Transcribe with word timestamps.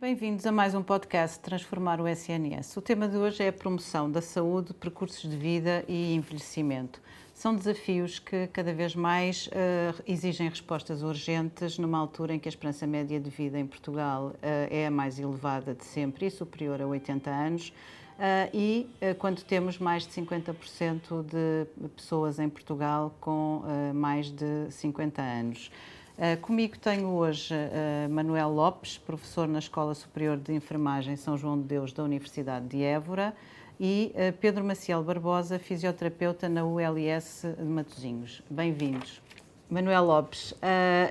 Bem-vindos 0.00 0.46
a 0.46 0.52
mais 0.52 0.76
um 0.76 0.82
podcast 0.82 1.40
Transformar 1.40 2.00
o 2.00 2.06
SNS. 2.06 2.76
O 2.76 2.80
tema 2.80 3.08
de 3.08 3.16
hoje 3.16 3.42
é 3.42 3.48
a 3.48 3.52
promoção 3.52 4.08
da 4.08 4.22
saúde, 4.22 4.72
percursos 4.72 5.28
de 5.28 5.36
vida 5.36 5.84
e 5.88 6.14
envelhecimento. 6.14 7.02
São 7.34 7.52
desafios 7.52 8.20
que 8.20 8.46
cada 8.46 8.72
vez 8.72 8.94
mais 8.94 9.48
uh, 9.48 10.00
exigem 10.06 10.48
respostas 10.48 11.02
urgentes 11.02 11.78
numa 11.78 11.98
altura 11.98 12.32
em 12.32 12.38
que 12.38 12.46
a 12.46 12.48
esperança 12.48 12.86
média 12.86 13.18
de 13.18 13.28
vida 13.28 13.58
em 13.58 13.66
Portugal 13.66 14.26
uh, 14.26 14.38
é 14.70 14.86
a 14.86 14.90
mais 14.90 15.18
elevada 15.18 15.74
de 15.74 15.84
sempre 15.84 16.26
e 16.26 16.30
superior 16.30 16.80
a 16.80 16.86
80 16.86 17.28
anos. 17.28 17.70
Uh, 17.70 18.54
e 18.54 18.86
quando 19.18 19.42
temos 19.42 19.78
mais 19.78 20.06
de 20.06 20.12
50% 20.12 21.24
de 21.24 21.88
pessoas 21.96 22.38
em 22.38 22.48
Portugal 22.48 23.16
com 23.20 23.62
mais 23.92 24.30
de 24.30 24.70
50 24.70 25.20
anos. 25.20 25.72
Uh, 26.18 26.36
comigo 26.40 26.76
tenho 26.76 27.10
hoje 27.10 27.54
uh, 27.54 28.10
Manuel 28.10 28.48
Lopes, 28.48 28.98
professor 28.98 29.46
na 29.46 29.60
Escola 29.60 29.94
Superior 29.94 30.36
de 30.36 30.52
Enfermagem 30.52 31.14
São 31.14 31.38
João 31.38 31.56
de 31.56 31.62
Deus 31.62 31.92
da 31.92 32.02
Universidade 32.02 32.66
de 32.66 32.82
Évora, 32.82 33.32
e 33.78 34.12
uh, 34.16 34.36
Pedro 34.40 34.64
Maciel 34.64 35.00
Barbosa, 35.04 35.60
fisioterapeuta 35.60 36.48
na 36.48 36.64
ULS 36.64 37.44
de 37.56 37.62
Matosinhos. 37.62 38.42
Bem-vindos. 38.50 39.22
Manuel 39.70 40.06
Lopes, 40.06 40.54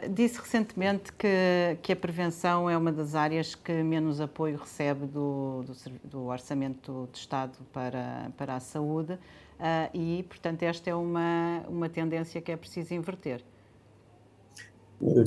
disse 0.09 0.41
recentemente 0.41 1.13
que, 1.13 1.77
que 1.83 1.93
a 1.93 1.95
prevenção 1.95 2.67
é 2.67 2.75
uma 2.75 2.91
das 2.91 3.13
áreas 3.13 3.53
que 3.53 3.71
menos 3.83 4.19
apoio 4.19 4.57
recebe 4.57 5.05
do, 5.05 5.63
do, 5.63 5.73
do 6.03 6.25
Orçamento 6.25 7.07
de 7.13 7.19
Estado 7.19 7.55
para, 7.71 8.31
para 8.35 8.55
a 8.55 8.59
saúde 8.59 9.19
e, 9.93 10.25
portanto, 10.27 10.63
esta 10.63 10.89
é 10.89 10.95
uma, 10.95 11.63
uma 11.69 11.87
tendência 11.87 12.41
que 12.41 12.51
é 12.51 12.57
preciso 12.57 12.95
inverter. 12.95 13.43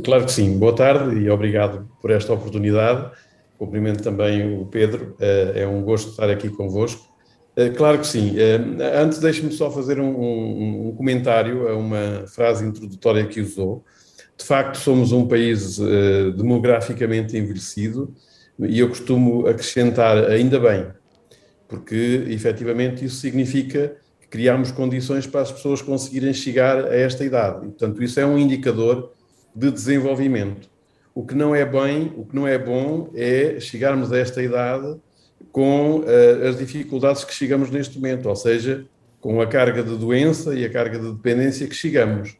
Claro 0.05 0.25
que 0.25 0.33
sim. 0.33 0.59
Boa 0.59 0.75
tarde 0.75 1.17
e 1.17 1.31
obrigado 1.31 1.89
por 2.01 2.11
esta 2.11 2.33
oportunidade. 2.33 3.11
Cumprimento 3.57 4.03
também 4.03 4.59
o 4.59 4.67
Pedro. 4.67 5.15
Eh, 5.21 5.63
é 5.63 5.67
um 5.67 5.83
gosto 5.83 6.11
estar 6.11 6.29
aqui 6.29 6.49
convosco. 6.49 7.09
Eh, 7.55 7.71
claro 7.71 7.99
que 8.01 8.07
sim. 8.07 8.35
Eh, 8.37 8.59
antes, 9.01 9.21
deixe-me 9.21 9.53
só 9.53 9.71
fazer 9.71 10.01
um, 10.01 10.09
um, 10.09 10.89
um, 10.89 10.97
comentário 10.97 11.69
a 11.69 11.77
uma 11.77 12.27
frase 12.27 12.65
introdutória 12.67 13.25
que 13.27 13.41
usou. 13.41 13.85
De 14.37 14.45
facto, 14.45 14.77
somos 14.77 15.13
um 15.13 15.29
país 15.29 15.79
demograficamente 16.35 17.37
envelhecido 17.37 18.15
e 18.59 18.79
eu 18.79 18.89
costumo 18.89 19.47
acrescentar 19.47 20.17
ainda 20.31 20.59
bem, 20.59 20.87
porque 21.69 22.25
efetivamente 22.31 23.05
isso 23.05 23.17
significa 23.17 23.97
que 24.19 24.29
criamos 24.29 24.73
condições 24.73 25.27
para 25.27 25.43
as 25.43 25.53
pessoas 25.53 25.83
conseguirem 25.83 26.33
chegar 26.33 26.87
a 26.87 26.97
esta 26.97 27.23
idade. 27.23 27.67
E, 27.67 27.69
portanto, 27.69 28.03
isso 28.03 28.19
é 28.19 28.25
um 28.25 28.39
indicador 28.39 29.13
de 29.55 29.71
desenvolvimento. 29.71 30.69
O 31.15 31.25
que 31.25 31.35
não 31.35 31.55
é 31.55 31.65
bem, 31.65 32.13
o 32.17 32.25
que 32.25 32.35
não 32.35 32.47
é 32.47 32.57
bom 32.57 33.11
é 33.15 33.59
chegarmos 33.61 34.13
a 34.13 34.19
esta 34.19 34.43
idade 34.43 34.97
com 35.51 36.01
uh, 36.01 36.49
as 36.49 36.59
dificuldades 36.59 37.25
que 37.25 37.35
chegamos 37.35 37.71
neste 37.71 37.97
momento, 37.97 38.29
ou 38.29 38.37
seja, 38.37 38.87
com 39.21 39.41
a 39.41 39.47
carga 39.47 39.83
de 39.83 39.97
doença 39.97 40.55
e 40.55 40.65
a 40.65 40.71
carga 40.71 40.99
de 40.99 41.13
dependência 41.13 41.67
que 41.67 41.75
chegamos. 41.75 42.37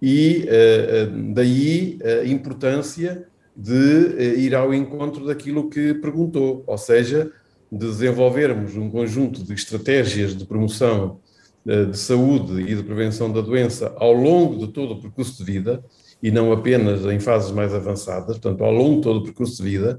E 0.00 0.46
uh, 0.46 1.32
daí 1.32 1.98
a 2.22 2.26
importância 2.26 3.26
de 3.56 4.36
ir 4.38 4.54
ao 4.54 4.72
encontro 4.72 5.26
daquilo 5.26 5.68
que 5.68 5.94
perguntou, 5.94 6.64
ou 6.66 6.78
seja, 6.78 7.30
de 7.70 7.86
desenvolvermos 7.86 8.76
um 8.76 8.90
conjunto 8.90 9.42
de 9.42 9.52
estratégias 9.54 10.36
de 10.36 10.44
promoção 10.44 11.18
de 11.64 11.96
saúde 11.96 12.60
e 12.62 12.74
de 12.74 12.82
prevenção 12.82 13.32
da 13.32 13.40
doença 13.40 13.94
ao 13.96 14.12
longo 14.12 14.66
de 14.66 14.72
todo 14.72 14.94
o 14.94 15.00
percurso 15.00 15.38
de 15.38 15.52
vida, 15.52 15.84
e 16.22 16.30
não 16.30 16.52
apenas 16.52 17.04
em 17.04 17.18
fases 17.18 17.50
mais 17.50 17.74
avançadas, 17.74 18.38
portanto, 18.38 18.62
ao 18.62 18.72
longo 18.72 18.96
de 18.96 19.02
todo 19.02 19.18
o 19.18 19.24
percurso 19.24 19.56
de 19.56 19.68
vida, 19.68 19.98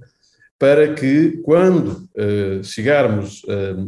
para 0.58 0.94
que, 0.94 1.42
quando 1.44 2.08
uh, 2.16 2.64
chegarmos 2.64 3.44
uh, 3.44 3.82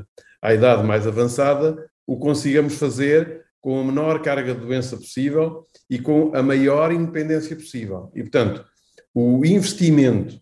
uh, 0.00 0.06
à 0.40 0.54
idade 0.54 0.84
mais 0.84 1.06
avançada, 1.06 1.76
o 2.06 2.16
consigamos 2.16 2.74
fazer 2.74 3.44
com 3.60 3.80
a 3.80 3.84
menor 3.84 4.22
carga 4.22 4.54
de 4.54 4.60
doença 4.60 4.96
possível 4.96 5.64
e 5.90 5.98
com 5.98 6.30
a 6.36 6.42
maior 6.42 6.92
independência 6.92 7.56
possível. 7.56 8.12
E, 8.14 8.22
portanto, 8.22 8.64
o 9.12 9.44
investimento, 9.44 10.38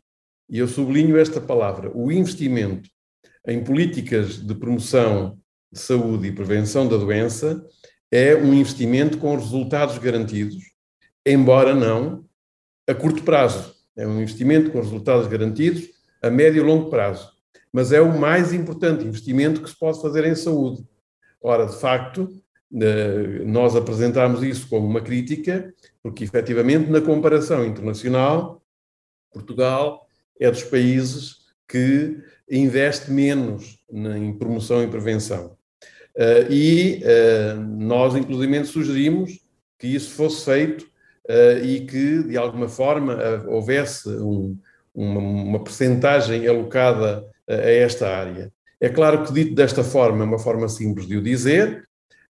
e 0.50 0.58
eu 0.58 0.68
sublinho 0.68 1.16
esta 1.16 1.40
palavra, 1.40 1.90
o 1.94 2.12
investimento 2.12 2.90
em 3.46 3.64
políticas 3.64 4.36
de 4.36 4.54
promoção 4.54 5.38
de 5.72 5.78
saúde 5.78 6.28
e 6.28 6.32
prevenção 6.32 6.86
da 6.86 6.98
doença 6.98 7.64
é 8.12 8.36
um 8.36 8.52
investimento 8.52 9.16
com 9.16 9.34
resultados 9.34 9.96
garantidos 9.96 10.73
embora 11.26 11.74
não 11.74 12.24
a 12.86 12.94
curto 12.94 13.22
prazo. 13.22 13.74
É 13.96 14.06
um 14.06 14.20
investimento 14.20 14.70
com 14.70 14.78
resultados 14.78 15.26
garantidos 15.26 15.88
a 16.22 16.30
médio 16.30 16.62
e 16.62 16.66
longo 16.66 16.90
prazo. 16.90 17.32
Mas 17.72 17.92
é 17.92 18.00
o 18.00 18.18
mais 18.18 18.52
importante 18.52 19.04
investimento 19.04 19.62
que 19.62 19.70
se 19.70 19.78
pode 19.78 20.00
fazer 20.00 20.24
em 20.24 20.34
saúde. 20.34 20.84
Ora, 21.40 21.66
de 21.66 21.76
facto, 21.76 22.28
eh, 22.72 23.42
nós 23.44 23.76
apresentamos 23.76 24.42
isso 24.42 24.68
como 24.68 24.86
uma 24.86 25.00
crítica, 25.00 25.72
porque 26.02 26.24
efetivamente, 26.24 26.90
na 26.90 27.00
comparação 27.00 27.64
internacional, 27.64 28.62
Portugal 29.32 30.06
é 30.38 30.50
dos 30.50 30.62
países 30.62 31.44
que 31.68 32.18
investe 32.50 33.10
menos 33.10 33.78
em 33.90 34.32
promoção 34.32 34.82
e 34.82 34.88
prevenção. 34.88 35.56
Eh, 36.16 36.46
e 36.50 37.00
eh, 37.02 37.54
nós, 37.54 38.14
inclusive, 38.14 38.64
sugerimos 38.64 39.40
que 39.78 39.88
isso 39.88 40.10
fosse 40.12 40.44
feito 40.44 40.86
uh, 41.28 41.64
e 41.64 41.86
que, 41.86 42.22
de 42.24 42.36
alguma 42.36 42.68
forma, 42.68 43.14
uh, 43.14 43.50
houvesse 43.50 44.08
um, 44.08 44.56
uma, 44.94 45.20
uma 45.20 45.64
percentagem 45.64 46.46
alocada 46.46 47.26
a 47.48 47.54
esta 47.54 48.08
área. 48.08 48.52
É 48.80 48.88
claro 48.88 49.24
que, 49.24 49.32
dito 49.32 49.54
desta 49.54 49.84
forma, 49.84 50.24
é 50.24 50.26
uma 50.26 50.38
forma 50.38 50.68
simples 50.68 51.06
de 51.06 51.16
o 51.16 51.22
dizer, 51.22 51.86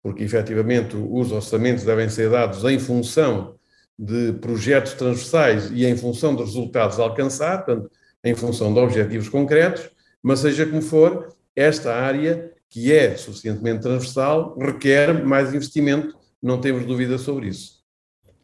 porque 0.01 0.23
efetivamente 0.23 0.95
os 0.95 1.31
orçamentos 1.31 1.83
devem 1.83 2.09
ser 2.09 2.29
dados 2.29 2.63
em 2.63 2.79
função 2.79 3.55
de 3.97 4.33
projetos 4.33 4.93
transversais 4.93 5.69
e 5.71 5.85
em 5.85 5.97
função 5.97 6.33
dos 6.33 6.47
resultados 6.47 6.99
a 6.99 7.03
alcançar, 7.03 7.65
portanto, 7.65 7.91
em 8.23 8.33
função 8.33 8.73
de 8.73 8.79
objetivos 8.79 9.27
concretos, 9.27 9.89
mas 10.23 10.39
seja 10.39 10.65
como 10.65 10.81
for, 10.81 11.35
esta 11.55 11.93
área, 11.93 12.51
que 12.69 12.93
é 12.93 13.17
suficientemente 13.17 13.81
transversal, 13.81 14.57
requer 14.57 15.25
mais 15.25 15.53
investimento, 15.53 16.17
não 16.41 16.61
temos 16.61 16.85
dúvida 16.85 17.17
sobre 17.17 17.49
isso. 17.49 17.78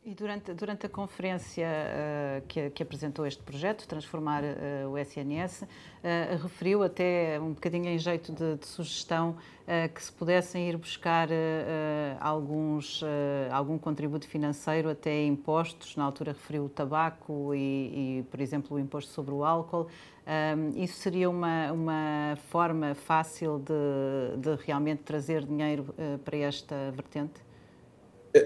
E 0.08 0.14
durante, 0.14 0.54
durante 0.54 0.86
a 0.86 0.90
conferência 0.90 1.66
uh, 1.68 2.46
que, 2.48 2.70
que, 2.70 2.84
apresentou 2.84 3.26
este 3.26 3.42
projeto, 3.42 3.88
Transformar 3.88 4.44
uh, 4.44 4.92
o 4.92 5.00
SNS, 5.00 5.64
uh, 5.64 5.68
referiu 6.44 6.84
até 6.84 7.40
um 7.42 7.54
bocadinho 7.54 7.88
em 7.88 7.98
jeito 7.98 8.32
de, 8.32 8.56
de 8.56 8.68
sugestão 8.68 9.36
que 9.96 10.04
se 10.04 10.12
pudessem 10.12 10.70
ir 10.70 10.78
buscar 10.78 11.28
alguns, 12.20 13.02
algum 13.50 13.80
contributo 13.80 14.28
financeiro, 14.28 14.92
até 14.92 15.26
impostos, 15.26 15.96
na 15.96 16.04
altura 16.04 16.34
referiu 16.34 16.66
o 16.66 16.70
tabaco 16.70 17.52
e, 17.56 18.20
e 18.20 18.24
por 18.30 18.40
exemplo, 18.40 18.78
o 18.78 18.80
imposto 18.80 19.12
sobre 19.12 19.34
o 19.34 19.44
álcool. 19.44 19.88
isso 20.76 21.00
seria 21.00 21.28
uma, 21.32 21.72
uma 21.72 22.38
forma 22.52 22.94
fácil 22.94 23.58
de, 23.58 24.38
de 24.38 24.64
realmente 24.64 25.02
trazer 25.02 25.44
dinheiro 25.44 25.96
para 26.24 26.38
esta 26.38 26.92
vertente? 26.92 27.45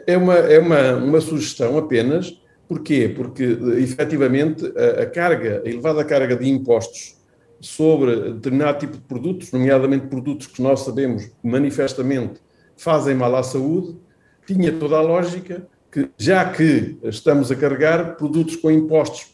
É 0.05 0.17
uma, 0.17 0.35
é 0.35 0.59
uma, 0.59 0.95
uma 0.95 1.21
sugestão 1.21 1.77
apenas. 1.77 2.39
Porquê? 2.67 3.11
Porque, 3.15 3.57
efetivamente, 3.77 4.65
a, 4.77 5.03
a 5.03 5.05
carga, 5.05 5.63
a 5.65 5.69
elevada 5.69 6.03
carga 6.03 6.35
de 6.35 6.47
impostos 6.47 7.17
sobre 7.59 8.33
determinado 8.33 8.79
tipo 8.79 8.93
de 8.93 9.03
produtos, 9.03 9.51
nomeadamente 9.51 10.07
produtos 10.07 10.47
que 10.47 10.61
nós 10.61 10.81
sabemos 10.81 11.29
manifestamente 11.43 12.39
fazem 12.77 13.15
mal 13.15 13.35
à 13.35 13.43
saúde, 13.43 13.97
tinha 14.45 14.71
toda 14.71 14.97
a 14.97 15.01
lógica 15.01 15.67
que, 15.91 16.09
já 16.17 16.49
que 16.49 16.97
estamos 17.03 17.51
a 17.51 17.55
carregar 17.55 18.15
produtos 18.15 18.55
com 18.55 18.71
impostos 18.71 19.33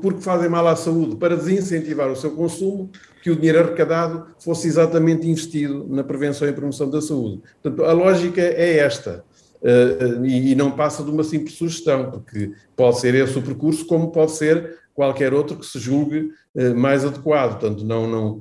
porque 0.00 0.20
fazem 0.20 0.48
mal 0.48 0.66
à 0.66 0.74
saúde, 0.74 1.16
para 1.16 1.36
desincentivar 1.36 2.10
o 2.10 2.16
seu 2.16 2.30
consumo, 2.30 2.90
que 3.22 3.30
o 3.30 3.36
dinheiro 3.36 3.60
arrecadado 3.60 4.26
fosse 4.38 4.66
exatamente 4.68 5.28
investido 5.28 5.86
na 5.88 6.02
prevenção 6.02 6.48
e 6.48 6.52
promoção 6.52 6.88
da 6.88 7.00
saúde. 7.00 7.42
Portanto, 7.62 7.84
a 7.84 7.92
lógica 7.92 8.40
é 8.40 8.78
esta. 8.78 9.24
Uh, 9.66 10.24
e, 10.24 10.52
e, 10.52 10.54
não 10.54 10.70
passa 10.70 11.02
de 11.02 11.10
uma 11.10 11.24
simples 11.24 11.56
sugestão, 11.56 12.08
porque 12.08 12.52
pode 12.76 13.00
ser 13.00 13.16
esse 13.16 13.36
o 13.36 13.42
percurso, 13.42 13.84
como 13.84 14.12
pode 14.12 14.30
ser 14.30 14.78
qualquer 14.94 15.34
outro 15.34 15.56
que 15.56 15.66
se 15.66 15.80
julgue 15.80 16.32
uh, 16.54 16.76
mais 16.76 17.04
adequado. 17.04 17.58
Portanto, 17.58 17.84
não, 17.84 18.06
não, 18.06 18.38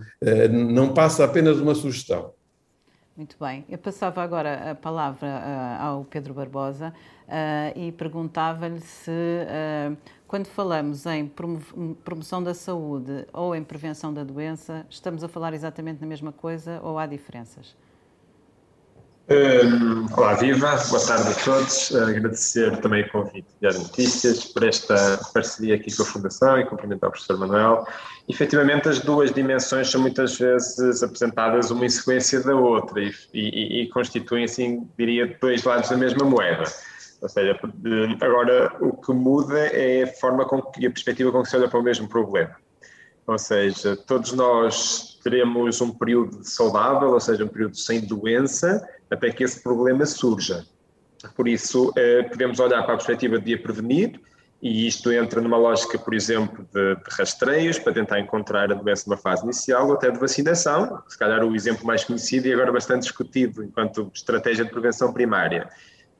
não 0.52 0.94
passa 0.94 1.26
apenas 1.26 1.58
de 1.58 1.64
uma 1.64 1.74
sugestão. 1.74 2.32
Muito 3.18 3.36
bem. 3.40 3.66
Eu 3.68 3.80
passava 3.80 4.22
agora 4.22 4.72
a 4.72 4.76
palavra 4.76 5.28
ao 5.80 6.04
Pedro 6.04 6.34
Barbosa 6.34 6.94
e 7.74 7.94
perguntava-lhe 7.94 8.82
se, 8.82 9.10
quando 10.28 10.48
falamos 10.48 11.06
em 11.06 11.32
promoção 12.04 12.44
da 12.44 12.54
saúde 12.54 13.26
ou 13.32 13.56
em 13.56 13.64
prevenção 13.64 14.14
da 14.14 14.22
doença, 14.22 14.86
estamos 14.90 15.24
a 15.24 15.30
falar 15.30 15.54
exatamente 15.54 16.02
na 16.02 16.08
mesma 16.08 16.34
coisa 16.34 16.82
ou 16.84 17.00
há 17.00 17.06
diferenças? 17.06 17.74
Um, 19.28 20.06
olá, 20.16 20.36
viva, 20.36 20.76
boa 20.88 21.04
tarde 21.04 21.30
a 21.30 21.44
todos. 21.44 21.96
Agradecer 21.96 22.78
também 22.78 23.02
o 23.02 23.12
convite 23.12 23.48
de 23.60 23.66
As 23.66 23.80
Notícias 23.80 24.46
por 24.46 24.64
esta 24.64 25.20
parceria 25.34 25.74
aqui 25.74 25.96
com 25.96 26.04
a 26.04 26.06
Fundação 26.06 26.60
e 26.60 26.66
cumprimentar 26.66 27.10
o 27.10 27.12
professor 27.12 27.36
Manuel. 27.40 27.88
Efetivamente, 28.30 28.88
as 28.88 29.00
duas 29.00 29.34
dimensões 29.34 29.90
são 29.90 30.00
muitas 30.00 30.38
vezes 30.38 31.02
apresentadas 31.02 31.72
uma 31.72 31.88
em 31.88 31.90
sequência 31.90 32.40
da 32.44 32.56
outra 32.56 33.02
e, 33.02 33.12
e, 33.34 33.82
e 33.82 33.90
constituem, 33.90 34.44
assim, 34.44 34.88
diria, 34.96 35.36
dois 35.42 35.64
lados 35.64 35.90
da 35.90 35.98
mesma 35.98 36.24
moeda. 36.24 36.66
Ou 37.20 37.28
seja, 37.28 37.60
agora 38.22 38.76
o 38.80 38.94
que 38.96 39.12
muda 39.12 39.58
é 39.58 40.04
a 40.04 40.08
forma 40.08 40.46
com 40.46 40.62
que, 40.62 40.84
e 40.84 40.86
a 40.86 40.92
perspectiva 40.92 41.32
com 41.32 41.42
que 41.42 41.50
se 41.50 41.58
olha 41.58 41.68
para 41.68 41.80
o 41.80 41.84
mesmo 41.84 42.08
problema. 42.08 42.56
Ou 43.26 43.40
seja, 43.40 43.98
todos 43.98 44.34
nós 44.34 45.18
teremos 45.24 45.82
um 45.82 45.90
período 45.90 46.44
saudável, 46.44 47.10
ou 47.10 47.20
seja, 47.20 47.44
um 47.44 47.48
período 47.48 47.76
sem 47.76 48.02
doença, 48.02 48.88
até 49.10 49.32
que 49.32 49.44
esse 49.44 49.62
problema 49.62 50.06
surja. 50.06 50.66
Por 51.36 51.48
isso, 51.48 51.92
eh, 51.96 52.24
podemos 52.24 52.60
olhar 52.60 52.84
para 52.84 52.94
a 52.94 52.98
perspectiva 52.98 53.40
de 53.40 53.54
a 53.54 53.58
prevenir, 53.58 54.20
e 54.62 54.88
isto 54.88 55.12
entra 55.12 55.42
numa 55.42 55.58
lógica, 55.58 55.98
por 55.98 56.14
exemplo, 56.14 56.68
de, 56.74 56.96
de, 56.96 57.02
rastreios, 57.12 57.78
para 57.78 57.94
tentar 57.94 58.20
encontrar 58.20 58.72
a 58.72 58.76
doença 58.76 59.04
numa 59.08 59.18
fase 59.18 59.44
inicial, 59.44 59.88
ou 59.88 59.94
até 59.94 60.10
de 60.10 60.20
vacinação, 60.20 61.02
se 61.08 61.18
calhar 61.18 61.44
o 61.44 61.56
exemplo 61.56 61.86
mais 61.86 62.04
conhecido 62.04 62.48
e 62.48 62.54
agora 62.54 62.72
bastante 62.72 63.04
discutido 63.04 63.64
enquanto 63.64 64.12
estratégia 64.14 64.66
de 64.66 64.72
prevenção 64.72 65.14
primária. 65.14 65.70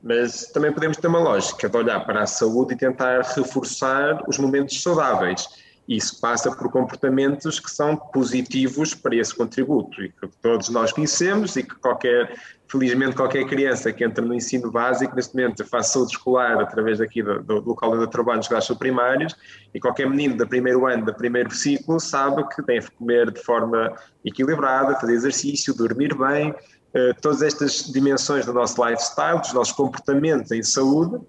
Mas 0.02 0.46
também 0.52 0.72
podemos 0.72 0.96
ter 0.96 1.08
uma 1.08 1.18
lógica 1.18 1.68
de 1.68 1.76
olhar 1.76 2.04
para 2.04 2.22
a 2.22 2.26
saúde 2.26 2.74
e 2.74 2.76
tentar 2.76 3.22
reforçar 3.22 4.22
os 4.28 4.38
momentos 4.38 4.80
saudáveis 4.80 5.48
isso 5.88 6.20
passa 6.20 6.50
por 6.50 6.70
comportamentos 6.70 7.60
que 7.60 7.70
são 7.70 7.96
positivos 7.96 8.92
para 8.94 9.14
esse 9.14 9.34
contributo 9.34 10.02
e 10.02 10.08
que 10.08 10.28
todos 10.42 10.68
nós 10.68 10.92
conhecemos 10.92 11.54
e 11.56 11.62
que 11.62 11.76
qualquer, 11.76 12.34
felizmente 12.66 13.14
qualquer 13.14 13.46
criança 13.46 13.92
que 13.92 14.04
entra 14.04 14.24
no 14.24 14.34
ensino 14.34 14.70
básico, 14.70 15.14
neste 15.14 15.34
momento 15.36 15.64
faz 15.64 15.88
saúde 15.88 16.12
escolar 16.12 16.60
através 16.60 16.98
daqui 16.98 17.22
do, 17.22 17.40
do 17.40 17.60
local 17.60 17.94
eu 17.94 18.06
trabalho, 18.08 18.38
nos 18.38 18.48
gastos 18.48 18.76
primários, 18.76 19.36
e 19.72 19.78
qualquer 19.78 20.10
menino 20.10 20.36
do 20.36 20.46
primeiro 20.46 20.86
ano, 20.86 21.06
do 21.06 21.14
primeiro 21.14 21.54
ciclo, 21.54 22.00
sabe 22.00 22.44
que 22.48 22.62
deve 22.62 22.90
comer 22.90 23.30
de 23.30 23.40
forma 23.40 23.94
equilibrada, 24.24 24.98
fazer 24.98 25.12
exercício, 25.12 25.72
dormir 25.72 26.16
bem, 26.16 26.52
eh, 26.94 27.12
todas 27.20 27.42
estas 27.42 27.92
dimensões 27.92 28.44
do 28.44 28.52
nosso 28.52 28.84
lifestyle, 28.84 29.38
dos 29.38 29.52
nossos 29.52 29.72
comportamentos 29.72 30.50
em 30.50 30.62
saúde, 30.62 31.20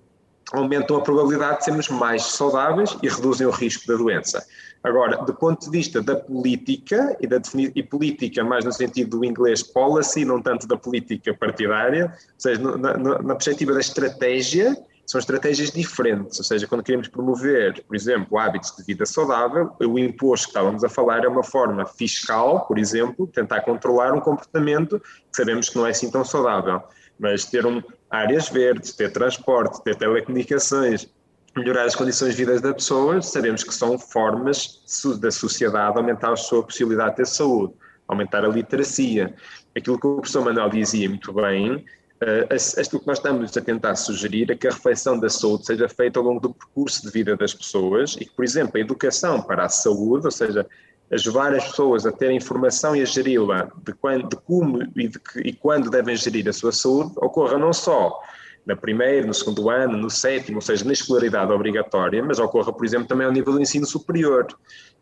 aumentam 0.53 0.97
a 0.97 1.01
probabilidade 1.01 1.59
de 1.59 1.65
sermos 1.65 1.89
mais 1.89 2.23
saudáveis 2.23 2.97
e 3.03 3.09
reduzem 3.09 3.47
o 3.47 3.51
risco 3.51 3.87
da 3.87 3.95
doença. 3.95 4.45
Agora, 4.83 5.17
do 5.17 5.33
ponto 5.33 5.65
de 5.65 5.71
vista 5.71 6.01
da 6.01 6.15
política, 6.15 7.17
e, 7.19 7.27
da 7.27 7.41
e 7.75 7.83
política 7.83 8.43
mais 8.43 8.63
no 8.63 8.71
sentido 8.71 9.17
do 9.17 9.25
inglês 9.25 9.61
policy, 9.61 10.23
não 10.23 10.41
tanto 10.41 10.67
da 10.67 10.77
política 10.77 11.33
partidária, 11.33 12.05
ou 12.05 12.11
seja, 12.37 12.61
na, 12.61 12.97
na 12.97 13.35
perspectiva 13.35 13.73
da 13.73 13.79
estratégia, 13.79 14.77
são 15.07 15.19
estratégias 15.19 15.71
diferentes, 15.71 16.37
ou 16.37 16.43
seja, 16.43 16.67
quando 16.67 16.83
queremos 16.83 17.07
promover, 17.07 17.81
por 17.85 17.95
exemplo, 17.95 18.37
hábitos 18.37 18.75
de 18.75 18.83
vida 18.83 19.05
saudável, 19.05 19.71
o 19.79 19.97
imposto 19.97 20.47
que 20.47 20.51
estávamos 20.51 20.83
a 20.83 20.89
falar 20.89 21.23
é 21.23 21.29
uma 21.29 21.43
forma 21.43 21.85
fiscal, 21.85 22.65
por 22.67 22.77
exemplo, 22.77 23.25
tentar 23.25 23.61
controlar 23.61 24.13
um 24.13 24.19
comportamento 24.19 24.99
que 24.99 25.37
sabemos 25.37 25.69
que 25.69 25.77
não 25.77 25.87
é 25.87 25.91
assim 25.91 26.11
tão 26.11 26.25
saudável, 26.25 26.83
mas 27.17 27.45
ter 27.45 27.65
um, 27.65 27.81
áreas 28.09 28.49
verdes, 28.49 28.93
ter 28.93 29.11
transporte, 29.11 29.83
ter 29.83 29.95
telecomunicações, 29.95 31.07
melhorar 31.55 31.85
as 31.85 31.95
condições 31.95 32.35
de 32.35 32.45
vida 32.45 32.59
das 32.59 32.73
pessoas, 32.73 33.27
sabemos 33.27 33.63
que 33.63 33.73
são 33.73 33.97
formas 33.97 34.81
da 35.19 35.31
sociedade 35.31 35.97
aumentar 35.97 36.31
a 36.31 36.35
sua 36.35 36.63
possibilidade 36.63 37.11
de 37.11 37.15
ter 37.17 37.27
saúde, 37.27 37.73
aumentar 38.07 38.45
a 38.45 38.47
literacia. 38.47 39.33
Aquilo 39.75 39.99
que 39.99 40.07
o 40.07 40.15
professor 40.17 40.45
Manuel 40.45 40.69
dizia 40.69 41.09
muito 41.09 41.33
bem, 41.33 41.75
uh, 41.75 42.79
aquilo 42.79 43.01
que 43.01 43.07
nós 43.07 43.17
estamos 43.17 43.57
a 43.57 43.61
tentar 43.61 43.95
sugerir 43.95 44.51
é 44.51 44.55
que 44.55 44.67
a 44.67 44.71
reflexão 44.71 45.19
da 45.19 45.29
saúde 45.29 45.65
seja 45.65 45.89
feita 45.89 46.19
ao 46.19 46.25
longo 46.25 46.39
do 46.39 46.53
percurso 46.53 47.01
de 47.01 47.11
vida 47.11 47.35
das 47.35 47.53
pessoas 47.53 48.15
e 48.15 48.25
que, 48.25 48.31
por 48.31 48.45
exemplo, 48.45 48.73
a 48.75 48.79
educação 48.79 49.41
para 49.41 49.65
a 49.65 49.69
saúde, 49.69 50.25
ou 50.25 50.31
seja, 50.31 50.65
ajudar 51.11 51.53
as 51.53 51.65
pessoas 51.65 52.05
a 52.05 52.11
ter 52.11 52.31
informação 52.31 52.95
e 52.95 53.01
a 53.01 53.05
geri-la 53.05 53.69
de, 53.83 53.93
de, 53.93 54.35
como 54.45 54.81
e, 54.95 55.07
de 55.07 55.19
que, 55.19 55.39
e 55.39 55.53
quando 55.53 55.89
devem 55.89 56.15
gerir 56.15 56.47
a 56.47 56.53
sua 56.53 56.71
saúde, 56.71 57.13
ocorra 57.17 57.57
não 57.57 57.71
só 57.71 58.19
no 58.65 58.75
primeiro, 58.75 59.27
no 59.27 59.33
segundo 59.33 59.69
ano, 59.69 59.97
no 59.97 60.09
sétimo, 60.09 60.57
ou 60.57 60.61
seja, 60.61 60.83
na 60.83 60.91
escolaridade 60.91 61.51
obrigatória, 61.53 62.21
mas 62.21 62.37
ocorra, 62.37 62.73
por 62.73 62.85
exemplo, 62.85 63.07
também 63.07 63.25
ao 63.25 63.31
nível 63.31 63.53
do 63.53 63.61
ensino 63.61 63.85
superior. 63.85 64.45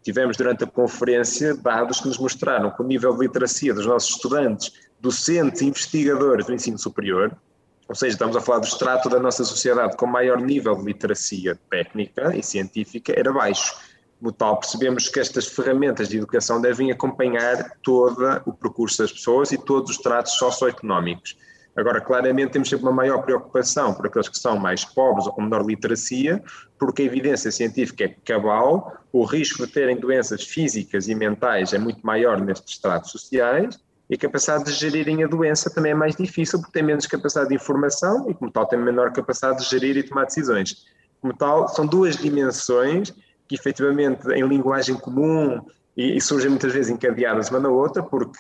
Tivemos 0.04 0.38
durante 0.38 0.64
a 0.64 0.68
conferência 0.68 1.56
dados 1.56 2.00
que 2.00 2.08
nos 2.08 2.20
mostraram 2.20 2.70
que 2.70 2.84
o 2.84 2.86
nível 2.86 3.14
de 3.14 3.22
literacia 3.22 3.74
dos 3.74 3.88
nossos 3.88 4.12
estudantes, 4.12 4.72
docentes 5.00 5.62
e 5.62 5.66
investigadores 5.66 6.46
do 6.46 6.54
ensino 6.54 6.78
superior, 6.78 7.36
ou 7.88 7.96
seja, 7.96 8.14
estamos 8.14 8.36
a 8.36 8.42
falar 8.42 8.60
do 8.60 8.68
extrato 8.68 9.10
da 9.10 9.20
nossa 9.20 9.44
sociedade 9.44 9.98
com 9.98 10.06
maior 10.06 10.40
nível 10.40 10.76
de 10.76 10.86
literacia 10.86 11.58
técnica 11.70 12.36
e 12.36 12.44
científica, 12.44 13.14
era 13.18 13.34
baixo 13.34 13.76
como 14.26 14.32
tal, 14.32 14.58
percebemos 14.58 15.08
que 15.08 15.20
estas 15.20 15.46
ferramentas 15.46 16.10
de 16.10 16.18
educação 16.18 16.60
devem 16.60 16.92
acompanhar 16.92 17.78
todo 17.84 18.42
o 18.48 18.54
percurso 18.54 19.04
das 19.04 19.12
pessoas 19.12 19.52
e 19.52 19.58
todos 19.58 19.92
os 19.92 19.98
tratos 20.00 20.34
socioeconómicos. 20.34 21.38
Agora, 21.76 22.02
claramente, 22.02 22.54
temos 22.54 22.70
sempre 22.70 22.88
uma 22.88 22.92
maior 22.92 23.22
preocupação 23.22 23.94
por 23.94 24.08
aqueles 24.08 24.28
que 24.28 24.40
são 24.40 24.58
mais 24.58 24.84
pobres 24.84 25.28
ou 25.28 25.34
com 25.34 25.44
menor 25.44 25.64
literacia, 25.64 26.44
porque 26.80 27.04
a 27.04 27.06
evidência 27.06 27.52
científica 27.52 28.06
é 28.06 28.16
cabal, 28.26 28.98
o 29.14 29.24
risco 29.26 29.64
de 29.64 29.72
terem 29.72 29.96
doenças 29.96 30.44
físicas 30.44 31.08
e 31.08 31.14
mentais 31.14 31.72
é 31.74 31.78
muito 31.78 32.04
maior 32.04 32.42
nestes 32.42 32.80
tratos 32.80 33.12
sociais 33.12 33.80
e 34.10 34.16
a 34.16 34.18
capacidade 34.18 34.64
de 34.64 34.72
gerirem 34.72 35.24
a 35.24 35.28
doença 35.28 35.70
também 35.70 35.92
é 35.92 35.96
mais 35.96 36.16
difícil, 36.16 36.60
porque 36.60 36.74
têm 36.74 36.84
menos 36.84 37.06
capacidade 37.06 37.50
de 37.50 37.56
informação 37.56 38.28
e, 38.28 38.34
como 38.34 38.50
tal, 38.50 38.66
têm 38.66 38.80
menor 38.80 39.14
capacidade 39.14 39.60
de 39.60 39.70
gerir 39.70 39.96
e 39.98 40.02
tomar 40.02 40.26
decisões. 40.26 40.84
Como 41.22 41.32
tal, 41.36 41.68
são 41.68 41.86
duas 41.86 42.18
dimensões 42.18 43.14
que 43.48 43.56
efetivamente 43.56 44.28
em 44.32 44.48
linguagem 44.48 44.96
comum 44.96 45.62
e, 45.96 46.18
e 46.18 46.22
surgem 46.22 46.50
muitas 46.50 46.74
vezes 46.74 46.92
encadeadas 46.92 47.50
uma 47.50 47.60
na 47.60 47.70
outra, 47.70 48.04
porque 48.04 48.40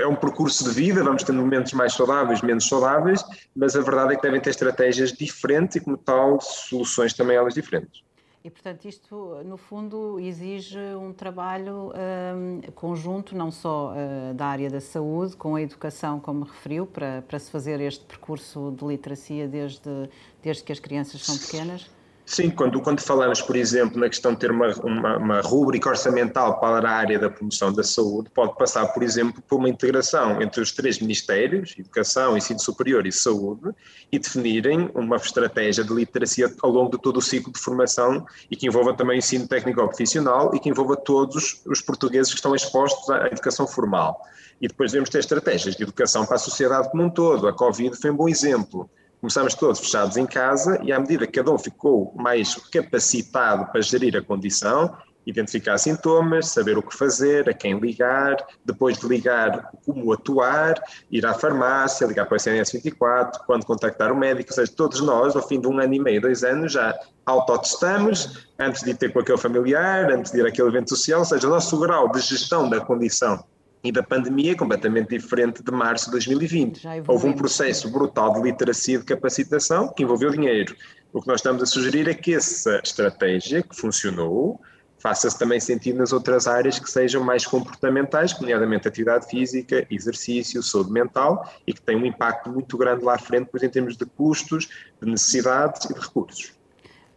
é 0.00 0.06
um 0.06 0.16
percurso 0.16 0.64
de 0.64 0.70
vida, 0.70 1.02
vamos 1.02 1.22
ter 1.22 1.32
momentos 1.32 1.72
mais 1.72 1.94
saudáveis, 1.94 2.42
menos 2.42 2.68
saudáveis, 2.68 3.24
mas 3.54 3.76
a 3.76 3.80
verdade 3.80 4.12
é 4.12 4.16
que 4.16 4.22
devem 4.22 4.40
ter 4.40 4.50
estratégias 4.50 5.12
diferentes 5.12 5.76
e, 5.76 5.80
como 5.80 5.96
tal, 5.96 6.40
soluções 6.40 7.14
também 7.14 7.36
elas 7.36 7.54
diferentes. 7.54 8.02
E, 8.44 8.50
portanto, 8.50 8.84
isto, 8.86 9.42
no 9.44 9.56
fundo, 9.56 10.18
exige 10.20 10.78
um 10.94 11.12
trabalho 11.12 11.92
um, 12.36 12.60
conjunto, 12.72 13.36
não 13.36 13.50
só 13.50 13.92
uh, 13.92 14.34
da 14.34 14.46
área 14.46 14.70
da 14.70 14.80
saúde, 14.80 15.36
com 15.36 15.56
a 15.56 15.62
educação, 15.62 16.20
como 16.20 16.44
referiu, 16.44 16.86
para, 16.86 17.22
para 17.22 17.38
se 17.38 17.50
fazer 17.50 17.80
este 17.80 18.04
percurso 18.04 18.74
de 18.78 18.84
literacia 18.86 19.48
desde, 19.48 20.08
desde 20.42 20.62
que 20.62 20.72
as 20.72 20.78
crianças 20.78 21.24
são 21.24 21.36
pequenas? 21.36 21.90
Sim, 22.28 22.50
quando, 22.50 22.78
quando 22.82 23.00
falamos, 23.00 23.40
por 23.40 23.56
exemplo, 23.56 23.98
na 23.98 24.06
questão 24.06 24.34
de 24.34 24.40
ter 24.40 24.50
uma, 24.50 24.68
uma, 24.84 25.16
uma 25.16 25.40
rúbrica 25.40 25.88
orçamental 25.88 26.60
para 26.60 26.86
a 26.86 26.92
área 26.92 27.18
da 27.18 27.30
promoção 27.30 27.72
da 27.72 27.82
saúde, 27.82 28.28
pode 28.34 28.54
passar, 28.54 28.86
por 28.88 29.02
exemplo, 29.02 29.42
por 29.48 29.56
uma 29.56 29.68
integração 29.70 30.42
entre 30.42 30.60
os 30.60 30.70
três 30.70 30.98
ministérios, 30.98 31.74
Educação, 31.78 32.36
Ensino 32.36 32.60
Superior 32.60 33.06
e 33.06 33.12
Saúde, 33.12 33.70
e 34.12 34.18
definirem 34.18 34.90
uma 34.94 35.16
estratégia 35.16 35.82
de 35.82 35.94
literacia 35.94 36.54
ao 36.62 36.70
longo 36.70 36.90
de 36.90 37.02
todo 37.02 37.16
o 37.16 37.22
ciclo 37.22 37.50
de 37.50 37.58
formação 37.58 38.26
e 38.50 38.54
que 38.54 38.66
envolva 38.66 38.92
também 38.92 39.16
o 39.16 39.20
ensino 39.20 39.48
técnico 39.48 39.82
profissional 39.88 40.54
e 40.54 40.60
que 40.60 40.68
envolva 40.68 40.96
todos 40.96 41.62
os 41.64 41.80
portugueses 41.80 42.30
que 42.30 42.36
estão 42.36 42.54
expostos 42.54 43.08
à 43.08 43.28
educação 43.28 43.66
formal. 43.66 44.20
E 44.60 44.68
depois 44.68 44.92
devemos 44.92 45.08
ter 45.08 45.20
estratégias 45.20 45.74
de 45.74 45.82
educação 45.82 46.26
para 46.26 46.36
a 46.36 46.38
sociedade 46.38 46.90
como 46.90 47.04
um 47.04 47.10
todo. 47.10 47.48
A 47.48 47.54
Covid 47.54 47.96
foi 47.96 48.10
um 48.10 48.16
bom 48.16 48.28
exemplo 48.28 48.90
começámos 49.20 49.54
todos 49.54 49.80
fechados 49.80 50.16
em 50.16 50.26
casa 50.26 50.78
e 50.82 50.92
à 50.92 50.98
medida 50.98 51.26
que 51.26 51.32
cada 51.32 51.50
um 51.50 51.58
ficou 51.58 52.12
mais 52.16 52.54
capacitado 52.70 53.66
para 53.70 53.80
gerir 53.80 54.16
a 54.16 54.22
condição, 54.22 54.96
identificar 55.26 55.76
sintomas, 55.76 56.48
saber 56.48 56.78
o 56.78 56.82
que 56.82 56.96
fazer, 56.96 57.48
a 57.48 57.52
quem 57.52 57.78
ligar, 57.78 58.36
depois 58.64 58.96
de 58.96 59.06
ligar, 59.06 59.70
como 59.84 60.12
atuar, 60.12 60.82
ir 61.10 61.26
à 61.26 61.34
farmácia, 61.34 62.06
ligar 62.06 62.26
para 62.26 62.34
o 62.34 62.36
SNS 62.36 62.72
24, 62.72 63.44
quando 63.46 63.66
contactar 63.66 64.10
o 64.10 64.16
médico, 64.16 64.50
ou 64.50 64.54
seja, 64.54 64.72
todos 64.74 65.00
nós, 65.00 65.36
ao 65.36 65.46
fim 65.46 65.60
de 65.60 65.66
um 65.66 65.78
ano 65.78 65.92
e 65.92 66.00
meio, 66.00 66.20
dois 66.20 66.42
anos, 66.44 66.72
já 66.72 66.98
autotestamos, 67.26 68.48
antes 68.58 68.82
de 68.82 68.90
ir 68.90 68.96
ter 68.96 69.12
com 69.12 69.20
aquele 69.20 69.36
familiar, 69.36 70.10
antes 70.10 70.32
de 70.32 70.38
ir 70.38 70.46
àquele 70.46 70.68
evento 70.68 70.88
social, 70.88 71.20
ou 71.20 71.26
seja, 71.26 71.46
o 71.46 71.50
nosso 71.50 71.78
grau 71.78 72.10
de 72.10 72.20
gestão 72.20 72.68
da 72.68 72.80
condição 72.80 73.44
e 73.82 73.92
da 73.92 74.02
pandemia 74.02 74.56
completamente 74.56 75.10
diferente 75.10 75.62
de 75.62 75.70
março 75.70 76.06
de 76.06 76.12
2020. 76.12 76.82
Houve 77.06 77.28
um 77.28 77.32
processo 77.32 77.90
brutal 77.90 78.34
de 78.34 78.42
literacia 78.42 78.96
e 78.96 78.98
de 78.98 79.04
capacitação 79.04 79.92
que 79.92 80.02
envolveu 80.02 80.30
dinheiro. 80.30 80.74
O 81.12 81.22
que 81.22 81.28
nós 81.28 81.40
estamos 81.40 81.62
a 81.62 81.66
sugerir 81.66 82.08
é 82.08 82.14
que 82.14 82.34
essa 82.34 82.80
estratégia 82.84 83.62
que 83.62 83.74
funcionou 83.74 84.60
faça-se 84.98 85.38
também 85.38 85.60
sentido 85.60 85.98
nas 85.98 86.12
outras 86.12 86.46
áreas 86.46 86.78
que 86.78 86.90
sejam 86.90 87.22
mais 87.22 87.46
comportamentais, 87.46 88.38
nomeadamente 88.38 88.88
atividade 88.88 89.28
física, 89.28 89.86
exercício, 89.90 90.62
saúde 90.62 90.90
mental, 90.90 91.48
e 91.66 91.72
que 91.72 91.80
tem 91.80 91.96
um 91.96 92.04
impacto 92.04 92.50
muito 92.50 92.76
grande 92.76 93.04
lá 93.04 93.14
à 93.14 93.18
frente, 93.18 93.48
pois 93.50 93.62
em 93.62 93.70
termos 93.70 93.96
de 93.96 94.04
custos, 94.04 94.68
de 95.00 95.08
necessidades 95.08 95.84
e 95.84 95.94
de 95.94 96.00
recursos. 96.00 96.57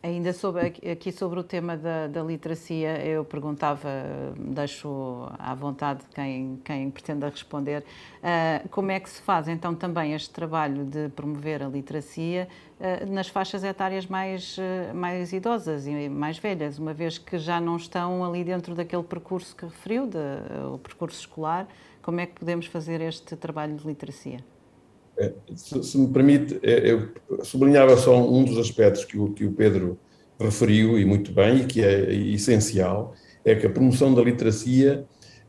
Ainda 0.04 0.34
sobre, 0.34 0.74
aqui 0.92 1.12
sobre 1.12 1.40
o 1.40 1.44
tema 1.44 1.78
da, 1.78 2.08
da, 2.08 2.24
literacia, 2.24 3.06
eu 3.06 3.24
perguntava, 3.24 3.88
deixo 4.36 5.28
à 5.38 5.54
vontade 5.54 6.04
quem, 6.16 6.60
quem 6.66 6.90
pretenda 6.90 7.30
responder, 7.30 7.84
uh, 7.84 8.68
como 8.70 8.90
é 8.90 9.00
que 9.00 9.08
se 9.08 9.22
faz 9.22 9.48
então 9.48 9.76
também 9.76 10.14
este 10.14 10.32
trabalho 10.32 10.86
de 10.86 11.10
promover 11.10 11.62
a 11.62 11.68
literacia 11.68 12.48
uh, 12.80 13.14
nas 13.14 13.28
faixas 13.28 13.64
etárias 13.64 14.08
mais, 14.08 14.58
uh, 14.58 14.96
mais 14.96 15.34
idosas 15.34 15.86
e 15.86 16.10
mais 16.10 16.40
velhas, 16.40 16.80
uma 16.80 16.96
vez 16.96 17.20
que 17.20 17.38
já 17.38 17.62
não 17.62 17.76
estão 17.76 18.26
ali 18.26 18.44
dentro 18.44 18.74
daquele 18.74 19.04
percurso 19.04 19.56
que 19.56 19.66
referiu, 19.66 20.08
de, 20.08 20.18
o 20.74 20.80
percurso 20.80 21.20
escolar, 21.20 21.68
como 22.02 22.20
é 22.20 22.26
que 22.26 22.34
podemos 22.40 22.66
fazer 22.66 23.02
este 23.02 23.36
trabalho 23.36 23.76
de 23.76 23.86
literacia? 23.86 24.40
Se, 25.56 25.84
se, 25.84 25.98
me 25.98 26.08
permite, 26.08 26.60
é, 26.64 26.92
eu 26.92 27.10
sublinhava 27.44 27.96
só 27.98 28.18
um 28.18 28.44
dos 28.44 28.58
aspectos 28.58 29.06
que 29.06 29.18
o, 29.18 29.32
que 29.34 29.46
o 29.46 29.52
Pedro 29.52 29.98
referiu, 30.40 30.98
e 30.98 31.06
muito 31.06 31.32
bem, 31.32 31.62
e 31.62 31.66
que 31.66 31.82
é 31.84 32.14
essencial, 32.14 33.14
é 33.46 33.56
que 33.56 33.66
a 33.66 33.70
promoção 33.70 34.14
da 34.14 34.22
literacia 34.22 35.06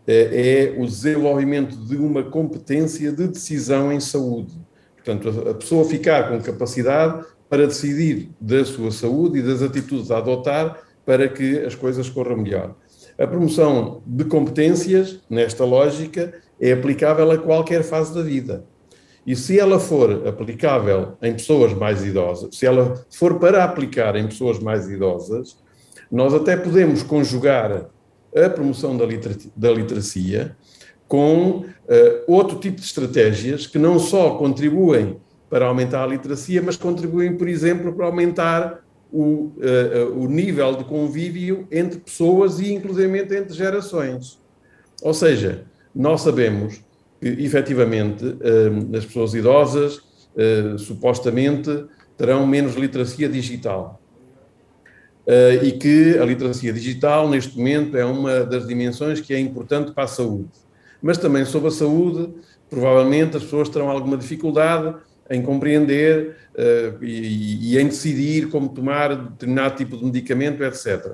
é, 0.07 0.75
é 0.75 0.81
o 0.81 0.87
desenvolvimento 0.87 1.77
de 1.77 1.97
uma 1.97 2.23
competência 2.23 3.13
de 3.13 3.29
decisão 3.29 3.93
em 3.93 4.01
saúde. 4.01 4.53
Portanto, 4.97 5.49
a 5.49 5.55
pessoa 5.55 5.85
ficar 5.85 6.29
com 6.29 6.41
capacidade 6.41 7.25
para 7.49 7.67
decidir 7.67 8.31
da 8.41 8.65
sua 8.65 8.91
saúde 8.91 9.39
e 9.39 9.43
das 9.43 9.63
atitudes 9.63 10.11
a 10.11 10.19
adotar 10.19 10.81
para 11.05 11.29
que 11.29 11.59
as 11.61 11.75
coisas 11.75 12.09
corram 12.09 12.37
melhor. 12.37 12.75
A 13.19 13.27
promoção 13.27 14.03
de 14.07 14.25
competências, 14.25 15.21
nesta 15.29 15.65
lógica, 15.65 16.33
é 16.61 16.73
aplicável 16.73 17.31
a 17.31 17.39
qualquer 17.39 17.83
fase 17.83 18.15
da 18.15 18.23
vida. 18.23 18.65
E 19.27 19.37
se 19.37 19.59
ela 19.59 19.79
for 19.79 20.27
aplicável 20.27 21.17
em 21.23 21.33
pessoas 21.33 21.73
mais 21.73 22.05
idosas, 22.05 22.57
se 22.57 22.67
ela 22.67 23.05
for 23.11 23.39
para 23.39 23.63
aplicar 23.65 24.17
em 24.17 24.27
pessoas 24.27 24.59
mais 24.59 24.89
idosas, 24.89 25.57
nós 26.11 26.35
até 26.35 26.57
podemos 26.57 27.03
conjugar 27.03 27.87
a 28.35 28.51
promoção 28.51 28.97
da, 28.97 29.05
da 29.57 29.71
literacia 29.71 30.57
com 31.07 31.59
uh, 31.59 31.65
outro 32.27 32.59
tipo 32.59 32.77
de 32.77 32.87
estratégias 32.87 33.67
que 33.67 33.79
não 33.79 33.99
só 33.99 34.31
contribuem 34.37 35.19
para 35.49 35.67
aumentar 35.67 36.03
a 36.03 36.07
literacia, 36.07 36.63
mas 36.63 36.77
contribuem, 36.77 37.37
por 37.37 37.47
exemplo, 37.47 37.93
para 37.93 38.07
aumentar 38.07 38.83
o, 39.13 39.53
uh, 39.59 40.19
o 40.19 40.27
nível 40.27 40.75
de 40.75 40.85
convívio 40.85 41.69
entre 41.71 42.01
pessoas 42.01 42.59
e, 42.59 42.73
inclusive, 42.73 43.19
entre 43.19 43.53
gerações. 43.53 44.41
Ou 45.03 45.13
seja, 45.13 45.65
nós 45.95 46.23
sabemos 46.23 46.83
que 47.23 47.29
efetivamente 47.45 48.25
hum, 48.25 48.97
as 48.97 49.05
pessoas 49.07 49.33
idosas 49.33 50.01
hum, 50.37 50.77
supostamente 50.77 51.85
terão 52.17 52.45
menos 52.45 52.75
literacia 52.75 53.29
digital. 53.29 54.01
Hum, 55.25 55.65
e 55.65 55.71
que 55.71 56.19
a 56.19 56.25
literacia 56.25 56.73
digital, 56.73 57.31
neste 57.31 57.57
momento, 57.57 57.97
é 57.97 58.05
uma 58.05 58.41
das 58.41 58.67
dimensões 58.67 59.21
que 59.21 59.33
é 59.33 59.39
importante 59.39 59.93
para 59.93 60.03
a 60.03 60.09
saúde. 60.09 60.51
Mas 61.01 61.17
também 61.17 61.45
sobre 61.45 61.69
a 61.69 61.73
saúde, 61.73 62.29
provavelmente 62.69 63.37
as 63.37 63.45
pessoas 63.45 63.69
terão 63.69 63.89
alguma 63.89 64.17
dificuldade 64.17 64.97
em 65.31 65.43
compreender 65.43 66.37
uh, 66.55 67.05
e, 67.05 67.79
em 67.79 67.87
decidir 67.87 68.49
como 68.49 68.69
tomar 68.69 69.15
determinado 69.15 69.77
tipo 69.77 69.97
de 69.97 70.05
medicamento, 70.05 70.63
etc. 70.63 71.13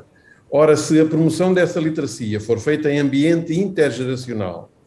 Ora, 0.51 0.77
se 0.77 0.99
a 0.99 1.05
promoção 1.05 1.53
dessa 1.53 1.79
literacia 1.79 2.41
for 2.41 2.59
feita 2.59 2.91
em 2.91 2.99
ambiente 2.99 3.59
intergeracional, 3.59 4.71
eh, 4.71 4.78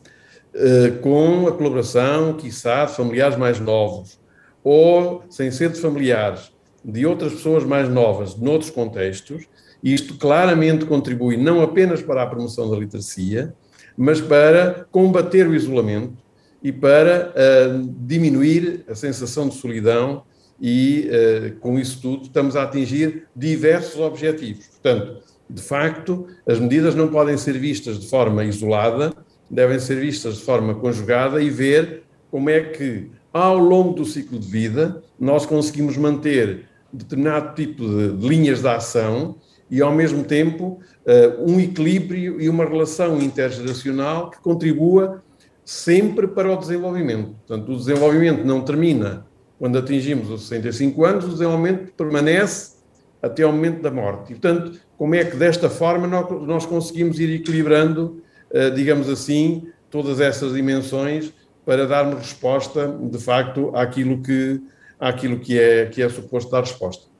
com 1.02 1.48
a 1.48 1.52
colaboração, 1.52 2.34
quiçá, 2.34 2.86
de 2.86 2.96
familiares 2.96 3.38
mais 3.38 3.60
novos, 3.60 4.20
ou 4.64 5.24
sem 5.30 5.50
ser 5.52 5.70
de 5.70 5.80
familiares, 5.80 6.52
de 6.84 7.06
outras 7.06 7.34
pessoas 7.34 7.64
mais 7.64 7.88
novas, 7.90 8.36
noutros 8.36 8.70
contextos, 8.70 9.48
isto 9.84 10.16
claramente 10.16 10.86
contribui 10.86 11.38
não 11.38 11.62
apenas 11.62 12.02
para 12.02 12.22
a 12.22 12.28
promoção 12.28 12.70
da 12.70 12.78
literacia, 12.78 13.54
mas 13.98 14.22
para 14.22 14.86
combater 14.92 15.48
o 15.48 15.56
isolamento 15.56 16.18
e 16.64 16.72
para 16.72 17.32
uh, 17.32 17.94
diminuir 18.06 18.86
a 18.88 18.94
sensação 18.94 19.50
de 19.50 19.56
solidão 19.56 20.24
e, 20.60 21.10
uh, 21.10 21.60
com 21.60 21.80
isso 21.80 22.00
tudo, 22.02 22.24
estamos 22.24 22.56
a 22.56 22.64
atingir 22.64 23.28
diversos 23.36 24.00
objetivos. 24.00 24.68
Portanto, 24.68 25.24
de 25.50 25.62
facto, 25.62 26.28
as 26.48 26.60
medidas 26.60 26.94
não 26.94 27.08
podem 27.08 27.36
ser 27.36 27.58
vistas 27.58 28.00
de 28.00 28.08
forma 28.08 28.46
isolada, 28.46 29.12
devem 29.52 29.80
ser 29.80 30.00
vistas 30.00 30.38
de 30.38 30.44
forma 30.44 30.74
conjugada 30.76 31.42
e 31.42 31.50
ver 31.50 32.04
como 32.32 32.50
é 32.50 32.62
que, 32.62 33.12
ao 33.34 33.58
longo 33.58 33.94
do 33.94 34.06
ciclo 34.06 34.40
de 34.40 34.48
vida, 34.48 35.04
nós 35.20 35.46
conseguimos 35.46 35.98
manter 35.98 36.66
determinado 36.92 37.54
tipo 37.56 37.84
de, 37.86 38.28
linhas 38.28 38.62
de 38.62 38.68
ação 38.68 39.36
e, 39.70 39.82
ao 39.82 39.94
mesmo 39.94 40.24
tempo, 40.24 40.80
uh, 41.06 41.52
um 41.52 41.60
equilíbrio 41.60 42.40
e 42.40 42.48
uma 42.48 42.66
relação 42.66 43.22
intergeracional 43.22 44.30
que 44.30 44.40
contribua 44.40 45.22
sempre 45.66 46.28
para 46.28 46.52
o 46.52 46.58
desenvolvimento. 46.58 47.36
Portanto, 47.46 47.72
o 47.72 47.78
desenvolvimento 47.78 48.46
não 48.46 48.62
termina 48.62 49.26
quando 49.60 49.78
atingimos 49.78 50.30
os 50.30 50.48
65 50.48 51.06
anos, 51.06 51.26
o 51.26 51.30
desenvolvimento 51.30 51.94
permanece 51.94 52.78
até 53.22 53.44
ao 53.44 53.52
momento 53.52 53.82
da 53.82 53.92
morte. 53.92 54.32
E, 54.32 54.36
portanto, 54.36 54.80
como 54.98 55.14
é 55.14 55.24
que 55.24 55.36
desta 55.36 55.70
forma 55.70 56.08
nós, 56.08 56.66
conseguimos 56.66 57.20
ir 57.20 57.36
equilibrando 57.36 58.22
eh, 58.22 58.31
digamos 58.76 59.10
assim, 59.10 59.68
todas 59.90 60.20
essas 60.20 60.54
dimensões 60.54 61.34
para 61.66 61.86
darmos 61.86 62.20
resposta, 62.20 62.88
de 62.88 63.20
facto, 63.20 63.72
àquilo 63.76 64.22
que, 64.22 64.62
àquilo 65.00 65.40
que, 65.40 65.60
é, 65.60 65.86
que 65.86 66.02
é 66.02 66.10
suposto 66.10 66.52
dar 66.52 66.62
resposta. 66.62 67.12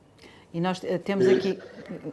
E 0.52 0.60
nós 0.60 0.82
eh, 0.84 0.98
temos 0.98 1.26
aqui, 1.26 1.58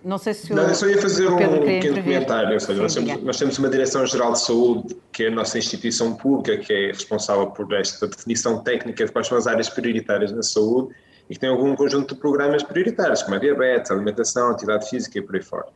não 0.04 0.18
sei 0.18 0.34
se 0.34 0.54
o 0.54 0.56
Não, 0.56 0.64
eu 0.64 0.74
só 0.74 0.88
ia 0.88 1.02
fazer 1.02 1.28
um 1.28 1.36
pequeno 1.36 2.02
comentário, 2.02 2.54
ou 2.54 2.60
seja, 2.60 2.82
nós, 2.82 2.94
temos, 2.94 3.24
nós 3.24 3.38
temos 3.38 3.60
uma 3.60 3.68
Direção-Geral 3.68 4.32
de 4.32 4.40
Saúde, 4.40 4.96
que 5.12 5.26
é 5.26 5.28
a 5.28 5.32
nossa 5.32 5.58
instituição 5.58 6.16
pública, 6.16 6.58
que 6.58 6.72
é 6.72 6.88
responsável 6.88 7.48
por 7.48 7.72
esta 7.74 8.08
definição 8.08 8.64
técnica 8.64 9.06
de 9.06 9.12
quais 9.12 9.28
são 9.28 9.38
as 9.38 9.46
áreas 9.46 9.68
prioritárias 9.68 10.32
na 10.32 10.42
saúde 10.42 10.96
e 11.30 11.34
que 11.34 11.40
tem 11.40 11.50
algum 11.50 11.76
conjunto 11.76 12.16
de 12.16 12.22
programas 12.22 12.64
prioritários, 12.64 13.22
como 13.24 13.36
a 13.36 13.40
diabetes, 13.40 13.92
a 13.92 13.94
alimentação, 13.94 14.48
a 14.48 14.52
atividade 14.52 14.90
física 14.90 15.20
e 15.20 15.22
por 15.22 15.36
aí 15.36 15.44
fora. 15.44 15.68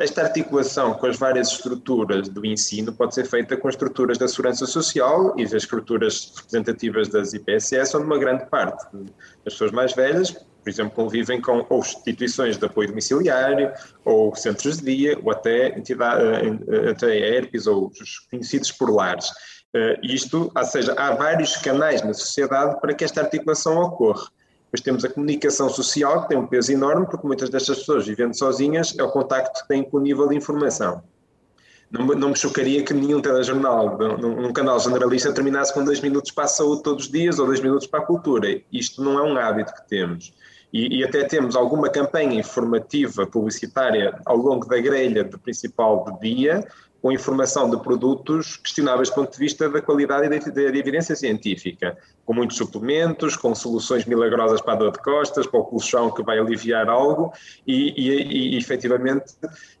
Eh, 0.00 0.04
esta 0.04 0.22
articulação 0.22 0.94
com 0.94 1.06
as 1.06 1.16
várias 1.16 1.48
estruturas 1.48 2.28
do 2.28 2.44
ensino 2.44 2.92
pode 2.92 3.14
ser 3.14 3.26
feita 3.26 3.56
com 3.56 3.68
as 3.68 3.74
estruturas 3.74 4.18
da 4.18 4.26
segurança 4.26 4.66
social 4.66 5.34
e 5.38 5.44
as 5.44 5.52
estruturas 5.52 6.32
representativas 6.36 7.08
das 7.08 7.32
IPSS, 7.32 7.96
onde 7.96 8.06
uma 8.06 8.18
grande 8.18 8.46
parte 8.46 8.86
das 9.44 9.54
pessoas 9.54 9.70
mais 9.72 9.94
velhas, 9.94 10.30
por 10.30 10.68
exemplo, 10.68 10.94
convivem 10.94 11.40
com 11.40 11.64
ou 11.68 11.80
instituições 11.80 12.58
de 12.58 12.66
apoio 12.66 12.88
domiciliário, 12.88 13.72
ou 14.04 14.34
centros 14.34 14.78
de 14.78 14.84
dia, 14.84 15.18
ou 15.22 15.30
até, 15.30 15.78
entidade, 15.78 16.22
eh, 16.68 16.90
até 16.90 17.16
ERPs, 17.16 17.66
ou 17.66 17.88
os 17.88 18.18
conhecidos 18.30 18.70
por 18.72 18.90
lares. 18.90 19.30
Eh, 19.74 20.00
isto, 20.02 20.50
ou 20.54 20.64
seja, 20.64 20.92
há 20.98 21.12
vários 21.12 21.56
canais 21.56 22.02
na 22.02 22.12
sociedade 22.12 22.78
para 22.80 22.92
que 22.92 23.04
esta 23.04 23.20
articulação 23.20 23.80
ocorra. 23.80 24.28
Depois 24.70 24.82
temos 24.82 25.04
a 25.04 25.08
comunicação 25.08 25.68
social, 25.68 26.22
que 26.22 26.28
tem 26.28 26.38
um 26.38 26.46
peso 26.46 26.70
enorme, 26.70 27.04
porque 27.10 27.26
muitas 27.26 27.50
destas 27.50 27.80
pessoas 27.80 28.06
vivendo 28.06 28.38
sozinhas 28.38 28.96
é 28.96 29.02
o 29.02 29.10
contacto 29.10 29.62
que 29.62 29.68
têm 29.68 29.82
com 29.82 29.96
o 29.96 30.00
nível 30.00 30.28
de 30.28 30.36
informação. 30.36 31.02
Não, 31.90 32.06
não 32.06 32.28
me 32.28 32.36
chocaria 32.36 32.84
que 32.84 32.94
nenhum 32.94 33.20
telejornal, 33.20 33.98
num, 33.98 34.42
num 34.42 34.52
canal 34.52 34.78
generalista, 34.78 35.32
terminasse 35.32 35.74
com 35.74 35.84
dois 35.84 36.00
minutos 36.00 36.30
para 36.30 36.44
a 36.44 36.46
saúde 36.46 36.84
todos 36.84 37.06
os 37.06 37.10
dias 37.10 37.40
ou 37.40 37.46
dois 37.46 37.58
minutos 37.58 37.88
para 37.88 37.98
a 37.98 38.06
cultura. 38.06 38.62
Isto 38.72 39.02
não 39.02 39.18
é 39.18 39.22
um 39.24 39.36
hábito 39.36 39.74
que 39.74 39.88
temos. 39.88 40.32
E, 40.72 40.98
e, 40.98 41.04
até 41.04 41.24
temos 41.24 41.56
alguma 41.56 41.90
campanha 41.90 42.38
informativa 42.38 43.26
publicitária 43.26 44.20
ao 44.24 44.36
longo 44.36 44.68
da 44.68 44.80
grelha 44.80 45.24
de 45.24 45.36
principal 45.36 46.04
de 46.04 46.20
dia, 46.20 46.64
com 47.02 47.10
informação 47.10 47.70
de 47.70 47.78
produtos 47.82 48.56
questionáveis 48.58 49.08
do 49.08 49.14
ponto 49.14 49.32
de 49.32 49.38
vista 49.38 49.68
da 49.68 49.80
qualidade 49.80 50.26
e 50.26 50.50
da, 50.50 50.62
evidência 50.62 51.16
científica, 51.16 51.96
com 52.24 52.34
muitos 52.34 52.56
suplementos, 52.56 53.36
com 53.36 53.54
soluções 53.54 54.04
milagrosas 54.04 54.60
para 54.60 54.74
a 54.74 54.76
dor 54.76 54.92
de 54.92 55.02
costas, 55.02 55.46
para 55.46 55.60
o 55.60 55.64
colchão 55.64 56.10
que 56.10 56.22
vai 56.22 56.38
aliviar 56.38 56.88
algo, 56.88 57.32
e, 57.66 57.94
e, 57.96 58.54
e 58.54 58.58
efetivamente 58.58 59.34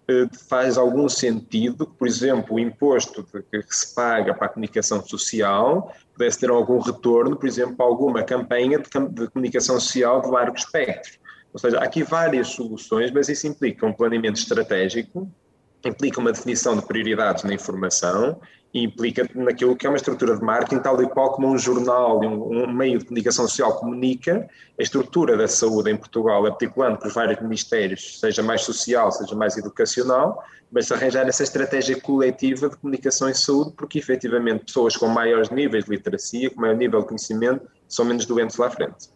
eh, 0.08 0.26
faz 0.48 0.78
algum 0.78 1.08
sentido 1.08 1.86
por 1.86 2.08
exemplo, 2.08 2.56
o 2.56 2.58
imposto 2.58 3.22
que 3.24 3.62
se 3.68 3.94
paga 3.94 4.32
para 4.32 4.46
a 4.46 4.48
comunicação 4.48 5.04
social 5.04 5.94
pudesse 6.12 6.40
ter 6.40 6.50
algum 6.50 6.78
retorno, 6.78 7.36
por 7.36 7.46
exemplo, 7.46 7.76
para 7.76 7.86
alguma 7.86 8.22
campanha 8.22 8.78
de, 8.78 9.08
de 9.08 9.28
comunicação 9.28 9.78
social 9.78 10.22
de 10.22 10.28
largo 10.28 10.56
espectro. 10.56 11.18
Ou 11.52 11.58
seja, 11.58 11.78
há 11.78 11.84
aqui 11.84 12.02
várias 12.02 12.48
soluções, 12.48 13.10
mas 13.10 13.28
isso 13.28 13.46
implica 13.46 13.84
um 13.84 13.92
planeamento 13.92 14.38
estratégico 14.38 15.30
implica 15.88 16.20
uma 16.20 16.32
definição 16.32 16.76
de 16.76 16.86
prioridades 16.86 17.44
na 17.44 17.54
informação 17.54 18.40
e 18.72 18.84
implica 18.84 19.28
naquilo 19.34 19.74
que 19.74 19.86
é 19.86 19.90
uma 19.90 19.96
estrutura 19.96 20.36
de 20.36 20.44
marketing, 20.44 20.80
tal 20.80 21.02
e 21.02 21.08
qual 21.08 21.32
como 21.32 21.48
um 21.48 21.58
jornal 21.58 22.22
e 22.22 22.26
um, 22.26 22.64
um, 22.64 22.72
meio 22.72 22.98
de 22.98 23.04
comunicação 23.04 23.46
social 23.48 23.76
comunica, 23.78 24.48
a 24.78 24.82
estrutura 24.82 25.36
da 25.36 25.48
saúde 25.48 25.90
em 25.90 25.96
Portugal, 25.96 26.46
articulando 26.46 26.98
por 26.98 27.10
vários 27.10 27.40
ministérios, 27.40 28.20
seja 28.20 28.42
mais 28.42 28.62
social, 28.62 29.10
seja 29.10 29.34
mais 29.34 29.56
educacional, 29.56 30.40
mas 30.70 30.90
arranjar 30.92 31.26
essa 31.26 31.42
estratégia 31.42 32.00
coletiva 32.00 32.68
de 32.68 32.76
comunicação 32.76 33.28
em 33.28 33.34
saúde, 33.34 33.72
porque 33.76 33.98
efetivamente 33.98 34.66
pessoas 34.66 34.96
com 34.96 35.08
maiores 35.08 35.50
níveis 35.50 35.84
de 35.84 35.90
literacia, 35.90 36.48
com 36.50 36.60
maior 36.60 36.76
nível 36.76 37.00
de 37.00 37.06
conhecimento, 37.08 37.66
são 37.88 38.04
menos 38.04 38.24
doentes 38.24 38.56
lá 38.56 38.68
à 38.68 38.70
frente. 38.70 39.08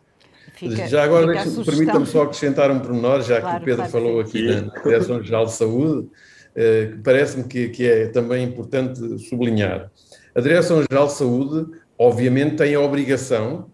Fica, 0.54 0.86
já 0.86 1.04
agora, 1.04 1.32
permita-me 1.64 2.06
só 2.06 2.22
acrescentar 2.22 2.70
um 2.70 2.80
pormenor, 2.80 3.22
já 3.22 3.40
claro, 3.40 3.56
que 3.56 3.62
o 3.62 3.64
Pedro 3.64 3.88
claro, 3.88 3.92
falou 3.92 4.20
aqui 4.20 4.48
na 4.48 4.82
Direção-Geral 4.82 5.46
de 5.46 5.52
Saúde, 5.52 6.08
que 6.54 6.98
parece-me 7.02 7.44
que, 7.44 7.68
que 7.68 7.86
é 7.86 8.06
também 8.06 8.44
importante 8.44 9.18
sublinhar. 9.18 9.90
A 10.34 10.40
Direção-Geral 10.40 11.06
de 11.06 11.12
Saúde, 11.12 11.70
obviamente, 11.98 12.56
tem 12.56 12.74
a 12.74 12.80
obrigação, 12.80 13.70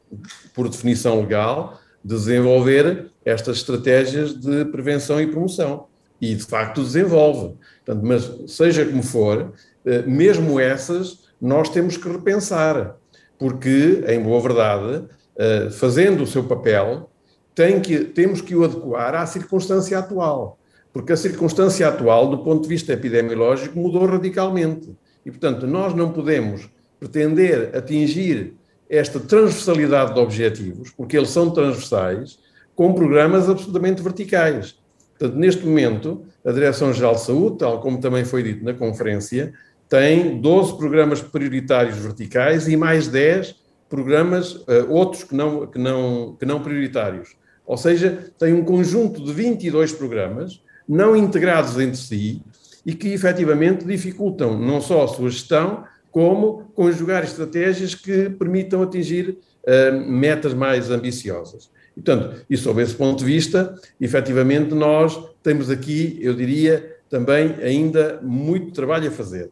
por 0.55 0.69
definição 0.69 1.21
legal, 1.21 1.79
de 2.05 2.15
desenvolver 2.15 3.11
estas 3.25 3.59
estratégias 3.59 4.35
de 4.35 4.65
prevenção 4.67 5.21
e 5.21 5.27
promoção. 5.27 5.87
E, 6.21 6.35
de 6.35 6.45
facto, 6.45 6.83
desenvolve. 6.83 7.55
Portanto, 7.85 8.07
mas, 8.07 8.31
seja 8.47 8.85
como 8.85 9.03
for, 9.03 9.53
eh, 9.85 10.03
mesmo 10.03 10.61
essas, 10.61 11.21
nós 11.41 11.71
temos 11.71 11.97
que 11.97 12.09
repensar, 12.09 12.97
porque, 13.39 14.05
em 14.07 14.23
boa 14.23 14.41
verdade, 14.41 15.05
eh, 15.39 15.71
fazendo 15.71 16.23
o 16.23 16.27
seu 16.27 16.45
papel, 16.45 17.11
tem 17.55 17.81
que, 17.81 18.05
temos 18.05 18.43
que 18.43 18.55
o 18.55 18.65
adequar 18.65 19.15
à 19.15 19.25
circunstância 19.25 19.99
atual, 19.99 20.59
porque 20.93 21.13
a 21.13 21.17
circunstância 21.17 21.87
atual, 21.89 22.29
do 22.29 22.39
ponto 22.39 22.63
de 22.63 22.69
vista 22.69 22.93
epidemiológico, 22.93 23.79
mudou 23.79 24.07
radicalmente. 24.07 24.97
E, 25.25 25.31
portanto, 25.31 25.67
nós 25.67 25.95
não 25.95 26.13
podemos 26.13 26.69
pretender 26.99 27.77
atingir 27.77 28.55
esta 28.89 29.21
transversalidade 29.21 30.15
de 30.15 30.21
objetivos, 30.21 30.91
porque 30.91 31.17
eles 31.17 31.31
são 31.31 31.51
transversais, 31.51 32.39
com 32.75 32.93
programas 32.93 33.49
absolutamente 33.49 34.03
verticais. 34.03 34.77
Portanto, 35.19 35.39
neste 35.39 35.65
momento, 35.65 36.25
a 36.45 36.51
Direção-Geral 36.51 37.15
de 37.15 37.21
Saúde, 37.21 37.59
tal 37.59 37.81
como 37.81 38.01
também 38.01 38.25
foi 38.25 38.43
dito 38.43 38.65
na 38.65 38.75
conferência, 38.75 39.53
tem 39.89 40.41
12 40.41 40.77
programas 40.77 41.21
prioritários 41.21 41.99
verticais 41.99 42.67
e 42.69 42.77
mais 42.77 43.07
10 43.07 43.55
programas, 43.89 44.55
uh, 44.55 44.87
outros 44.89 45.25
que 45.25 45.35
não, 45.35 45.67
que, 45.67 45.79
não, 45.79 46.37
que 46.39 46.47
não 46.47 46.63
prioritários. 46.63 47.37
Ou 47.67 47.77
seja, 47.77 48.33
tem 48.39 48.55
um 48.55 48.65
conjunto 48.65 49.23
de 49.23 49.33
22 49.33 49.93
programas, 49.93 50.63
não 50.91 51.15
integrados 51.15 51.79
entre 51.79 51.97
si, 51.97 52.43
e 52.85 52.95
que 52.95 53.13
efetivamente 53.13 53.87
dificultam 53.87 54.59
não 54.59 54.81
só 54.81 55.05
a 55.05 55.09
sua 55.09 55.31
gestão, 55.31 55.85
como 56.11 56.65
conjugar 56.75 57.23
estratégias 57.23 57.95
que 57.95 58.29
permitam 58.31 58.83
atingir 58.83 59.39
uh, 59.63 60.11
metas 60.11 60.53
mais 60.53 60.91
ambiciosas. 60.91 61.71
Portanto, 61.95 62.45
e 62.51 62.57
sob 62.57 62.83
esse 62.83 62.95
ponto 62.95 63.21
de 63.21 63.25
vista, 63.25 63.77
efetivamente 64.01 64.75
nós 64.75 65.17
temos 65.45 65.71
aqui, 65.71 66.19
eu 66.21 66.35
diria, 66.35 66.97
também 67.09 67.55
ainda 67.63 68.19
muito 68.21 68.73
trabalho 68.73 69.09
a 69.09 69.13
fazer. 69.13 69.51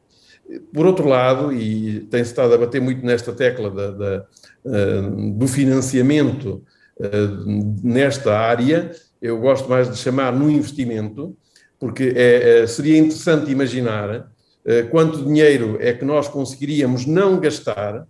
Por 0.73 0.87
outro 0.87 1.07
lado, 1.07 1.53
e 1.53 2.01
tem-se 2.11 2.31
estado 2.31 2.53
a 2.53 2.59
bater 2.59 2.81
muito 2.81 3.07
nesta 3.07 3.33
tecla 3.33 3.71
da, 3.71 3.91
da, 3.93 4.27
uh, 4.65 5.33
do 5.39 5.47
financiamento 5.47 6.65
uh, 6.99 7.85
nesta 7.85 8.37
área, 8.37 8.91
eu 9.21 9.39
gosto 9.39 9.69
mais 9.69 9.91
de 9.91 9.97
chamar 9.97 10.33
no 10.33 10.51
investimento, 10.51 11.37
porque 11.79 12.13
é, 12.15 12.61
é, 12.63 12.67
seria 12.67 12.99
interessante 12.99 13.51
imaginar 13.51 14.21
uh, 14.21 14.89
quanto 14.91 15.25
dinheiro 15.25 15.77
é 15.81 15.93
que 15.93 16.05
nós 16.05 16.29
conseguiríamos 16.29 17.07
não 17.07 17.39
gastar 17.39 18.07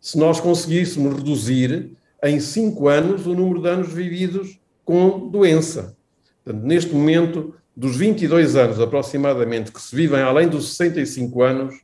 se 0.00 0.18
nós 0.18 0.40
conseguíssemos 0.40 1.14
reduzir 1.16 1.96
em 2.24 2.40
cinco 2.40 2.88
anos 2.88 3.26
o 3.26 3.34
número 3.34 3.62
de 3.62 3.68
anos 3.68 3.92
vividos 3.92 4.58
com 4.84 5.28
doença. 5.28 5.96
Portanto, 6.44 6.64
neste 6.64 6.92
momento, 6.92 7.54
dos 7.76 7.96
22 7.96 8.56
anos 8.56 8.80
aproximadamente 8.80 9.72
que 9.72 9.80
se 9.80 9.94
vivem 9.94 10.20
além 10.20 10.48
dos 10.48 10.76
65 10.76 11.42
anos, 11.42 11.74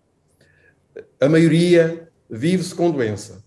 a 1.20 1.28
maioria 1.28 2.08
vive-se 2.28 2.75
com 2.75 2.90
doença. 2.90 3.42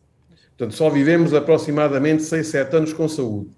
Portanto, 0.57 0.75
só 0.75 0.89
vivemos 0.89 1.33
aproximadamente 1.33 2.23
6, 2.23 2.47
7 2.47 2.75
anos 2.75 2.93
com 2.93 3.07
saúde. 3.07 3.51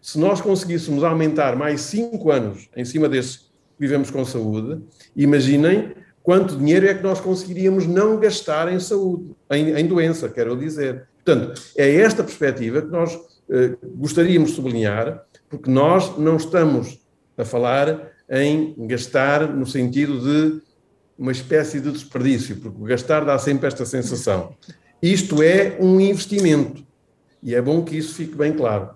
Se 0.00 0.18
nós 0.18 0.40
conseguíssemos 0.40 1.04
aumentar 1.04 1.56
mais 1.56 1.80
5 1.82 2.30
anos 2.30 2.68
em 2.76 2.84
cima 2.84 3.08
desses 3.08 3.36
que 3.36 3.46
vivemos 3.78 4.10
com 4.10 4.24
saúde, 4.24 4.80
imaginem 5.16 5.92
quanto 6.22 6.56
dinheiro 6.56 6.86
é 6.86 6.94
que 6.94 7.02
nós 7.02 7.20
conseguiríamos 7.20 7.86
não 7.86 8.18
gastar 8.18 8.72
em 8.72 8.78
saúde, 8.78 9.30
em, 9.50 9.70
em 9.78 9.86
doença, 9.86 10.28
quero 10.28 10.56
dizer. 10.56 11.06
Portanto, 11.24 11.60
é 11.76 11.94
esta 11.96 12.22
perspectiva 12.22 12.82
que 12.82 12.88
nós 12.88 13.18
eh, 13.50 13.76
gostaríamos 13.96 14.50
de 14.50 14.56
sublinhar, 14.56 15.24
porque 15.48 15.70
nós 15.70 16.18
não 16.18 16.36
estamos 16.36 16.98
a 17.36 17.44
falar 17.44 18.12
em 18.30 18.74
gastar 18.86 19.48
no 19.48 19.66
sentido 19.66 20.20
de 20.20 20.60
uma 21.18 21.32
espécie 21.32 21.80
de 21.80 21.90
desperdício, 21.90 22.56
porque 22.56 22.84
gastar 22.84 23.24
dá 23.24 23.38
sempre 23.38 23.66
esta 23.66 23.84
sensação. 23.84 24.54
Isto 25.02 25.42
é 25.42 25.76
um 25.80 26.00
investimento 26.00 26.84
e 27.42 27.54
é 27.54 27.62
bom 27.62 27.82
que 27.82 27.96
isso 27.96 28.14
fique 28.14 28.36
bem 28.36 28.52
claro. 28.52 28.90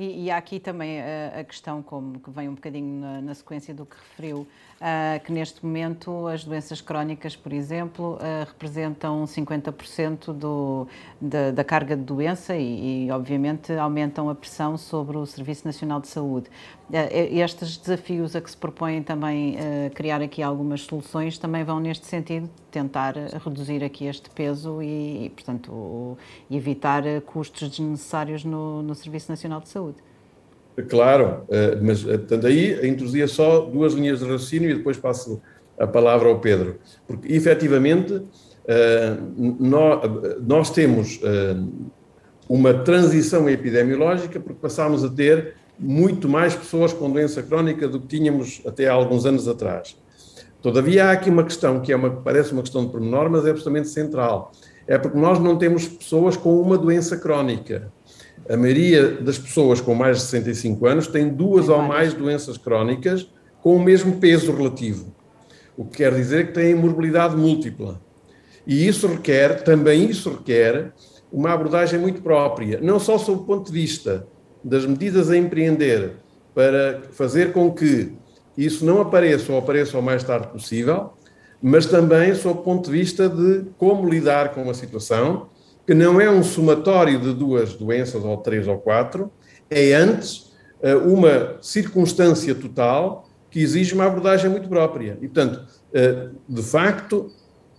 E, 0.00 0.24
e 0.24 0.30
há 0.30 0.38
aqui 0.38 0.58
também 0.58 0.98
a, 0.98 1.40
a, 1.40 1.44
questão, 1.44 1.82
como 1.82 2.18
que 2.18 2.30
vem 2.30 2.48
um 2.48 2.54
bocadinho 2.54 3.02
na, 3.02 3.20
na 3.20 3.34
sequência 3.34 3.74
do 3.74 3.84
que 3.84 3.94
referiu, 3.96 4.38
uh, 4.80 5.22
que 5.22 5.30
neste 5.30 5.62
momento 5.62 6.26
as 6.26 6.42
doenças 6.42 6.80
crónicas, 6.80 7.36
por 7.36 7.52
exemplo, 7.52 8.14
uh, 8.14 8.46
representam 8.46 9.24
50% 9.24 10.32
do, 10.32 10.88
da, 11.20 11.50
da, 11.50 11.62
carga 11.62 11.94
de 11.94 12.02
doença 12.02 12.56
e, 12.56 13.08
e, 13.08 13.10
obviamente, 13.10 13.74
aumentam 13.74 14.30
a 14.30 14.34
pressão 14.34 14.78
sobre 14.78 15.18
o 15.18 15.26
Serviço 15.26 15.66
Nacional 15.66 16.00
de 16.00 16.08
Saúde. 16.08 16.48
Uh, 16.88 17.38
estes 17.38 17.76
desafios 17.76 18.34
a 18.34 18.40
que 18.40 18.50
se 18.50 18.56
propõem 18.56 19.02
também 19.02 19.58
criar 19.94 20.22
aqui 20.22 20.42
algumas 20.42 20.80
soluções 20.80 21.36
também 21.36 21.62
vão 21.62 21.78
neste 21.78 22.06
sentido, 22.06 22.48
tentar 22.70 23.14
reduzir 23.44 23.84
aqui 23.84 24.06
este 24.06 24.30
peso 24.30 24.82
e, 24.82 25.26
e 25.26 25.30
portanto, 25.30 26.16
evitar 26.50 27.02
custos 27.26 27.68
desnecessários 27.68 28.44
no, 28.44 28.82
no 28.82 28.94
Serviço 28.94 29.30
Nacional 29.30 29.60
de 29.60 29.68
Saúde. 29.68 29.96
Claro, 30.88 31.44
eh, 31.50 31.78
mas 31.80 32.06
eh, 32.06 32.16
portanto, 32.16 32.46
aí 32.46 32.88
introduzia 32.88 33.26
só 33.26 33.60
duas 33.60 33.94
linhas 33.94 34.20
de 34.20 34.24
raciocínio 34.24 34.70
e 34.70 34.74
depois 34.74 34.96
passo 34.96 35.40
a 35.78 35.86
palavra 35.86 36.28
ao 36.28 36.38
Pedro. 36.38 36.78
Porque, 37.06 37.32
efetivamente, 37.32 38.22
eh, 38.66 39.16
nós 40.40 40.70
temos 40.70 41.20
uma 42.48 42.74
transição 42.74 43.48
epidemiológica 43.48 44.38
porque 44.38 44.60
passámos 44.60 45.04
a 45.04 45.08
ter 45.08 45.54
muito 45.78 46.28
mais 46.28 46.54
pessoas 46.54 46.92
com 46.92 47.10
doença 47.10 47.42
crónica 47.42 47.88
do 47.88 48.00
que 48.00 48.06
tínhamos 48.06 48.60
até 48.66 48.86
há 48.86 48.92
alguns 48.92 49.24
anos 49.24 49.48
atrás. 49.48 49.96
Todavia, 50.62 51.06
há 51.06 51.12
aqui 51.12 51.30
uma 51.30 51.44
questão 51.44 51.80
que 51.80 51.92
é 51.92 51.96
uma, 51.96 52.10
parece 52.10 52.52
uma 52.52 52.62
questão 52.62 52.84
de 52.84 52.92
pormenor, 52.92 53.30
mas 53.30 53.46
é 53.46 53.50
absolutamente 53.50 53.88
central. 53.88 54.52
É 54.86 54.98
porque 54.98 55.18
nós 55.18 55.38
não 55.38 55.56
temos 55.56 55.86
pessoas 55.86 56.36
com 56.36 56.60
uma 56.60 56.76
doença 56.76 57.16
crónica 57.16 57.90
a 58.48 58.56
maioria 58.56 59.12
das 59.12 59.38
pessoas 59.38 59.80
com 59.80 59.94
mais 59.94 60.18
de 60.18 60.24
65 60.24 60.86
anos 60.86 61.06
tem 61.06 61.28
duas 61.28 61.68
ou 61.68 61.80
mais 61.82 62.14
doenças 62.14 62.56
crónicas 62.56 63.30
com 63.62 63.76
o 63.76 63.80
mesmo 63.80 64.16
peso 64.16 64.52
relativo, 64.52 65.14
o 65.76 65.84
que 65.84 65.98
quer 65.98 66.14
dizer 66.14 66.48
que 66.48 66.54
têm 66.54 66.74
morbilidade 66.74 67.36
múltipla. 67.36 68.00
E 68.66 68.86
isso 68.86 69.06
requer, 69.06 69.62
também 69.62 70.08
isso 70.08 70.30
requer, 70.30 70.92
uma 71.32 71.52
abordagem 71.52 71.98
muito 71.98 72.22
própria, 72.22 72.80
não 72.80 72.98
só 72.98 73.18
sob 73.18 73.42
o 73.42 73.44
ponto 73.44 73.66
de 73.66 73.72
vista 73.72 74.26
das 74.64 74.84
medidas 74.84 75.30
a 75.30 75.36
empreender 75.36 76.14
para 76.52 77.02
fazer 77.12 77.52
com 77.52 77.70
que 77.72 78.12
isso 78.64 78.84
não 78.84 79.00
apareça 79.00 79.52
ou 79.52 79.58
apareça 79.58 79.98
o 79.98 80.02
mais 80.02 80.22
tarde 80.22 80.48
possível, 80.48 81.12
mas 81.62 81.86
também 81.86 82.34
sob 82.34 82.60
o 82.60 82.62
ponto 82.62 82.90
de 82.90 82.98
vista 82.98 83.28
de 83.28 83.66
como 83.78 84.08
lidar 84.08 84.54
com 84.54 84.68
a 84.68 84.74
situação 84.74 85.48
que 85.86 85.94
não 85.94 86.20
é 86.20 86.30
um 86.30 86.42
somatório 86.42 87.18
de 87.18 87.34
duas 87.34 87.74
doenças, 87.74 88.24
ou 88.24 88.36
três 88.36 88.68
ou 88.68 88.78
quatro, 88.78 89.30
é 89.68 89.92
antes 89.92 90.52
eh, 90.82 90.94
uma 90.94 91.56
circunstância 91.60 92.54
total 92.54 93.28
que 93.50 93.60
exige 93.60 93.94
uma 93.94 94.06
abordagem 94.06 94.48
muito 94.48 94.68
própria. 94.68 95.18
E, 95.20 95.26
portanto, 95.26 95.64
eh, 95.92 96.28
de 96.48 96.62
facto, 96.62 97.32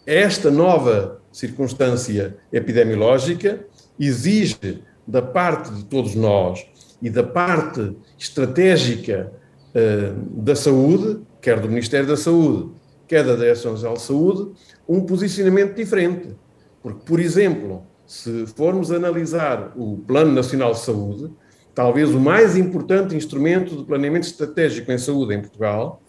esta 0.06 0.52
nova 0.52 1.22
circunstância 1.32 2.38
epidemiológica 2.52 3.66
exige 3.98 4.84
da 5.08 5.22
parte 5.22 5.72
de 5.72 5.86
todos 5.86 6.14
nós 6.14 6.66
e 7.02 7.10
da 7.10 7.24
parte 7.24 7.96
estratégica 8.20 9.32
eh, 9.74 10.14
da 10.32 10.56
saúde, 10.56 11.22
quer 11.42 11.60
do 11.60 11.68
Ministério 11.68 12.08
da 12.08 12.18
Saúde, 12.18 12.72
quer 13.08 13.24
da 13.24 13.36
Direção-Geral 13.36 13.96
de 13.96 14.02
Saúde, 14.02 14.52
um 14.88 15.02
posicionamento 15.02 15.76
diferente. 15.76 16.36
Porque, 16.82 17.02
por 17.06 17.20
exemplo, 17.20 17.84
se 18.06 18.46
formos 18.48 18.92
analisar 18.92 19.72
o 19.76 19.98
Plano 19.98 20.34
Nacional 20.34 20.74
de 20.74 20.80
Saúde, 20.80 21.32
talvez 21.74 22.14
o 22.14 22.20
mais 22.20 22.58
importante 22.58 23.16
instrumento 23.16 23.78
de 23.78 23.86
planeamento 23.86 24.28
estratégico 24.28 24.92
em 24.92 24.98
saúde 24.98 25.36
em 25.36 25.42
Portugal, 25.42 26.02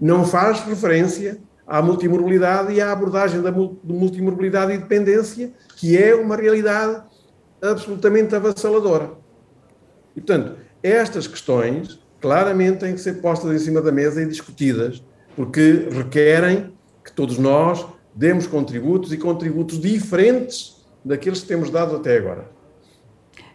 não 0.00 0.24
faz 0.24 0.60
referência 0.60 1.38
à 1.66 1.82
multimorbilidade 1.82 2.72
e 2.72 2.80
à 2.80 2.90
abordagem 2.90 3.42
da 3.42 3.52
multimorbilidade 3.52 4.72
e 4.72 4.78
dependência, 4.78 5.52
que 5.76 5.96
é 5.96 6.14
uma 6.14 6.36
realidade 6.36 7.02
absolutamente 7.62 8.34
avassaladora. 8.34 9.12
E, 10.16 10.20
portanto, 10.20 10.56
estas 10.82 11.26
questões 11.26 12.00
claramente 12.20 12.78
têm 12.78 12.94
que 12.94 13.00
ser 13.00 13.14
postas 13.20 13.50
em 13.52 13.58
cima 13.58 13.80
da 13.80 13.90
mesa 13.90 14.22
e 14.22 14.26
discutidas, 14.26 15.02
porque 15.34 15.88
requerem 15.90 16.72
que 17.04 17.12
todos 17.12 17.38
nós 17.38 17.86
demos 18.14 18.46
contributos 18.46 19.12
e 19.12 19.16
contributos 19.16 19.80
diferentes 19.80 20.84
daqueles 21.04 21.40
que 21.40 21.48
temos 21.48 21.70
dado 21.70 21.96
até 21.96 22.16
agora. 22.16 22.46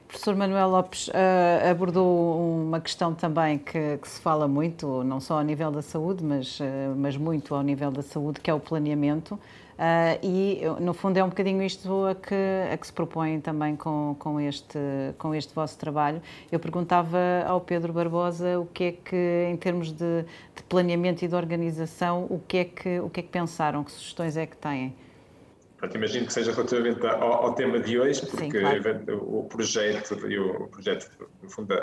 professor 0.07 0.35
Manuel 0.35 0.69
Lopes 0.69 1.07
uh, 1.09 1.69
abordou 1.69 2.63
uma 2.63 2.79
questão 2.79 3.13
também 3.13 3.57
que, 3.57 3.97
que, 3.97 4.07
se 4.07 4.19
fala 4.19 4.47
muito, 4.47 5.03
não 5.03 5.19
só 5.19 5.37
ao 5.37 5.43
nível 5.43 5.71
da 5.71 5.81
saúde, 5.81 6.23
mas, 6.23 6.59
uh, 6.59 6.63
mas 6.95 7.15
muito 7.15 7.53
ao 7.53 7.61
nível 7.61 7.91
da 7.91 8.01
saúde, 8.01 8.39
que 8.39 8.49
é 8.49 8.53
o 8.53 8.59
planeamento. 8.59 9.39
Uh, 9.75 10.17
e, 10.23 10.61
no 10.79 10.93
fundo, 10.93 11.17
é 11.17 11.23
um 11.23 11.27
bocadinho 11.27 11.61
isto 11.61 12.05
a 12.05 12.15
que, 12.15 12.35
a 12.71 12.77
que 12.77 12.87
se 12.87 12.93
propõe 12.93 13.41
também 13.41 13.75
com, 13.75 14.15
com, 14.17 14.39
este, 14.39 14.79
com 15.17 15.35
este 15.35 15.53
vosso 15.53 15.77
trabalho. 15.77 16.21
Eu 16.49 16.59
perguntava 16.59 17.19
ao 17.45 17.59
Pedro 17.59 17.91
Barbosa 17.91 18.57
o 18.57 18.65
que 18.65 18.83
é 18.85 18.91
que, 18.93 19.47
em 19.49 19.57
termos 19.57 19.91
de, 19.91 20.23
de 20.55 20.63
planeamento 20.69 21.25
e 21.25 21.27
de 21.27 21.35
organização, 21.35 22.25
o 22.29 22.39
que, 22.47 22.57
é 22.57 22.65
que, 22.65 22.99
o 23.01 23.09
que 23.09 23.19
é 23.19 23.23
que 23.23 23.29
pensaram, 23.29 23.83
que 23.83 23.91
sugestões 23.91 24.37
é 24.37 24.45
que 24.45 24.55
têm? 24.55 24.95
Imagino 25.93 26.25
que 26.25 26.33
seja 26.33 26.51
relativamente 26.51 27.05
ao, 27.05 27.33
ao 27.33 27.53
tema 27.53 27.79
de 27.79 27.99
hoje, 27.99 28.25
porque 28.25 28.45
Sim, 28.45 28.49
claro. 28.49 29.19
o 29.21 29.43
projeto, 29.43 30.13
o 30.13 30.67
projeto 30.67 31.11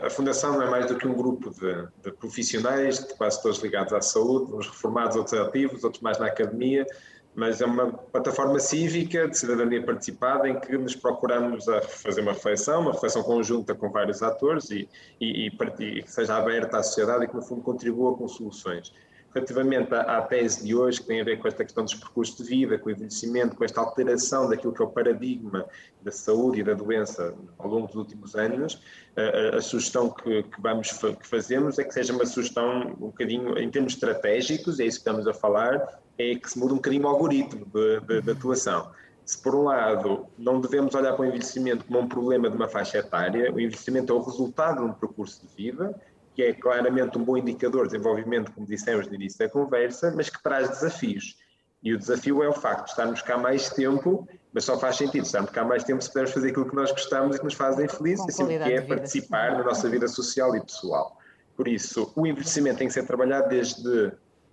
a 0.02 0.10
Fundação 0.10 0.54
não 0.54 0.62
é 0.62 0.70
mais 0.70 0.86
do 0.86 0.96
que 0.96 1.06
um 1.06 1.14
grupo 1.14 1.50
de, 1.50 1.86
de, 2.02 2.10
profissionais, 2.16 3.06
de 3.06 3.14
quase 3.14 3.40
todos 3.42 3.58
ligados 3.58 3.92
à 3.92 4.00
saúde, 4.00 4.52
uns 4.52 4.66
reformados, 4.66 5.16
outros 5.16 5.38
ativos, 5.38 5.84
outros 5.84 6.02
mais 6.02 6.18
na 6.18 6.26
academia, 6.26 6.86
mas 7.34 7.60
é 7.60 7.66
uma 7.66 7.92
plataforma 7.92 8.58
cívica 8.58 9.26
de 9.26 9.38
cidadania 9.38 9.82
participada 9.82 10.48
em 10.48 10.58
que 10.60 10.76
nos 10.76 10.94
procuramos 10.94 11.68
a 11.68 11.80
fazer 11.80 12.20
uma 12.20 12.32
reflexão, 12.32 12.82
uma 12.82 12.92
reflexão 12.92 13.22
conjunta 13.22 13.74
com 13.74 13.90
vários 13.90 14.22
atores 14.22 14.70
e, 14.70 14.88
e, 15.20 15.46
e, 15.46 16.02
que 16.02 16.10
seja 16.12 16.36
aberta 16.36 16.78
à 16.78 16.82
sociedade 16.82 17.24
e 17.24 17.28
que, 17.28 17.34
no 17.34 17.42
fundo, 17.42 17.62
contribua 17.62 18.16
com 18.16 18.28
soluções. 18.28 18.92
Relativamente 19.34 19.94
à, 19.94 20.18
à, 20.18 20.22
tese 20.22 20.62
de 20.62 20.74
hoje, 20.74 21.00
que 21.00 21.06
tem 21.06 21.22
a 21.22 21.24
ver 21.24 21.38
com 21.38 21.48
esta 21.48 21.64
questão 21.64 21.84
dos 21.84 21.94
percursos 21.94 22.36
de 22.36 22.44
vida, 22.44 22.78
com 22.78 22.90
o 22.90 22.92
envelhecimento, 22.92 23.56
com 23.56 23.64
esta 23.64 23.80
alteração 23.80 24.46
daquilo 24.46 24.74
que 24.74 24.82
é 24.82 24.84
o 24.84 24.88
paradigma 24.88 25.64
da 26.02 26.10
saúde 26.10 26.60
e 26.60 26.62
da 26.62 26.74
doença 26.74 27.34
ao 27.56 27.66
longo 27.66 27.86
dos 27.86 27.96
últimos 27.96 28.34
anos, 28.34 28.82
a, 29.16 29.54
a, 29.54 29.56
a 29.56 29.60
sugestão 29.62 30.10
que, 30.10 30.42
que 30.42 30.60
vamos 30.60 30.92
que 30.92 31.26
fazemos 31.26 31.78
é 31.78 31.84
que 31.84 31.94
seja 31.94 32.12
uma 32.12 32.26
sugestão 32.26 32.94
um 33.00 33.06
bocadinho, 33.06 33.58
em 33.58 33.70
termos 33.70 33.94
estratégicos, 33.94 34.78
é 34.78 34.84
isso 34.84 35.02
que 35.02 35.08
estamos 35.08 35.26
a 35.26 35.32
falar, 35.32 36.01
é 36.18 36.34
que 36.34 36.50
se 36.50 36.58
mude 36.58 36.72
um 36.72 36.76
bocadinho 36.76 37.04
o 37.04 37.08
algoritmo 37.08 37.66
de, 37.66 38.00
de, 38.00 38.22
de 38.22 38.30
atuação. 38.30 38.90
Se, 39.24 39.40
por 39.40 39.54
um 39.54 39.64
lado, 39.64 40.26
não 40.36 40.60
devemos 40.60 40.94
olhar 40.94 41.12
para 41.12 41.22
o 41.22 41.24
envelhecimento 41.24 41.84
como 41.84 42.00
um 42.00 42.08
problema 42.08 42.50
de 42.50 42.56
uma 42.56 42.68
faixa 42.68 42.98
etária, 42.98 43.52
o 43.52 43.60
envelhecimento 43.60 44.12
é 44.12 44.16
o 44.16 44.22
resultado 44.22 44.78
de 44.78 44.90
um 44.90 44.92
percurso 44.92 45.46
de 45.46 45.54
vida, 45.54 45.94
que 46.34 46.42
é 46.42 46.52
claramente 46.52 47.18
um 47.18 47.24
bom 47.24 47.36
indicador 47.36 47.86
de 47.86 47.92
desenvolvimento, 47.92 48.52
como 48.52 48.66
dissemos 48.66 49.06
no 49.06 49.14
início 49.14 49.38
da 49.38 49.48
conversa, 49.48 50.12
mas 50.16 50.28
que 50.28 50.42
traz 50.42 50.68
desafios. 50.68 51.36
E 51.82 51.92
o 51.92 51.98
desafio 51.98 52.42
é 52.42 52.48
o 52.48 52.52
facto 52.52 52.84
de 52.84 52.90
estarmos 52.90 53.22
cá 53.22 53.36
mais 53.36 53.68
tempo, 53.70 54.26
mas 54.52 54.64
só 54.64 54.78
faz 54.78 54.96
sentido 54.96 55.24
estarmos 55.24 55.50
cá 55.50 55.64
mais 55.64 55.82
tempo 55.82 56.02
se 56.02 56.08
pudermos 56.08 56.32
fazer 56.32 56.50
aquilo 56.50 56.68
que 56.68 56.76
nós 56.76 56.90
gostamos 56.92 57.36
e 57.36 57.38
que 57.38 57.44
nos 57.44 57.54
fazem 57.54 57.88
felizes, 57.88 58.24
assim, 58.28 58.46
que 58.46 58.54
é 58.54 58.80
participar 58.80 59.58
na 59.58 59.64
nossa 59.64 59.88
vida 59.88 60.06
social 60.06 60.54
e 60.54 60.60
pessoal. 60.60 61.18
Por 61.56 61.68
isso, 61.68 62.12
o 62.14 62.26
envelhecimento 62.26 62.78
tem 62.78 62.86
que 62.86 62.94
ser 62.94 63.04
trabalhado 63.04 63.48
desde 63.48 64.12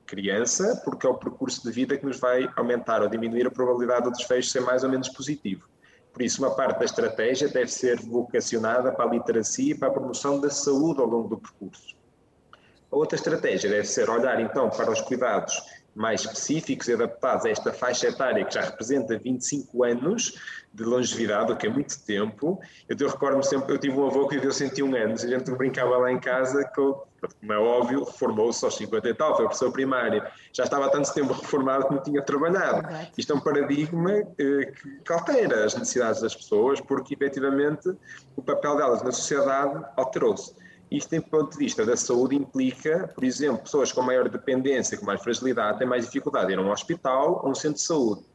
criança, 0.09 0.81
porque 0.83 1.05
é 1.05 1.09
o 1.09 1.13
percurso 1.13 1.63
de 1.63 1.71
vida 1.71 1.95
que 1.95 2.05
nos 2.05 2.19
vai 2.19 2.49
aumentar 2.55 3.03
ou 3.03 3.07
diminuir 3.07 3.45
a 3.45 3.51
probabilidade 3.51 4.05
do 4.05 4.11
desfecho 4.11 4.49
ser 4.49 4.61
mais 4.61 4.83
ou 4.83 4.89
menos 4.89 5.07
positivo. 5.09 5.69
Por 6.11 6.23
isso, 6.23 6.41
uma 6.41 6.55
parte 6.55 6.79
da 6.79 6.85
estratégia 6.85 7.47
deve 7.47 7.71
ser 7.71 7.99
vocacionada 7.99 8.91
para 8.91 9.05
a 9.05 9.09
literacia 9.13 9.73
e 9.73 9.77
para 9.77 9.89
a 9.89 9.91
promoção 9.91 10.41
da 10.41 10.49
saúde 10.49 10.99
ao 10.99 11.05
longo 11.05 11.29
do 11.29 11.37
percurso. 11.37 11.95
A 12.91 12.95
outra 12.95 13.15
estratégia 13.15 13.69
deve 13.69 13.85
ser 13.85 14.09
olhar 14.09 14.41
então 14.41 14.69
para 14.71 14.91
os 14.91 14.99
cuidados 15.01 15.61
mais 15.99 16.21
específicos 16.21 16.87
e 16.87 16.93
adaptados 16.93 17.45
a 17.45 17.49
esta 17.49 17.73
faixa 17.73 18.07
etária 18.07 18.45
que 18.45 18.53
já 18.53 18.61
representa 18.61 19.19
25 19.19 19.83
anos 19.83 20.33
de 20.73 20.85
longevidade, 20.85 21.51
o 21.51 21.57
que 21.57 21.67
é 21.67 21.69
muito 21.69 22.01
tempo. 22.05 22.57
Eu, 22.87 22.95
eu 22.97 23.09
recordo-me 23.09 23.43
sempre, 23.43 23.73
eu 23.73 23.77
tive 23.77 23.97
um 23.97 24.07
avô 24.07 24.25
que 24.25 24.35
viveu 24.35 24.53
101 24.53 24.95
anos, 24.95 25.25
a 25.25 25.27
gente 25.27 25.51
brincava 25.51 25.97
lá 25.97 26.09
em 26.09 26.17
casa 26.17 26.63
que, 26.63 26.75
como 26.75 27.51
é 27.51 27.57
óbvio, 27.57 28.05
reformou-se 28.05 28.63
aos 28.63 28.77
50 28.77 29.09
e 29.09 29.13
tal, 29.13 29.35
foi 29.35 29.43
professor 29.43 29.73
primário, 29.73 30.23
já 30.53 30.63
estava 30.63 30.85
há 30.85 30.89
tanto 30.89 31.13
tempo 31.13 31.33
reformado 31.33 31.89
que 31.89 31.93
não 31.93 32.01
tinha 32.01 32.21
trabalhado. 32.21 32.87
Isto 33.17 33.33
é 33.33 33.35
um 33.35 33.41
paradigma 33.41 34.13
eh, 34.13 34.71
que 35.03 35.11
altera 35.11 35.65
as 35.65 35.75
necessidades 35.75 36.21
das 36.21 36.33
pessoas, 36.33 36.79
porque 36.79 37.13
efetivamente 37.13 37.93
o 38.37 38.41
papel 38.41 38.77
delas 38.77 39.03
na 39.03 39.11
sociedade 39.11 39.83
alterou-se. 39.97 40.55
Isto, 40.91 41.13
em 41.13 41.21
ponto 41.21 41.51
de 41.51 41.57
vista 41.57 41.85
da 41.85 41.95
saúde, 41.95 42.35
implica, 42.35 43.07
por 43.13 43.23
exemplo, 43.23 43.63
pessoas 43.63 43.91
com 43.91 44.01
maior 44.01 44.27
dependência, 44.27 44.97
com 44.97 45.05
mais 45.05 45.21
fragilidade, 45.21 45.77
têm 45.77 45.87
mais 45.87 46.05
dificuldade 46.05 46.51
em 46.51 46.55
ir 46.55 46.59
a 46.59 46.61
um 46.61 46.71
hospital 46.71 47.41
ou 47.43 47.51
um 47.51 47.55
centro 47.55 47.75
de 47.75 47.81
saúde. 47.81 48.25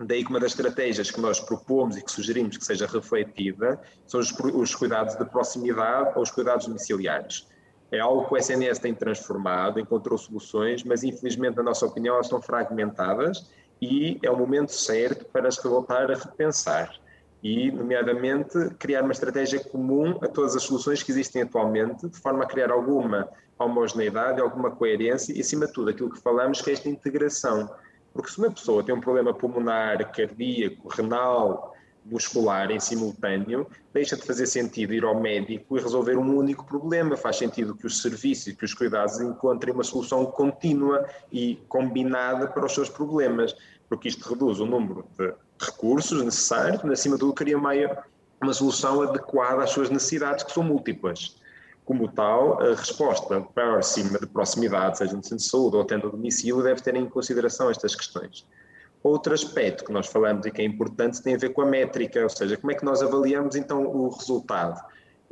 Daí 0.00 0.24
que 0.24 0.30
uma 0.30 0.40
das 0.40 0.52
estratégias 0.52 1.10
que 1.10 1.20
nós 1.20 1.38
propomos 1.38 1.96
e 1.96 2.02
que 2.02 2.10
sugerimos 2.10 2.56
que 2.56 2.64
seja 2.64 2.86
refletida 2.86 3.80
são 4.06 4.18
os, 4.18 4.32
os 4.32 4.74
cuidados 4.74 5.14
de 5.14 5.24
proximidade 5.26 6.12
ou 6.16 6.22
os 6.22 6.30
cuidados 6.30 6.66
domiciliares. 6.66 7.46
É 7.92 8.00
algo 8.00 8.26
que 8.26 8.34
o 8.34 8.36
SNS 8.36 8.78
tem 8.78 8.94
transformado, 8.94 9.78
encontrou 9.78 10.16
soluções, 10.16 10.82
mas 10.82 11.04
infelizmente, 11.04 11.56
na 11.56 11.62
nossa 11.62 11.86
opinião, 11.86 12.14
elas 12.14 12.26
estão 12.26 12.40
fragmentadas 12.40 13.50
e 13.80 14.18
é 14.22 14.30
o 14.30 14.36
momento 14.36 14.72
certo 14.72 15.26
para 15.26 15.48
as 15.48 15.56
voltar 15.56 16.10
a 16.10 16.14
repensar 16.14 16.92
e, 17.42 17.70
nomeadamente, 17.70 18.70
criar 18.78 19.02
uma 19.02 19.12
estratégia 19.12 19.60
comum 19.60 20.18
a 20.22 20.28
todas 20.28 20.54
as 20.54 20.62
soluções 20.62 21.02
que 21.02 21.10
existem 21.10 21.42
atualmente, 21.42 22.08
de 22.08 22.18
forma 22.18 22.44
a 22.44 22.46
criar 22.46 22.70
alguma 22.70 23.28
homogeneidade, 23.58 24.40
alguma 24.40 24.70
coerência 24.70 25.32
e, 25.32 25.40
acima 25.40 25.66
de 25.66 25.72
tudo, 25.72 25.90
aquilo 25.90 26.10
que 26.10 26.20
falamos 26.20 26.60
que 26.60 26.70
é 26.70 26.72
esta 26.72 26.88
integração. 26.88 27.70
Porque 28.12 28.30
se 28.30 28.38
uma 28.38 28.50
pessoa 28.50 28.82
tem 28.82 28.94
um 28.94 29.00
problema 29.00 29.32
pulmonar, 29.32 30.10
cardíaco, 30.12 30.88
renal, 30.88 31.74
muscular 32.04 32.70
em 32.70 32.80
simultâneo, 32.80 33.66
deixa 33.92 34.16
de 34.16 34.22
fazer 34.22 34.46
sentido 34.46 34.92
ir 34.92 35.04
ao 35.04 35.20
médico 35.20 35.76
e 35.76 35.80
resolver 35.80 36.16
um 36.16 36.36
único 36.36 36.64
problema. 36.64 37.16
Faz 37.16 37.36
sentido 37.36 37.74
que 37.74 37.86
os 37.86 38.00
serviços 38.02 38.48
e 38.48 38.54
que 38.54 38.64
os 38.64 38.74
cuidados 38.74 39.20
encontrem 39.20 39.74
uma 39.74 39.84
solução 39.84 40.26
contínua 40.26 41.06
e 41.30 41.56
combinada 41.68 42.48
para 42.48 42.64
os 42.66 42.72
seus 42.72 42.88
problemas, 42.88 43.54
porque 43.88 44.08
isto 44.08 44.28
reduz 44.28 44.60
o 44.60 44.66
número 44.66 45.06
de 45.16 45.32
recursos 45.60 46.22
necessários, 46.24 46.82
mas 46.82 47.00
acima 47.00 47.16
de 47.16 47.20
tudo 47.20 47.32
cria 47.32 47.56
uma, 47.56 47.72
solução 48.52 49.02
adequada 49.02 49.62
às 49.62 49.70
suas 49.70 49.90
necessidades, 49.90 50.44
que 50.44 50.52
são 50.52 50.62
múltiplas. 50.62 51.36
Como 51.84 52.08
tal, 52.08 52.62
a 52.62 52.74
resposta 52.74 53.40
para 53.40 53.82
cima 53.82 54.18
de 54.18 54.26
proximidade, 54.26 54.98
seja 54.98 55.14
no 55.14 55.22
centro 55.22 55.38
de 55.38 55.44
saúde 55.44 55.76
ou 55.76 55.84
tendo 55.84 56.10
domicílio, 56.10 56.62
deve 56.62 56.80
ter 56.80 56.94
em 56.94 57.08
consideração 57.08 57.70
estas 57.70 57.94
questões. 57.94 58.46
Outro 59.02 59.34
aspecto 59.34 59.84
que 59.84 59.92
nós 59.92 60.06
falamos 60.06 60.46
e 60.46 60.50
que 60.50 60.62
é 60.62 60.64
importante 60.64 61.22
tem 61.22 61.34
a 61.34 61.38
ver 61.38 61.50
com 61.50 61.62
a 61.62 61.66
métrica, 61.66 62.22
ou 62.22 62.28
seja, 62.28 62.56
como 62.56 62.70
é 62.70 62.74
que 62.74 62.84
nós 62.84 63.02
avaliamos 63.02 63.56
então 63.56 63.84
o 63.84 64.08
resultado 64.10 64.80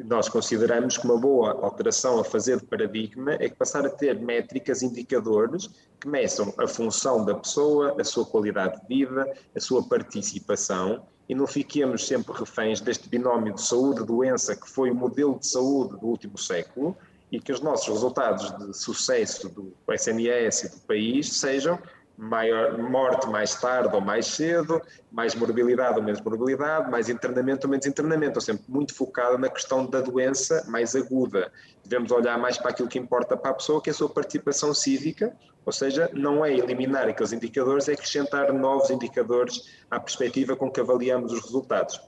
nós 0.04 0.28
consideramos 0.28 0.96
que 0.96 1.04
uma 1.04 1.18
boa 1.18 1.52
alteração 1.64 2.20
a 2.20 2.24
fazer 2.24 2.58
de 2.58 2.66
paradigma 2.66 3.32
é 3.34 3.48
que 3.48 3.56
passar 3.56 3.84
a 3.84 3.90
ter 3.90 4.18
métricas, 4.20 4.82
indicadores 4.82 5.68
que 6.00 6.08
meçam 6.08 6.54
a 6.56 6.68
função 6.68 7.24
da 7.24 7.34
pessoa, 7.34 7.96
a 8.00 8.04
sua 8.04 8.24
qualidade 8.24 8.80
de 8.80 8.86
vida, 8.86 9.26
a 9.54 9.60
sua 9.60 9.82
participação 9.82 11.02
e 11.28 11.34
não 11.34 11.46
fiquemos 11.46 12.06
sempre 12.06 12.32
reféns 12.32 12.80
deste 12.80 13.08
binómio 13.08 13.54
de 13.54 13.62
saúde-doença 13.62 14.54
que 14.54 14.70
foi 14.70 14.90
o 14.90 14.94
modelo 14.94 15.38
de 15.38 15.46
saúde 15.46 15.98
do 15.98 16.06
último 16.06 16.38
século 16.38 16.96
e 17.30 17.40
que 17.40 17.52
os 17.52 17.60
nossos 17.60 17.88
resultados 17.88 18.56
de 18.56 18.76
sucesso 18.76 19.48
do 19.48 19.74
SNS 19.92 20.62
e 20.62 20.68
do 20.70 20.80
país 20.86 21.32
sejam 21.32 21.78
maior 22.18 22.76
morte 22.76 23.28
mais 23.28 23.54
tarde 23.54 23.94
ou 23.94 24.00
mais 24.00 24.26
cedo, 24.26 24.82
mais 25.10 25.36
morbilidade 25.36 25.98
ou 25.98 26.02
menos 26.02 26.20
morbilidade, 26.20 26.90
mais 26.90 27.08
internamento 27.08 27.68
ou 27.68 27.70
menos 27.70 27.86
internamento, 27.86 28.38
ou 28.38 28.40
sempre 28.40 28.64
muito 28.66 28.92
focado 28.92 29.38
na 29.38 29.48
questão 29.48 29.86
da 29.86 30.00
doença 30.00 30.64
mais 30.68 30.96
aguda. 30.96 31.52
Devemos 31.84 32.10
olhar 32.10 32.36
mais 32.36 32.58
para 32.58 32.70
aquilo 32.70 32.88
que 32.88 32.98
importa 32.98 33.36
para 33.36 33.52
a 33.52 33.54
pessoa, 33.54 33.80
que 33.80 33.88
é 33.88 33.92
a 33.92 33.94
sua 33.94 34.08
participação 34.08 34.74
cívica, 34.74 35.32
ou 35.64 35.72
seja, 35.72 36.10
não 36.12 36.44
é 36.44 36.52
eliminar 36.52 37.08
aqueles 37.08 37.32
indicadores, 37.32 37.88
é 37.88 37.92
acrescentar 37.92 38.52
novos 38.52 38.90
indicadores 38.90 39.78
à 39.88 40.00
perspectiva 40.00 40.56
com 40.56 40.70
que 40.70 40.80
avaliamos 40.80 41.32
os 41.32 41.40
resultados. 41.42 42.00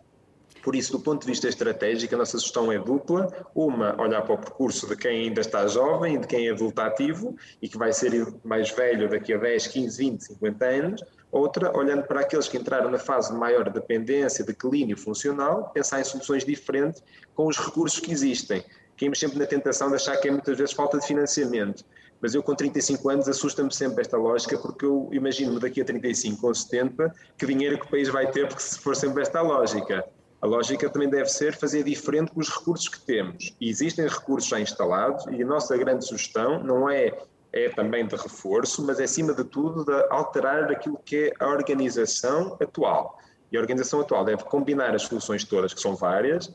Por 0.63 0.77
isso, 0.77 0.93
do 0.93 1.01
ponto 1.01 1.23
de 1.23 1.27
vista 1.27 1.49
estratégico, 1.49 2.15
a 2.15 2.19
nossa 2.19 2.39
sugestão 2.39 2.71
é 2.71 2.79
dupla. 2.79 3.29
Uma, 3.55 4.01
olhar 4.01 4.23
para 4.23 4.35
o 4.35 4.39
percurso 4.39 4.87
de 4.87 4.97
quem 4.97 5.27
ainda 5.27 5.41
está 5.41 5.67
jovem, 5.67 6.21
de 6.21 6.27
quem 6.27 6.49
é 6.49 6.51
adulto 6.51 6.81
ativo 6.81 7.37
e 7.63 7.69
que 7.69 7.79
vai 7.79 7.93
ser 7.93 8.33
mais 8.45 8.71
velho 8.71 9.09
daqui 9.09 9.33
a 9.33 9.39
10, 9.39 9.67
15, 9.69 9.99
20, 9.99 10.21
50 10.25 10.65
anos. 10.67 11.05
Outra, 11.33 11.77
olhando 11.77 12.03
para 12.03 12.21
aqueles 12.21 12.49
que 12.49 12.59
entraram 12.59 12.91
na 12.91 12.99
fase 12.99 13.33
de 13.33 13.39
maior 13.39 13.71
dependência, 13.71 14.45
declínio 14.45 14.97
funcional, 14.97 15.71
pensar 15.73 16.01
em 16.01 16.05
soluções 16.05 16.45
diferentes 16.45 17.03
com 17.35 17.47
os 17.47 17.57
recursos 17.57 18.01
que 18.01 18.13
existem. 18.13 18.65
Caímos 18.99 19.19
sempre 19.19 19.39
na 19.39 19.47
tentação 19.47 19.89
de 19.89 19.95
achar 19.95 20.17
que 20.19 20.29
é 20.29 20.31
muitas 20.31 20.59
vezes 20.59 20.75
falta 20.75 20.99
de 20.99 21.07
financiamento. 21.07 21.85
Mas 22.21 22.35
eu, 22.35 22.43
com 22.43 22.55
35 22.55 23.09
anos, 23.09 23.29
assusta-me 23.29 23.73
sempre 23.73 24.03
esta 24.03 24.19
lógica, 24.19 24.59
porque 24.59 24.85
eu 24.85 25.09
imagino-me 25.11 25.59
daqui 25.59 25.81
a 25.81 25.85
35 25.85 26.47
ou 26.47 26.55
70 26.55 27.15
que 27.39 27.47
dinheiro 27.47 27.79
que 27.79 27.87
o 27.87 27.89
país 27.89 28.09
vai 28.11 28.31
ter, 28.31 28.47
porque 28.47 28.63
se 28.63 28.79
for 28.79 28.95
sempre 28.95 29.23
esta 29.23 29.41
lógica. 29.41 30.05
A 30.41 30.47
lógica 30.47 30.89
também 30.89 31.09
deve 31.09 31.29
ser 31.29 31.55
fazer 31.55 31.85
diferente 31.85 32.33
com 32.33 32.41
os 32.41 32.49
recursos 32.49 32.89
que 32.89 33.01
temos. 33.01 33.55
E 33.61 33.69
existem 33.69 34.07
recursos 34.07 34.49
já 34.49 34.59
instalados 34.59 35.27
e 35.27 35.43
a 35.43 35.47
nossa 35.47 35.77
grande 35.77 36.07
sugestão 36.07 36.63
não 36.63 36.89
é, 36.89 37.13
é 37.53 37.69
também 37.69 38.07
de 38.07 38.17
reforço, 38.17 38.85
mas 38.87 38.99
é 38.99 39.05
acima 39.05 39.35
de 39.35 39.45
tudo 39.45 39.85
de 39.85 39.93
alterar 40.09 40.71
aquilo 40.71 40.99
que 41.05 41.27
é 41.39 41.45
a 41.45 41.49
organização 41.49 42.57
atual. 42.61 43.19
E 43.53 43.57
a 43.57 43.61
organização 43.61 44.01
atual 44.01 44.25
deve 44.25 44.45
combinar 44.45 44.95
as 44.95 45.03
soluções 45.03 45.45
todas, 45.45 45.75
que 45.75 45.81
são 45.81 45.95
várias, 45.95 46.51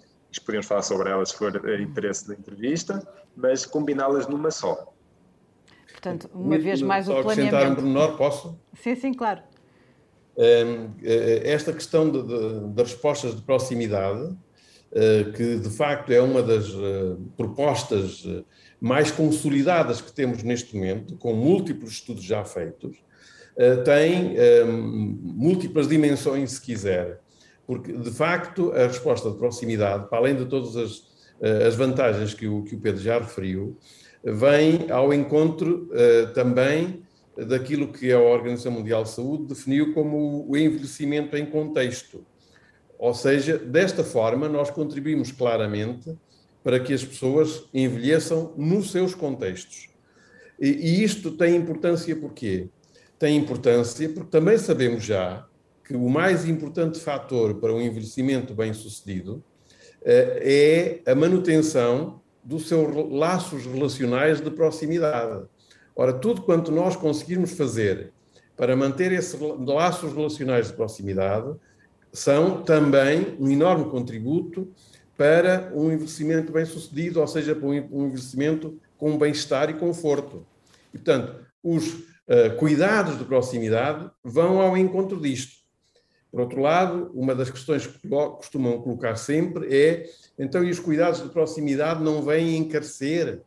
podemos 0.45 0.65
falar 0.65 0.82
sobre 0.82 1.10
elas 1.10 1.30
se 1.30 1.38
for 1.38 1.80
interesse 1.80 2.28
da 2.28 2.34
entrevista, 2.34 3.08
mas 3.36 3.65
combiná-las 3.65 4.28
numa 4.28 4.52
só. 4.52 4.91
Portanto, 5.91 6.30
uma 6.34 6.58
vez 6.58 6.82
mais 6.82 7.08
o 7.08 7.13
planeamento. 7.13 7.56
acrescentar 7.56 7.71
um 7.71 7.76
pormenor, 7.76 8.17
posso? 8.17 8.60
Sim, 8.74 8.95
sim, 8.95 9.13
claro. 9.13 9.41
Eh, 10.38 11.41
esta 11.45 11.71
questão 11.71 12.12
das 12.74 12.91
respostas 12.91 13.36
de 13.36 13.41
proximidade, 13.41 14.36
eh, 14.91 15.26
que 15.36 15.58
de 15.58 15.69
facto 15.69 16.12
é 16.12 16.21
uma 16.21 16.43
das 16.43 16.67
eh, 16.69 17.15
propostas 17.38 18.28
mais 18.80 19.12
consolidadas 19.12 20.02
que 20.02 20.12
temos 20.12 20.43
neste 20.43 20.76
momento, 20.76 21.15
com 21.17 21.34
múltiplos 21.34 21.93
estudos 21.93 22.24
já 22.24 22.43
feitos, 22.43 23.04
tem 23.86 24.36
múltiplas 25.24 25.88
dimensões, 25.88 26.52
se 26.52 26.62
quiser, 26.62 27.21
porque 27.65 27.93
de 27.93 28.12
facto 28.12 28.74
a 28.74 28.86
resposta 28.86 29.32
de 29.32 29.38
proximidade, 29.38 30.10
para 30.10 30.17
além 30.17 30.36
de 30.36 30.45
todas 30.45 30.76
as, 30.76 31.04
as 31.65 31.74
vantagens 31.74 32.34
que 32.34 32.48
o, 32.48 32.63
que 32.63 32.76
o 32.76 32.80
Pedro 32.80 33.02
já 33.02 33.17
referiu, 33.17 33.78
vem 34.21 34.91
ao 34.91 35.13
encontro 35.13 35.89
também 36.34 37.04
daquilo 37.38 37.91
que 37.91 38.12
a 38.12 38.19
Organização 38.19 38.71
Mundial 38.71 39.04
de 39.04 39.10
Saúde 39.10 39.45
definiu 39.45 39.93
como 39.93 40.45
o 40.50 40.56
envelhecimento 40.56 41.36
em 41.36 41.45
contexto. 41.45 42.26
Ou 42.98 43.13
seja, 43.13 43.58
desta 43.58 44.04
forma, 44.04 44.48
nós 44.48 44.69
contribuímos 44.69 45.32
claramente 45.32 46.15
para 46.63 46.80
que 46.80 46.93
as 46.93 47.04
pessoas 47.04 47.65
envelheçam 47.74 48.54
nos 48.58 48.91
seus 48.91 49.13
contextos. 49.13 49.89
E, 50.60 50.69
e 50.69 51.04
isto 51.04 51.32
tem 51.32 51.56
importância 51.56 52.15
porquê? 52.15 52.69
Tem 53.19 53.38
importância 53.38 54.10
porque 54.10 54.30
também 54.30 54.58
sabemos 54.58 55.04
já 55.04 55.45
que 55.84 55.95
o 55.95 56.10
mais 56.10 56.48
importante 56.48 57.00
fator 57.00 57.56
para 57.56 57.74
um 57.74 57.80
envelhecimento 57.80 58.54
bem-sucedido 58.56 59.43
eh, 60.04 61.02
é 61.06 61.12
a 61.12 61.15
manutenção 61.15 62.21
dos 62.43 62.67
seus 62.67 63.12
laços 63.12 63.65
relacionais 63.65 64.41
de 64.41 64.50
proximidade. 64.50 65.45
Ora, 65.95 66.12
tudo 66.13 66.41
quanto 66.41 66.71
nós 66.71 66.95
conseguirmos 66.95 67.51
fazer 67.53 68.12
para 68.58 68.75
manter 68.75 69.12
esses 69.12 69.39
laços 69.39 70.13
relacionais 70.13 70.67
de 70.67 70.73
proximidade 70.73 71.55
são 72.12 72.63
também 72.63 73.36
um 73.39 73.49
enorme 73.49 73.86
contributo 73.89 74.71
para 75.17 75.71
um 75.73 75.91
envelhecimento 75.91 76.51
bem-sucedido, 76.51 77.21
ou 77.21 77.27
seja, 77.27 77.55
para 77.55 77.67
um 77.67 78.05
envelhecimento 78.08 78.77
com 78.97 79.17
bem-estar 79.17 79.69
e 79.69 79.73
conforto. 79.73 80.45
E, 80.93 80.97
portanto, 80.97 81.45
os 81.63 81.93
uh, 81.93 82.55
cuidados 82.58 83.17
de 83.17 83.23
proximidade 83.23 84.10
vão 84.23 84.60
ao 84.60 84.77
encontro 84.77 85.19
disto. 85.19 85.63
Por 86.31 86.41
outro 86.41 86.60
lado, 86.62 87.12
uma 87.13 87.34
das 87.34 87.49
questões 87.49 87.88
que 87.88 88.08
costumam 88.10 88.81
colocar 88.81 89.15
sempre 89.15 89.73
é: 89.73 90.05
então, 90.38 90.63
e 90.63 90.69
os 90.69 90.79
cuidados 90.79 91.23
de 91.23 91.29
proximidade 91.29 92.03
não 92.03 92.21
vêm 92.21 92.58
encarecer 92.58 93.41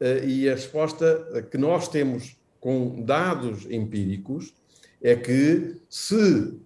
e 0.00 0.48
a 0.48 0.54
resposta 0.54 1.46
que 1.50 1.56
nós 1.56 1.88
temos 1.88 2.36
com 2.60 3.02
dados 3.02 3.66
empíricos 3.70 4.52
é 5.00 5.14
que 5.14 5.76
se 5.88 6.58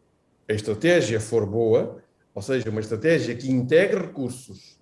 a 0.48 0.52
estratégia 0.52 1.20
for 1.20 1.46
boa, 1.46 2.02
ou 2.34 2.42
seja, 2.42 2.70
uma 2.70 2.80
estratégia 2.80 3.34
que 3.34 3.50
integre 3.50 4.00
recursos 4.00 4.78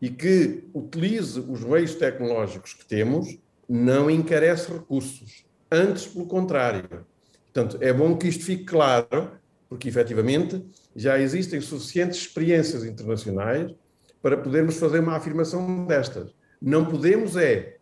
e 0.00 0.10
que 0.10 0.64
utilize 0.74 1.40
os 1.40 1.64
meios 1.64 1.94
tecnológicos 1.94 2.74
que 2.74 2.84
temos, 2.84 3.38
não 3.68 4.10
encarece 4.10 4.70
recursos. 4.72 5.44
Antes, 5.70 6.06
pelo 6.06 6.26
contrário. 6.26 7.06
Portanto, 7.52 7.78
é 7.80 7.92
bom 7.92 8.16
que 8.16 8.28
isto 8.28 8.44
fique 8.44 8.64
claro, 8.64 9.32
porque 9.68 9.88
efetivamente 9.88 10.62
já 10.94 11.18
existem 11.18 11.60
suficientes 11.60 12.18
experiências 12.18 12.84
internacionais 12.84 13.74
para 14.22 14.36
podermos 14.36 14.76
fazer 14.76 15.00
uma 15.00 15.16
afirmação 15.16 15.86
destas. 15.86 16.35
Não 16.60 16.84
podemos 16.84 17.36
é 17.36 17.76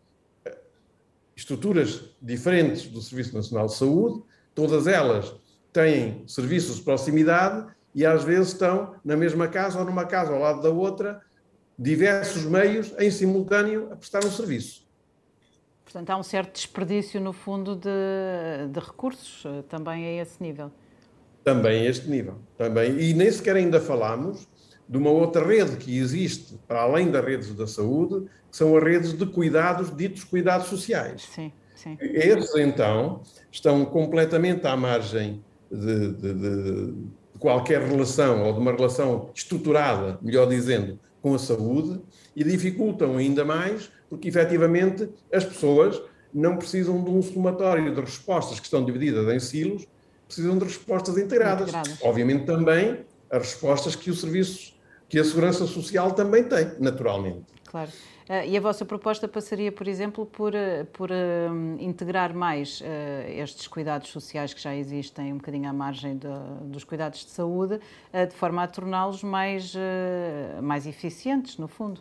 estruturas 1.37 2.11
diferentes 2.21 2.87
do 2.87 3.01
Serviço 3.01 3.35
Nacional 3.35 3.67
de 3.67 3.75
Saúde, 3.75 4.23
todas 4.55 4.87
elas 4.87 5.35
têm 5.73 6.23
serviços 6.27 6.77
de 6.77 6.83
proximidade 6.83 7.67
e 7.95 8.07
às 8.07 8.25
vezes 8.25 8.53
estão 8.53 8.95
na 9.05 9.17
mesma 9.17 9.49
casa 9.49 9.79
ou 9.79 9.85
numa 9.85 10.05
casa 10.05 10.33
ao 10.33 10.39
lado 10.39 10.63
da 10.63 10.71
outra, 10.71 11.21
diversos 11.79 12.45
meios 12.45 12.93
em 12.99 13.11
simultâneo 13.11 13.89
a 13.93 13.97
prestar 13.97 14.25
um 14.25 14.31
serviço. 14.31 14.85
Portanto, 15.85 16.11
há 16.11 16.17
um 16.17 16.23
certo 16.23 16.55
desperdício, 16.55 17.21
no 17.21 17.33
fundo, 17.33 17.77
de, 17.77 18.69
de 18.71 18.81
recursos 18.81 19.45
eh, 19.45 19.63
também 19.69 20.05
a 20.07 20.23
esse 20.23 20.43
nível. 20.43 20.73
Também 21.45 21.87
a 21.87 21.91
este 21.91 22.09
nível. 22.09 22.37
Também. 22.57 22.99
E 22.99 23.13
nem 23.13 23.31
sequer 23.31 23.57
ainda 23.57 23.81
falamos 23.81 24.49
de 24.89 24.99
uma 24.99 25.11
outra 25.11 25.45
rede 25.45 25.77
que 25.77 25.97
existe, 25.97 26.59
para 26.69 26.83
além 26.83 27.11
das 27.11 27.25
redes 27.25 27.55
da 27.55 27.67
saúde, 27.67 28.27
que 28.51 28.57
são 28.57 28.77
as 28.77 28.83
redes 28.83 29.13
de 29.13 29.27
cuidados, 29.27 29.95
ditos 29.97 30.25
cuidados 30.25 30.69
sociais. 30.69 31.29
Sim, 31.35 31.53
sim. 31.75 31.97
Esses, 32.01 32.55
então, 32.57 33.23
estão 33.51 33.85
completamente 33.85 34.67
à 34.67 34.77
margem 34.77 35.43
de, 35.71 36.13
de, 36.13 36.35
de, 36.35 36.95
qualquer 37.39 37.83
relação, 37.83 38.45
ou 38.45 38.53
de 38.53 38.59
uma 38.59 38.73
relação 38.73 39.31
estruturada, 39.35 40.19
melhor 40.23 40.49
dizendo, 40.49 40.99
com 41.21 41.35
a 41.35 41.39
saúde, 41.39 42.01
e 42.37 42.45
dificultam 42.45 43.17
ainda 43.17 43.45
mais, 43.45 43.91
porque 44.09 44.29
efetivamente 44.29 45.09
as 45.33 45.45
pessoas 45.45 46.01
não 46.33 46.57
precisam 46.57 47.03
de 47.03 47.11
um 47.11 47.23
somatório 47.23 47.95
de 47.95 48.01
respostas 48.01 48.59
que 48.59 48.67
estão 48.67 48.85
divididas 48.85 49.33
em 49.33 49.41
silos, 49.41 49.87
precisam 50.27 50.59
de 50.59 50.65
respostas 50.65 51.17
integradas. 51.17 51.69
integradas. 51.69 51.99
Obviamente 52.03 52.45
também 52.45 53.05
as 53.31 53.39
respostas 53.39 53.97
que 53.97 54.11
o 54.11 54.15
serviço 54.15 54.74
que 55.15 55.21
a 55.21 55.25
Segurança 55.25 55.65
Social 55.65 56.11
também 56.11 56.43
tem, 56.43 56.73
naturalmente. 56.81 57.45
Claro. 57.67 57.89
Uh, 58.29 58.49
e 58.49 58.57
a 58.57 58.61
vossa 58.61 58.85
proposta 58.85 59.29
passaria, 59.29 59.71
por 59.71 59.87
exemplo, 59.87 60.27
por, 60.27 60.53
eh, 60.57 60.83
por 60.93 61.09
uh, 61.09 61.15
integrar 61.79 62.35
mais 62.35 62.81
uh, 62.81 62.85
estes 63.29 63.69
cuidados 63.69 64.09
sociais 64.09 64.53
que 64.53 64.61
já 64.61 64.75
existem 64.75 65.33
um 65.33 65.37
bocadinho 65.37 65.71
à 65.71 65.73
margem 65.73 66.19
de, 66.19 66.27
dos 66.65 66.83
cuidados 66.83 67.25
de 67.25 67.31
saúde, 67.31 67.79
de 68.13 68.35
forma 68.35 68.65
a 68.65 68.67
torná-los 68.67 69.23
mais, 69.23 69.73
mais 70.61 70.85
eficientes, 70.85 71.59
no 71.59 71.69
fundo. 71.69 72.01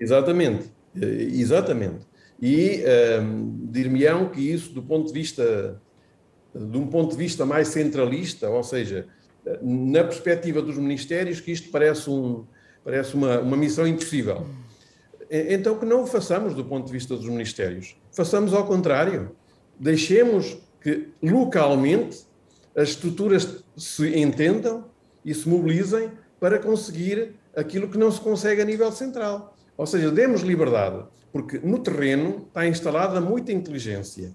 Exatamente, 0.00 0.72
exatamente. 0.94 2.06
E 2.40 2.82
dir-me-ão 3.64 4.30
que 4.30 4.40
isso, 4.40 4.72
do 4.72 4.82
ponto 4.82 5.08
de 5.08 5.12
vista, 5.12 5.82
de 6.54 6.78
um 6.78 6.86
ponto 6.86 7.10
de 7.10 7.16
vista 7.18 7.44
mais 7.44 7.68
centralista, 7.68 8.48
ou 8.48 8.62
seja, 8.62 9.06
na 9.62 10.04
perspectiva 10.04 10.60
dos 10.60 10.76
ministérios, 10.76 11.40
que 11.40 11.52
isto 11.52 11.70
parece, 11.70 12.08
um, 12.10 12.44
parece 12.84 13.14
uma, 13.14 13.40
uma 13.40 13.56
missão 13.56 13.86
impossível. 13.86 14.46
Então, 15.30 15.78
que 15.78 15.84
não 15.84 16.04
o 16.04 16.06
façamos 16.06 16.54
do 16.54 16.64
ponto 16.64 16.86
de 16.86 16.92
vista 16.92 17.14
dos 17.14 17.28
ministérios. 17.28 17.96
Façamos 18.12 18.54
ao 18.54 18.66
contrário. 18.66 19.36
Deixemos 19.78 20.58
que 20.80 21.08
localmente 21.22 22.24
as 22.74 22.90
estruturas 22.90 23.62
se 23.76 24.18
entendam 24.18 24.86
e 25.24 25.34
se 25.34 25.48
mobilizem 25.48 26.10
para 26.40 26.58
conseguir 26.58 27.34
aquilo 27.54 27.88
que 27.88 27.98
não 27.98 28.10
se 28.10 28.20
consegue 28.20 28.62
a 28.62 28.64
nível 28.64 28.90
central. 28.92 29.56
Ou 29.76 29.86
seja, 29.86 30.10
demos 30.10 30.42
liberdade, 30.42 31.04
porque 31.32 31.58
no 31.58 31.78
terreno 31.78 32.46
está 32.48 32.66
instalada 32.66 33.20
muita 33.20 33.52
inteligência. 33.52 34.34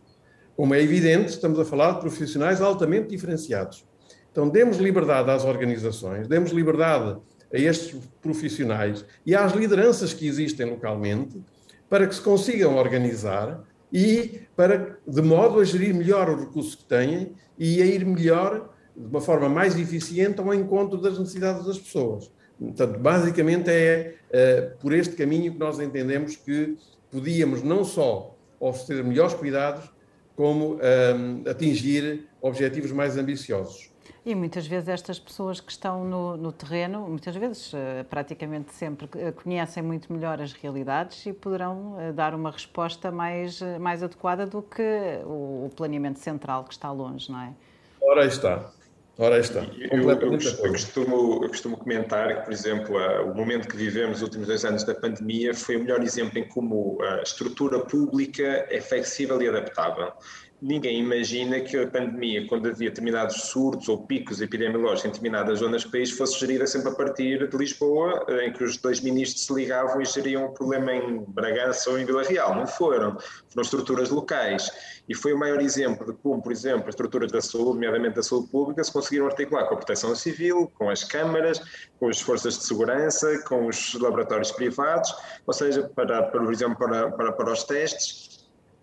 Como 0.55 0.73
é 0.75 0.81
evidente, 0.81 1.29
estamos 1.29 1.59
a 1.59 1.65
falar 1.65 1.93
de 1.93 2.01
profissionais 2.01 2.61
altamente 2.61 3.07
diferenciados. 3.07 3.85
Então, 4.33 4.49
demos 4.49 4.77
liberdade 4.77 5.29
às 5.29 5.45
organizações, 5.45 6.27
demos 6.27 6.49
liberdade 6.49 7.19
a 7.53 7.57
estes 7.57 7.95
profissionais 8.19 9.05
e 9.23 9.35
às 9.35 9.53
lideranças 9.53 10.11
que 10.11 10.27
existem 10.27 10.67
localmente 10.67 11.39
para 11.87 12.07
que 12.07 12.15
se 12.15 12.21
consigam 12.21 12.75
organizar 12.75 13.63
e 13.91 14.41
para, 14.55 14.97
de 15.07 15.21
modo 15.21 15.59
a 15.59 15.63
gerir 15.63 15.93
melhor 15.93 16.27
os 16.31 16.39
recursos 16.45 16.73
que 16.73 16.83
têm 16.83 17.33
e 17.59 17.79
a 17.79 17.85
ir 17.85 18.03
melhor, 18.03 18.73
de 18.97 19.05
uma 19.05 19.21
forma 19.21 19.47
mais 19.47 19.77
eficiente, 19.77 20.41
ao 20.41 20.51
encontro 20.51 20.97
das 20.99 21.19
necessidades 21.19 21.67
das 21.67 21.77
pessoas. 21.77 22.31
Portanto, 22.59 22.97
basicamente 22.97 23.69
é 23.69 24.15
uh, 24.29 24.77
por 24.79 24.93
este 24.93 25.15
caminho 25.15 25.53
que 25.53 25.59
nós 25.59 25.79
entendemos 25.79 26.35
que 26.35 26.75
podíamos 27.11 27.61
não 27.61 27.83
só 27.83 28.35
oferecer 28.59 29.03
melhores 29.03 29.35
cuidados, 29.35 29.93
como 30.35 30.77
uh, 30.77 31.47
atingir 31.47 32.27
objetivos 32.41 32.91
mais 32.91 33.15
ambiciosos. 33.15 33.92
E 34.25 34.33
muitas 34.33 34.65
vezes 34.65 34.87
estas 34.87 35.19
pessoas 35.19 35.59
que 35.59 35.69
estão 35.69 36.05
no, 36.05 36.37
no 36.37 36.51
terreno, 36.53 37.01
muitas 37.01 37.35
vezes, 37.35 37.73
eh, 37.73 38.05
praticamente 38.09 38.73
sempre, 38.73 39.09
eh, 39.17 39.33
conhecem 39.33 39.83
muito 39.83 40.13
melhor 40.13 40.41
as 40.41 40.53
realidades 40.53 41.25
e 41.25 41.33
poderão 41.33 41.99
eh, 41.99 42.13
dar 42.13 42.33
uma 42.33 42.49
resposta 42.49 43.11
mais, 43.11 43.59
mais 43.81 44.01
adequada 44.01 44.45
do 44.45 44.61
que 44.61 45.19
o, 45.25 45.69
planeamento 45.75 46.19
central 46.19 46.63
que 46.63 46.73
está 46.73 46.89
longe, 46.89 47.29
não 47.29 47.41
é? 47.41 47.53
Ora 48.01 48.25
está. 48.25 48.71
Ora 49.17 49.39
está. 49.39 49.59
Eu, 49.91 50.09
eu, 50.09 50.21
eu, 50.21 50.71
costumo, 50.71 51.43
eu 51.43 51.49
costumo 51.49 51.77
comentar 51.77 52.33
que, 52.37 52.45
por 52.45 52.53
exemplo, 52.53 52.95
o 53.29 53.35
momento 53.35 53.67
que 53.67 53.75
vivemos, 53.75 54.17
os 54.17 54.23
últimos 54.23 54.47
dois 54.47 54.63
anos 54.63 54.85
da 54.85 54.95
pandemia, 54.95 55.53
foi 55.53 55.75
o 55.75 55.81
melhor 55.81 56.01
exemplo 56.01 56.39
em 56.39 56.47
como 56.47 56.97
a 57.01 57.21
estrutura 57.21 57.79
pública 57.81 58.65
é 58.69 58.79
flexível 58.79 59.41
e 59.41 59.49
adaptável 59.49 60.13
ninguém 60.63 60.99
imagina 60.99 61.59
que 61.59 61.77
a 61.77 61.85
pandemia, 61.85 62.47
quando 62.47 62.69
havia 62.69 62.87
determinados 62.89 63.35
surtos 63.49 63.89
ou 63.89 64.07
picos 64.07 64.39
epidemiológicos 64.39 65.03
em 65.03 65.07
determinadas 65.09 65.59
zonas 65.59 65.83
do 65.83 65.91
país, 65.91 66.09
fosse 66.11 66.39
gerida 66.39 66.65
sempre 66.65 66.89
a 66.89 66.95
partir 66.95 67.49
de 67.49 67.57
Lisboa, 67.57 68.25
em 68.41 68.53
que 68.53 68.63
os 68.63 68.77
dois 68.77 69.01
ministros 69.01 69.45
se 69.45 69.53
ligavam 69.53 70.01
e 70.01 70.05
geriam 70.05 70.45
o 70.45 70.53
problema 70.53 70.93
em 70.93 71.25
Bragança 71.27 71.89
ou 71.89 71.99
em 71.99 72.05
Vila 72.05 72.23
Real. 72.23 72.55
Não 72.55 72.65
foram. 72.65 73.17
Foram 73.49 73.61
estruturas 73.61 74.09
locais. 74.09 74.71
E 75.09 75.13
foi 75.13 75.33
o 75.33 75.37
maior 75.37 75.59
exemplo 75.59 76.05
de 76.05 76.13
como, 76.19 76.41
por 76.41 76.53
exemplo, 76.53 76.87
as 76.87 76.95
estruturas 76.95 77.29
da 77.29 77.41
saúde, 77.41 77.73
nomeadamente 77.73 78.15
da 78.15 78.23
saúde 78.23 78.47
pública, 78.49 78.81
se 78.85 78.93
conseguiram 78.93 79.25
articular 79.25 79.65
com 79.65 79.73
a 79.73 79.77
proteção 79.77 80.15
civil, 80.15 80.71
com 80.75 80.89
as 80.89 81.03
câmaras, 81.03 81.59
com 81.99 82.07
as 82.07 82.21
forças 82.21 82.57
de 82.57 82.63
segurança, 82.63 83.37
com 83.49 83.67
os 83.67 83.95
laboratórios 83.95 84.51
privados, 84.53 85.13
ou 85.45 85.53
seja, 85.53 85.83
para, 85.93 86.23
por 86.23 86.49
exemplo, 86.49 86.77
para, 86.77 87.11
para, 87.11 87.33
para 87.33 87.51
os 87.51 87.65
testes 87.65 88.32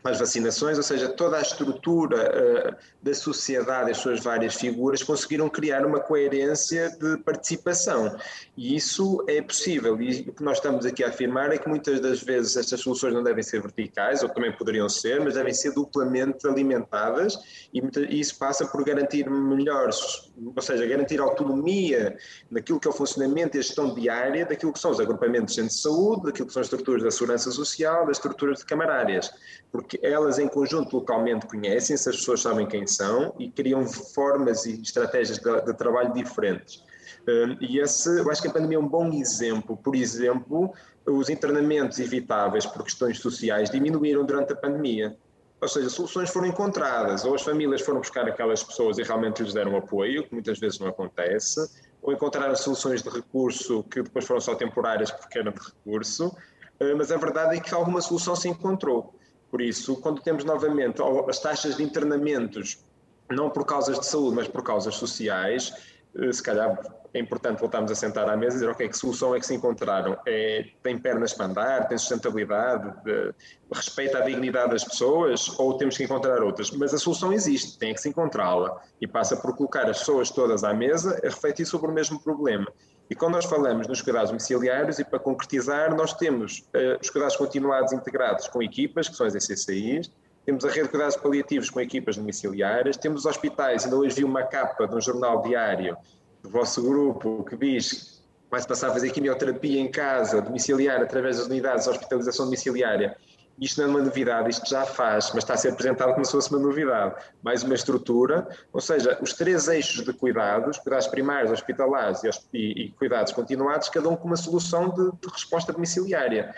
as 0.02 0.18
vacinações, 0.18 0.76
ou 0.76 0.82
seja, 0.82 1.08
toda 1.08 1.36
a 1.36 1.40
estrutura 1.40 2.16
uh, 2.16 2.76
da 3.02 3.14
sociedade, 3.14 3.90
as 3.90 3.98
suas 3.98 4.20
várias 4.22 4.54
figuras, 4.54 5.02
conseguiram 5.02 5.48
criar 5.48 5.84
uma 5.84 6.00
coerência 6.00 6.90
de 6.90 7.18
participação. 7.18 8.16
E 8.56 8.76
isso 8.76 9.24
é 9.28 9.40
possível. 9.42 10.00
E 10.00 10.20
o 10.28 10.32
que 10.32 10.42
nós 10.42 10.58
estamos 10.58 10.86
aqui 10.86 11.04
a 11.04 11.08
afirmar 11.08 11.52
é 11.52 11.58
que 11.58 11.68
muitas 11.68 12.00
das 12.00 12.22
vezes 12.22 12.56
estas 12.56 12.80
soluções 12.80 13.14
não 13.14 13.22
devem 13.22 13.42
ser 13.42 13.60
verticais, 13.60 14.22
ou 14.22 14.28
também 14.28 14.52
poderiam 14.52 14.88
ser, 14.88 15.20
mas 15.20 15.34
devem 15.34 15.52
ser 15.52 15.72
duplamente 15.72 16.46
alimentadas, 16.46 17.38
e, 17.72 17.80
e 18.08 18.20
isso 18.20 18.38
passa 18.38 18.66
por 18.66 18.84
garantir 18.84 19.28
melhores, 19.28 20.30
ou 20.54 20.62
seja, 20.62 20.86
garantir 20.86 21.20
autonomia 21.20 22.16
naquilo 22.50 22.80
que 22.80 22.88
é 22.88 22.90
o 22.90 22.94
funcionamento 22.94 23.56
e 23.56 23.60
a 23.60 23.62
gestão 23.62 23.94
diária 23.94 24.44
daquilo 24.46 24.72
que 24.72 24.78
são 24.78 24.90
os 24.90 25.00
agrupamentos 25.00 25.54
de 25.54 25.60
centros 25.60 25.76
de 25.76 25.82
saúde, 25.82 26.22
daquilo 26.24 26.46
que 26.46 26.52
são 26.52 26.60
as 26.60 26.66
estruturas 26.66 27.02
da 27.02 27.10
segurança 27.10 27.50
social, 27.50 28.06
das 28.06 28.16
estruturas 28.16 28.58
de 28.58 28.64
camarárias. 28.64 29.30
Porque 29.72 29.89
elas 30.02 30.38
em 30.38 30.46
conjunto 30.46 30.96
localmente 30.96 31.46
conhecem-se, 31.46 32.08
as 32.08 32.16
pessoas 32.16 32.42
sabem 32.42 32.66
quem 32.66 32.86
são 32.86 33.34
e 33.38 33.50
criam 33.50 33.86
formas 33.86 34.66
e 34.66 34.80
estratégias 34.80 35.38
de, 35.38 35.60
de 35.62 35.74
trabalho 35.74 36.12
diferentes. 36.12 36.84
Hum, 37.28 37.56
e 37.60 37.78
esse, 37.78 38.08
eu 38.18 38.30
acho 38.30 38.42
que 38.42 38.48
a 38.48 38.52
pandemia 38.52 38.76
é 38.76 38.80
um 38.80 38.88
bom 38.88 39.12
exemplo. 39.12 39.76
Por 39.76 39.94
exemplo, 39.94 40.72
os 41.06 41.28
internamentos 41.28 41.98
evitáveis 41.98 42.66
por 42.66 42.84
questões 42.84 43.18
sociais 43.18 43.70
diminuíram 43.70 44.24
durante 44.24 44.52
a 44.52 44.56
pandemia. 44.56 45.16
Ou 45.60 45.68
seja, 45.68 45.90
soluções 45.90 46.30
foram 46.30 46.46
encontradas, 46.46 47.24
ou 47.24 47.34
as 47.34 47.42
famílias 47.42 47.82
foram 47.82 48.00
buscar 48.00 48.26
aquelas 48.26 48.62
pessoas 48.62 48.96
e 48.96 49.02
realmente 49.02 49.42
lhes 49.42 49.52
deram 49.52 49.76
apoio, 49.76 50.24
que 50.26 50.32
muitas 50.32 50.58
vezes 50.58 50.78
não 50.78 50.88
acontece, 50.88 51.60
ou 52.00 52.14
encontraram 52.14 52.56
soluções 52.56 53.02
de 53.02 53.10
recurso 53.10 53.82
que 53.84 54.02
depois 54.02 54.24
foram 54.24 54.40
só 54.40 54.54
temporárias 54.54 55.10
porque 55.10 55.38
eram 55.38 55.52
de 55.52 55.60
recurso, 55.60 56.34
hum, 56.80 56.94
mas 56.96 57.12
a 57.12 57.18
verdade 57.18 57.56
é 57.56 57.60
que 57.60 57.74
alguma 57.74 58.00
solução 58.00 58.34
se 58.34 58.48
encontrou. 58.48 59.14
Por 59.50 59.60
isso, 59.60 59.96
quando 59.96 60.22
temos 60.22 60.44
novamente 60.44 61.02
as 61.28 61.40
taxas 61.40 61.76
de 61.76 61.82
internamentos, 61.82 62.84
não 63.30 63.50
por 63.50 63.64
causas 63.64 63.98
de 63.98 64.06
saúde, 64.06 64.36
mas 64.36 64.48
por 64.48 64.62
causas 64.62 64.94
sociais, 64.94 65.72
eh, 66.14 66.32
se 66.32 66.42
calhar 66.42 66.78
é 67.12 67.18
importante 67.18 67.60
voltarmos 67.60 67.90
a 67.90 67.94
sentar 67.94 68.28
à 68.28 68.36
mesa 68.36 68.56
e 68.56 68.60
dizer, 68.60 68.70
ok, 68.70 68.88
que 68.88 68.96
solução 68.96 69.34
é 69.34 69.40
que 69.40 69.46
se 69.46 69.54
encontraram? 69.54 70.16
É, 70.26 70.66
tem 70.82 70.96
pernas 70.98 71.32
para 71.32 71.46
andar, 71.46 71.88
tem 71.88 71.98
sustentabilidade, 71.98 72.92
de, 73.04 73.34
respeita 73.72 74.18
a 74.18 74.20
dignidade 74.20 74.70
das 74.70 74.84
pessoas 74.84 75.58
ou 75.58 75.76
temos 75.76 75.96
que 75.96 76.04
encontrar 76.04 76.42
outras? 76.42 76.70
Mas 76.70 76.94
a 76.94 76.98
solução 76.98 77.32
existe, 77.32 77.78
tem 77.78 77.92
que 77.92 78.00
se 78.00 78.08
encontrá-la 78.08 78.80
e 79.00 79.06
passa 79.06 79.36
por 79.36 79.56
colocar 79.56 79.88
as 79.90 79.98
pessoas 79.98 80.30
todas 80.30 80.62
à 80.62 80.72
mesa 80.72 81.18
a 81.22 81.26
refletir 81.26 81.66
sobre 81.66 81.90
o 81.90 81.92
mesmo 81.92 82.20
problema. 82.20 82.66
E 83.10 83.14
quando 83.16 83.32
nós 83.34 83.44
falamos 83.44 83.88
nos 83.88 84.00
cuidados 84.00 84.30
domiciliários, 84.30 85.00
e 85.00 85.04
para 85.04 85.18
concretizar, 85.18 85.92
nós 85.96 86.12
temos 86.14 86.60
uh, 86.72 86.96
os 87.02 87.10
cuidados 87.10 87.36
continuados 87.36 87.92
integrados 87.92 88.46
com 88.46 88.62
equipas, 88.62 89.08
que 89.08 89.16
são 89.16 89.26
as 89.26 89.34
ECCIs, 89.34 90.10
temos 90.46 90.64
a 90.64 90.68
rede 90.68 90.84
de 90.84 90.88
cuidados 90.90 91.16
paliativos 91.16 91.68
com 91.68 91.80
equipas 91.80 92.16
domiciliárias, 92.16 92.96
temos 92.96 93.20
os 93.20 93.26
hospitais, 93.26 93.84
ainda 93.84 93.96
hoje 93.96 94.14
vi 94.14 94.24
uma 94.24 94.44
capa 94.44 94.86
de 94.86 94.94
um 94.94 95.00
jornal 95.00 95.42
diário 95.42 95.96
do 96.40 96.48
vosso 96.48 96.80
grupo 96.82 97.44
que 97.44 97.56
diz 97.56 98.20
vai-se 98.50 98.66
passar 98.66 98.88
a 98.88 98.92
fazer 98.92 99.10
quimioterapia 99.10 99.80
em 99.80 99.90
casa, 99.90 100.40
domiciliar, 100.40 101.00
através 101.00 101.38
das 101.38 101.46
unidades 101.46 101.84
de 101.84 101.90
hospitalização 101.90 102.46
domiciliária, 102.46 103.16
isto 103.60 103.80
não 103.80 103.88
é 103.88 103.90
uma 103.90 104.02
novidade, 104.02 104.48
isto 104.48 104.68
já 104.68 104.86
faz, 104.86 105.30
mas 105.34 105.44
está 105.44 105.54
a 105.54 105.56
ser 105.56 105.68
apresentado 105.68 106.14
como 106.14 106.24
se 106.24 106.32
fosse 106.32 106.50
uma 106.50 106.58
novidade. 106.58 107.14
Mais 107.42 107.62
uma 107.62 107.74
estrutura, 107.74 108.48
ou 108.72 108.80
seja, 108.80 109.18
os 109.20 109.34
três 109.34 109.68
eixos 109.68 110.04
de 110.04 110.12
cuidados, 110.14 110.78
cuidados 110.78 111.06
primários, 111.08 111.52
hospitalares 111.52 112.22
e, 112.52 112.84
e 112.84 112.90
cuidados 112.92 113.32
continuados, 113.32 113.90
cada 113.90 114.08
um 114.08 114.16
com 114.16 114.28
uma 114.28 114.36
solução 114.36 114.88
de, 114.88 115.10
de 115.20 115.32
resposta 115.32 115.72
domiciliária. 115.72 116.54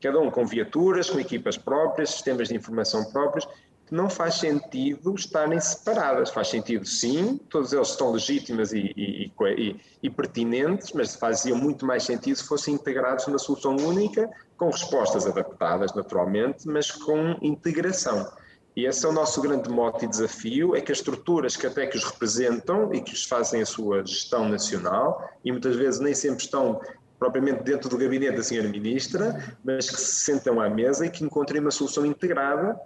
Cada 0.00 0.20
um 0.20 0.30
com 0.30 0.46
viaturas, 0.46 1.10
com 1.10 1.18
equipas 1.18 1.56
próprias, 1.56 2.10
sistemas 2.10 2.48
de 2.48 2.54
informação 2.54 3.04
próprios, 3.10 3.48
que 3.86 3.94
não 3.94 4.08
faz 4.08 4.34
sentido 4.34 5.14
estarem 5.14 5.60
separadas. 5.60 6.30
Faz 6.30 6.48
sentido, 6.48 6.86
sim, 6.86 7.38
todos 7.48 7.72
eles 7.72 7.88
estão 7.88 8.12
legítimas 8.12 8.72
e, 8.72 8.92
e, 8.96 9.32
e, 9.56 9.80
e, 10.02 10.10
pertinentes, 10.10 10.92
mas 10.92 11.16
fazia 11.16 11.54
muito 11.54 11.84
mais 11.84 12.04
sentido 12.04 12.36
se 12.36 12.46
fossem 12.46 12.74
integrados 12.74 13.26
numa 13.26 13.38
solução 13.38 13.76
única, 13.76 14.30
com 14.64 14.70
respostas 14.70 15.26
adaptadas, 15.26 15.92
naturalmente, 15.94 16.66
mas 16.66 16.90
com 16.90 17.36
integração. 17.42 18.26
E 18.74 18.86
esse 18.86 19.04
é 19.04 19.08
o 19.08 19.12
nosso 19.12 19.40
grande 19.40 19.68
mote 19.68 20.04
e 20.04 20.08
desafio, 20.08 20.74
é 20.74 20.80
que 20.80 20.90
as 20.90 20.98
estruturas 20.98 21.54
que 21.54 21.66
até 21.66 21.86
que 21.86 21.96
os 21.96 22.04
representam 22.04 22.92
e 22.92 23.00
que 23.00 23.12
os 23.12 23.24
fazem 23.24 23.60
a 23.62 23.66
sua 23.66 24.04
gestão 24.04 24.48
nacional, 24.48 25.28
e 25.44 25.52
muitas 25.52 25.76
vezes 25.76 26.00
nem 26.00 26.14
sempre 26.14 26.44
estão 26.44 26.80
propriamente 27.18 27.62
dentro 27.62 27.88
do 27.88 27.96
gabinete 27.96 28.36
da 28.36 28.42
senhora 28.42 28.68
ministra, 28.68 29.56
mas 29.62 29.88
que 29.88 30.00
se 30.00 30.24
sentam 30.24 30.60
à 30.60 30.68
mesa 30.68 31.06
e 31.06 31.10
que 31.10 31.22
encontrem 31.22 31.60
uma 31.60 31.70
solução 31.70 32.04
integrada 32.04 32.78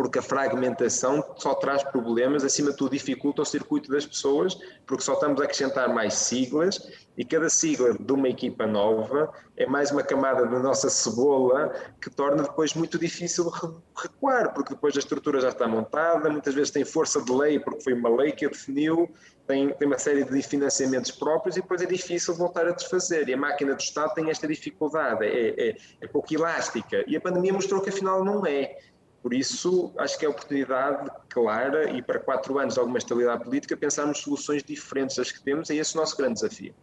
porque 0.00 0.18
a 0.18 0.22
fragmentação 0.22 1.22
só 1.36 1.52
traz 1.52 1.84
problemas, 1.84 2.42
acima 2.42 2.70
de 2.70 2.78
tudo 2.78 2.92
dificulta 2.92 3.42
o 3.42 3.44
circuito 3.44 3.90
das 3.90 4.06
pessoas, 4.06 4.58
porque 4.86 5.04
só 5.04 5.12
estamos 5.12 5.38
a 5.42 5.44
acrescentar 5.44 5.92
mais 5.92 6.14
siglas 6.14 6.90
e 7.18 7.22
cada 7.22 7.50
sigla 7.50 7.92
de 7.92 8.10
uma 8.10 8.26
equipa 8.26 8.66
nova 8.66 9.30
é 9.58 9.66
mais 9.66 9.90
uma 9.90 10.02
camada 10.02 10.46
da 10.46 10.58
nossa 10.58 10.88
cebola 10.88 11.70
que 12.00 12.08
torna 12.08 12.44
depois 12.44 12.72
muito 12.72 12.98
difícil 12.98 13.52
recuar, 13.94 14.54
porque 14.54 14.72
depois 14.72 14.96
a 14.96 15.00
estrutura 15.00 15.38
já 15.38 15.50
está 15.50 15.68
montada, 15.68 16.30
muitas 16.30 16.54
vezes 16.54 16.70
tem 16.70 16.82
força 16.82 17.20
de 17.20 17.30
lei, 17.30 17.60
porque 17.60 17.82
foi 17.82 17.92
uma 17.92 18.08
lei 18.08 18.32
que 18.32 18.46
a 18.46 18.48
definiu, 18.48 19.06
tem, 19.46 19.74
tem 19.74 19.86
uma 19.86 19.98
série 19.98 20.24
de 20.24 20.42
financiamentos 20.42 21.10
próprios 21.10 21.56
e 21.56 21.60
depois 21.60 21.82
é 21.82 21.86
difícil 21.86 22.34
voltar 22.34 22.66
a 22.66 22.70
desfazer. 22.70 23.28
E 23.28 23.34
a 23.34 23.36
máquina 23.36 23.74
do 23.74 23.80
Estado 23.80 24.14
tem 24.14 24.30
esta 24.30 24.46
dificuldade, 24.46 25.26
é, 25.26 25.70
é, 25.70 25.76
é 26.00 26.06
pouco 26.06 26.32
elástica. 26.32 27.04
E 27.06 27.16
a 27.16 27.20
pandemia 27.20 27.52
mostrou 27.52 27.82
que 27.82 27.90
afinal 27.90 28.24
não 28.24 28.46
é. 28.46 28.78
Por 29.22 29.34
isso, 29.34 29.92
acho 29.98 30.18
que 30.18 30.24
é 30.24 30.28
oportunidade 30.28 31.10
clara 31.28 31.90
e 31.90 32.00
para 32.00 32.18
quatro 32.18 32.58
anos 32.58 32.74
de 32.74 32.80
alguma 32.80 32.98
estabilidade 32.98 33.44
política 33.44 33.76
pensarmos 33.76 34.18
soluções 34.18 34.62
diferentes 34.62 35.16
das 35.16 35.30
que 35.30 35.42
temos, 35.42 35.68
é 35.70 35.74
esse 35.74 35.94
o 35.94 36.00
nosso 36.00 36.16
grande 36.16 36.34
desafio. 36.34 36.74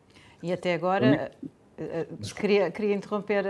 E 0.43 0.53
até 0.53 0.75
agora, 0.75 1.31
eh, 1.77 2.07
eh, 2.07 2.07
queria, 2.35 2.69
queria 2.69 2.93
interromper, 2.93 3.43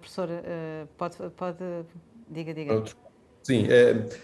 professora, 0.00 0.42
eh, 0.44 0.86
pode, 0.96 1.16
pode, 1.36 1.58
diga, 2.28 2.52
diga. 2.52 2.84
Sim, 3.42 3.66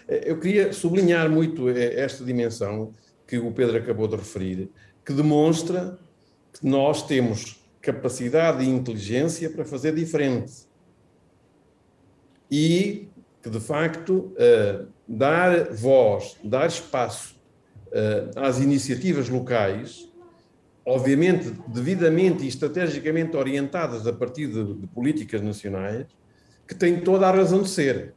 eu 0.07 0.39
queria 0.39 0.71
sublinhar 0.71 1.29
muito 1.29 1.69
esta 1.69 2.23
dimensão 2.23 2.93
que 3.25 3.37
o 3.37 3.51
Pedro 3.51 3.77
acabou 3.77 4.07
de 4.07 4.15
referir, 4.15 4.69
que 5.03 5.11
demonstra 5.11 5.97
que 6.53 6.67
nós 6.67 7.01
temos 7.07 7.65
capacidade 7.81 8.63
e 8.63 8.67
inteligência 8.67 9.49
para 9.49 9.65
fazer 9.65 9.95
diferente. 9.95 10.67
E 12.49 13.09
que, 13.41 13.49
de 13.49 13.59
facto, 13.59 14.33
uh, 14.33 14.87
dar 15.07 15.73
voz, 15.73 16.37
dar 16.43 16.67
espaço 16.67 17.35
uh, 17.87 18.39
às 18.39 18.59
iniciativas 18.59 19.29
locais, 19.29 20.11
obviamente 20.85 21.53
devidamente 21.67 22.45
e 22.45 22.47
estrategicamente 22.47 23.35
orientadas 23.35 24.07
a 24.07 24.13
partir 24.13 24.47
de, 24.47 24.73
de 24.73 24.87
políticas 24.87 25.41
nacionais, 25.41 26.05
que 26.67 26.75
têm 26.75 26.99
toda 26.99 27.27
a 27.27 27.31
razão 27.31 27.61
de 27.61 27.69
ser. 27.69 28.13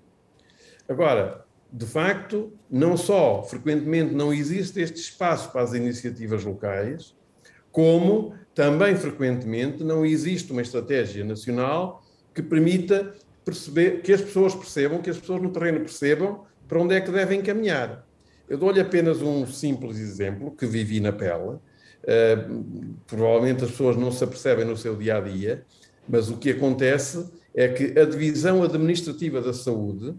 Agora, 0.88 1.44
de 1.72 1.86
facto, 1.86 2.52
não 2.68 2.96
só 2.96 3.44
frequentemente 3.44 4.12
não 4.12 4.32
existe 4.32 4.80
este 4.80 4.98
espaço 4.98 5.52
para 5.52 5.62
as 5.62 5.72
iniciativas 5.72 6.44
locais, 6.44 7.14
como 7.70 8.34
também 8.54 8.96
frequentemente 8.96 9.84
não 9.84 10.04
existe 10.04 10.50
uma 10.50 10.62
estratégia 10.62 11.24
nacional 11.24 12.02
que 12.34 12.42
permita 12.42 13.14
perceber, 13.44 14.02
que 14.02 14.12
as 14.12 14.20
pessoas 14.20 14.54
percebam, 14.54 15.00
que 15.00 15.10
as 15.10 15.18
pessoas 15.18 15.42
no 15.42 15.50
terreno 15.50 15.80
percebam 15.80 16.44
para 16.68 16.80
onde 16.80 16.94
é 16.94 17.00
que 17.00 17.10
devem 17.10 17.42
caminhar. 17.42 18.06
Eu 18.48 18.58
dou-lhe 18.58 18.80
apenas 18.80 19.22
um 19.22 19.46
simples 19.46 19.98
exemplo 19.98 20.50
que 20.50 20.66
vivi 20.66 21.00
na 21.00 21.12
pele. 21.12 21.58
Uh, 22.02 22.96
provavelmente 23.06 23.64
as 23.64 23.70
pessoas 23.70 23.96
não 23.96 24.10
se 24.10 24.24
apercebem 24.24 24.64
no 24.64 24.76
seu 24.76 24.96
dia 24.96 25.18
a 25.18 25.20
dia, 25.20 25.64
mas 26.08 26.30
o 26.30 26.36
que 26.36 26.50
acontece 26.50 27.30
é 27.54 27.68
que 27.68 27.98
a 27.98 28.04
divisão 28.04 28.62
administrativa 28.62 29.40
da 29.40 29.52
saúde 29.52 30.14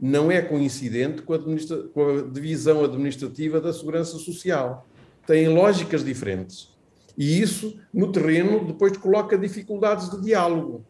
não 0.00 0.30
é 0.30 0.42
coincidente 0.42 1.22
com 1.22 1.32
a, 1.32 1.38
com 1.38 2.08
a 2.08 2.22
divisão 2.22 2.84
administrativa 2.84 3.60
da 3.60 3.72
segurança 3.72 4.18
social. 4.18 4.86
Têm 5.26 5.48
lógicas 5.48 6.04
diferentes. 6.04 6.72
E 7.16 7.40
isso, 7.40 7.78
no 7.92 8.10
terreno, 8.10 8.64
depois 8.64 8.96
coloca 8.96 9.38
dificuldades 9.38 10.10
de 10.10 10.20
diálogo. 10.20 10.84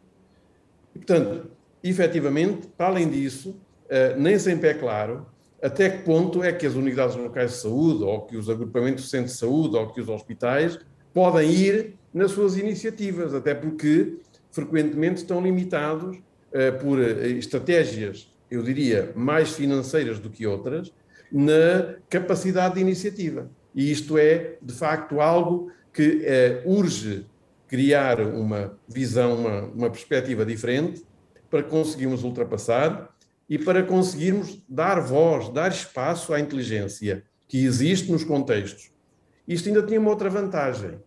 E, 0.94 0.98
portanto, 0.98 1.50
efetivamente, 1.82 2.68
para 2.76 2.86
além 2.86 3.08
disso, 3.08 3.56
eh, 3.88 4.14
nem 4.16 4.38
sempre 4.38 4.70
é 4.70 4.74
claro 4.74 5.26
até 5.62 5.88
que 5.88 6.02
ponto 6.02 6.42
é 6.42 6.52
que 6.52 6.66
as 6.66 6.74
unidades 6.74 7.14
locais 7.14 7.52
de 7.52 7.56
saúde, 7.58 8.02
ou 8.02 8.22
que 8.22 8.36
os 8.36 8.50
agrupamentos 8.50 9.04
de 9.04 9.10
centros 9.10 9.34
de 9.34 9.38
saúde, 9.38 9.76
ou 9.76 9.86
que 9.92 10.00
os 10.00 10.08
hospitais 10.08 10.76
podem 11.14 11.48
ir 11.52 11.94
nas 12.12 12.32
suas 12.32 12.56
iniciativas, 12.56 13.32
até 13.32 13.54
porque 13.54 14.16
frequentemente 14.50 15.18
estão 15.18 15.40
limitados 15.40 16.16
uh, 16.16 16.78
por 16.80 16.98
uh, 16.98 17.26
estratégias, 17.38 18.28
eu 18.50 18.60
diria, 18.60 19.12
mais 19.14 19.52
financeiras 19.52 20.18
do 20.18 20.28
que 20.28 20.46
outras, 20.46 20.92
na 21.30 21.94
capacidade 22.10 22.74
de 22.74 22.80
iniciativa. 22.80 23.48
E 23.72 23.90
isto 23.90 24.18
é, 24.18 24.56
de 24.60 24.74
facto, 24.74 25.20
algo 25.20 25.70
que 25.94 26.26
urge 26.66 27.24
criar 27.68 28.20
uma 28.20 28.78
visão, 28.86 29.34
uma, 29.36 29.60
uma 29.62 29.90
perspectiva 29.90 30.44
diferente 30.44 31.02
para 31.53 31.62
conseguirmos 31.62 32.24
ultrapassar 32.24 33.14
e 33.46 33.59
para 33.59 33.82
conseguirmos 33.82 34.64
dar 34.66 34.98
voz, 35.00 35.50
dar 35.50 35.70
espaço 35.70 36.32
à 36.32 36.40
inteligência 36.40 37.24
que 37.46 37.62
existe 37.62 38.11
nos 38.11 38.24
contextos. 38.24 38.90
Isto 39.46 39.68
ainda 39.68 39.82
tinha 39.82 40.00
uma 40.00 40.09
outra 40.09 40.30
vantagem. 40.30 40.98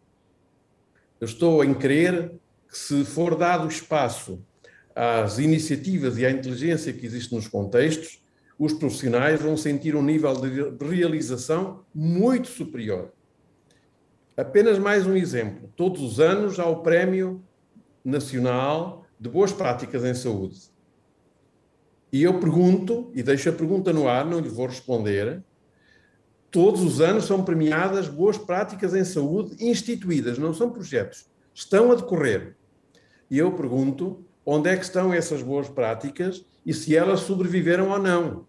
Eu 1.20 1.26
estou 1.26 1.64
em 1.64 1.74
crer 1.74 2.34
que, 2.70 2.78
se 2.78 3.04
for 3.04 3.36
dado 3.36 3.68
espaço 3.68 4.40
às 4.96 5.40
iniciativas 5.40 6.20
e 6.20 6.26
à 6.28 6.30
inteligência 6.30 6.94
que 6.94 7.08
existe 7.08 7.34
nos 7.34 7.48
contextos, 7.48 8.24
os 8.60 8.72
profissionais 8.72 9.42
vão 9.42 9.58
sentir 9.58 9.96
um 9.96 10.04
nível 10.04 10.36
de 10.36 10.86
realização 10.86 11.84
muito 11.92 12.50
superior. 12.50 13.12
Apenas 14.38 14.78
mais 14.78 15.08
um 15.08 15.16
exemplo. 15.16 15.74
Todos 15.76 16.04
os 16.04 16.20
anos 16.20 16.60
há 16.60 16.68
o 16.68 16.84
Prémio 16.84 17.44
Nacional 18.04 19.05
de 19.26 19.30
Boas 19.30 19.52
Práticas 19.52 20.04
em 20.04 20.14
Saúde. 20.14 20.70
E 22.12 22.22
eu 22.22 22.40
pergunto, 22.40 23.10
e 23.12 23.24
deixo 23.24 23.50
a 23.50 23.54
pergunta 23.54 23.92
no 23.92 24.08
ar, 24.08 24.24
não 24.24 24.40
lhe 24.40 24.48
vou 24.48 24.68
responder. 24.68 25.44
Todos 26.52 26.84
os 26.84 27.02
anos 27.02 27.26
são 27.26 27.44
premiadas 27.44 28.08
boas 28.08 28.38
práticas 28.38 28.94
em 28.94 29.04
saúde 29.04 29.56
instituídas, 29.60 30.38
não 30.38 30.54
são 30.54 30.70
projetos, 30.70 31.26
estão 31.56 31.92
a 31.92 31.96
decorrer. 31.96 32.56
E 33.32 33.40
eu 33.40 33.52
pergunto 33.52 34.24
onde 34.46 34.70
é 34.70 34.78
que 34.78 34.86
estão 34.86 35.12
essas 35.12 35.42
boas 35.42 35.68
práticas 35.68 36.46
e 36.64 36.72
se 36.72 36.96
elas 36.96 37.22
sobreviveram 37.22 37.90
ou 37.90 37.98
não. 37.98 38.46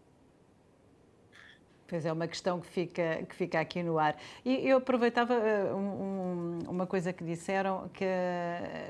Pois 1.88 2.04
é, 2.04 2.12
uma 2.12 2.26
questão 2.26 2.60
que 2.60 2.66
fica, 2.66 3.22
que 3.28 3.34
fica 3.34 3.60
aqui 3.60 3.80
no 3.80 3.96
ar. 3.96 4.16
E 4.44 4.68
eu 4.68 4.78
aproveitava 4.78 5.34
uh, 5.34 5.76
um, 5.76 6.58
uma 6.68 6.84
coisa 6.84 7.12
que 7.12 7.22
disseram 7.22 7.88
que, 7.94 8.04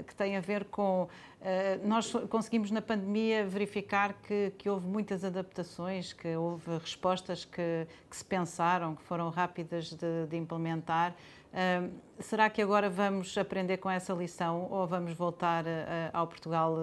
que 0.07 0.15
tem 0.15 0.35
a 0.35 0.41
ver 0.41 0.65
com. 0.65 1.03
Uh, 1.03 1.87
nós 1.87 2.11
conseguimos 2.31 2.71
na 2.71 2.81
pandemia 2.81 3.47
verificar 3.47 4.15
que, 4.15 4.51
que 4.57 4.71
houve 4.71 4.87
muitas 4.87 5.25
adaptações, 5.25 6.15
que 6.15 6.35
houve 6.37 6.79
respostas 6.79 7.45
que, 7.45 7.87
que 8.09 8.17
se 8.17 8.25
pensaram, 8.25 8.97
que 8.97 9.03
foram 9.03 9.29
rápidas 9.29 9.91
de, 9.91 10.27
de 10.27 10.37
implementar. 10.39 11.15
Uh, 11.53 11.93
será 12.19 12.49
que 12.49 12.63
agora 12.63 12.89
vamos 12.89 13.37
aprender 13.37 13.77
com 13.77 13.91
essa 13.91 14.15
lição 14.15 14.69
ou 14.71 14.87
vamos 14.87 15.13
voltar 15.13 15.67
ao 16.15 16.27
Portugal 16.27 16.75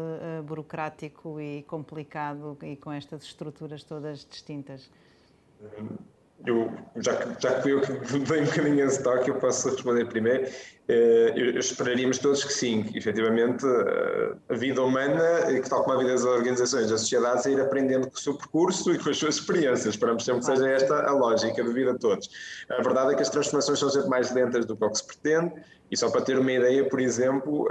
burocrático 0.46 1.42
e 1.42 1.64
complicado 1.64 2.56
e 2.62 2.76
com 2.76 2.92
estas 2.92 3.24
estruturas 3.24 3.84
todas 3.84 4.24
distintas? 4.24 4.92
Eu, 6.46 6.70
já, 6.98 7.16
que, 7.16 7.42
já 7.42 7.56
que 7.56 7.62
fui 7.62 7.72
eu 7.72 7.80
que 7.80 7.94
dei 8.20 8.42
um 8.42 8.46
bocadinho 8.46 8.86
esse 8.86 9.02
toque, 9.02 9.30
eu 9.30 9.36
posso 9.36 9.70
responder 9.70 10.06
primeiro. 10.06 10.46
Eh, 10.90 11.34
eu, 11.38 11.58
esperaríamos 11.58 12.18
todos 12.18 12.44
que 12.44 12.52
sim, 12.52 12.84
que 12.84 12.98
efetivamente 12.98 13.66
eh, 13.66 14.36
a 14.50 14.54
vida 14.54 14.82
humana, 14.82 15.46
que 15.46 15.70
tal 15.70 15.84
como 15.84 15.96
a 15.96 16.00
vida 16.00 16.12
das 16.12 16.26
organizações, 16.26 16.90
das 16.90 17.02
sociedades, 17.02 17.46
é 17.46 17.52
ir 17.52 17.62
aprendendo 17.62 18.10
com 18.10 18.16
o 18.16 18.20
seu 18.20 18.38
percurso 18.38 18.94
e 18.94 19.00
com 19.00 19.10
as 19.10 19.18
suas 19.18 19.36
experiências. 19.36 19.96
Esperamos 19.96 20.26
sempre 20.26 20.42
que 20.42 20.48
seja 20.48 20.70
esta 20.70 21.08
a 21.08 21.14
lógica 21.14 21.64
de 21.64 21.72
vida 21.72 21.92
a 21.92 21.98
todos. 21.98 22.30
A 22.70 22.82
verdade 22.82 23.14
é 23.14 23.16
que 23.16 23.22
as 23.22 23.30
transformações 23.30 23.80
são 23.80 23.90
sempre 23.90 24.10
mais 24.10 24.34
lentas 24.34 24.66
do 24.66 24.76
que 24.76 24.84
o 24.84 24.90
que 24.90 24.98
se 24.98 25.08
pretende. 25.08 25.54
E 25.90 25.96
só 25.96 26.10
para 26.10 26.22
ter 26.22 26.38
uma 26.38 26.52
ideia, 26.52 26.90
por 26.90 27.00
exemplo, 27.00 27.68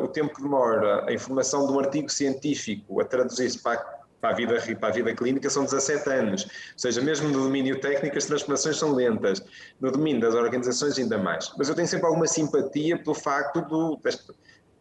o 0.00 0.08
tempo 0.08 0.34
que 0.34 0.42
demora 0.42 1.04
a 1.06 1.12
informação 1.12 1.66
de 1.66 1.72
um 1.74 1.78
artigo 1.78 2.08
científico 2.08 3.00
a 3.00 3.04
traduzir-se 3.04 3.62
para 3.62 3.95
para 4.20 4.30
a 4.30 4.32
vida, 4.34 4.76
para 4.78 4.88
a 4.88 4.92
vida 4.92 5.14
clínica 5.14 5.48
são 5.50 5.64
17 5.64 6.08
anos. 6.10 6.44
Ou 6.44 6.50
seja, 6.76 7.00
mesmo 7.00 7.28
no 7.28 7.44
domínio 7.44 7.80
técnico, 7.80 8.16
as 8.16 8.26
transformações 8.26 8.76
são 8.76 8.92
lentas. 8.92 9.42
No 9.80 9.90
domínio 9.90 10.20
das 10.20 10.34
organizações, 10.34 10.98
ainda 10.98 11.18
mais. 11.18 11.52
Mas 11.56 11.68
eu 11.68 11.74
tenho 11.74 11.88
sempre 11.88 12.06
alguma 12.06 12.26
simpatia 12.26 12.98
pelo 12.98 13.14
facto 13.14 13.60
do. 13.62 13.96
Deste, 14.02 14.32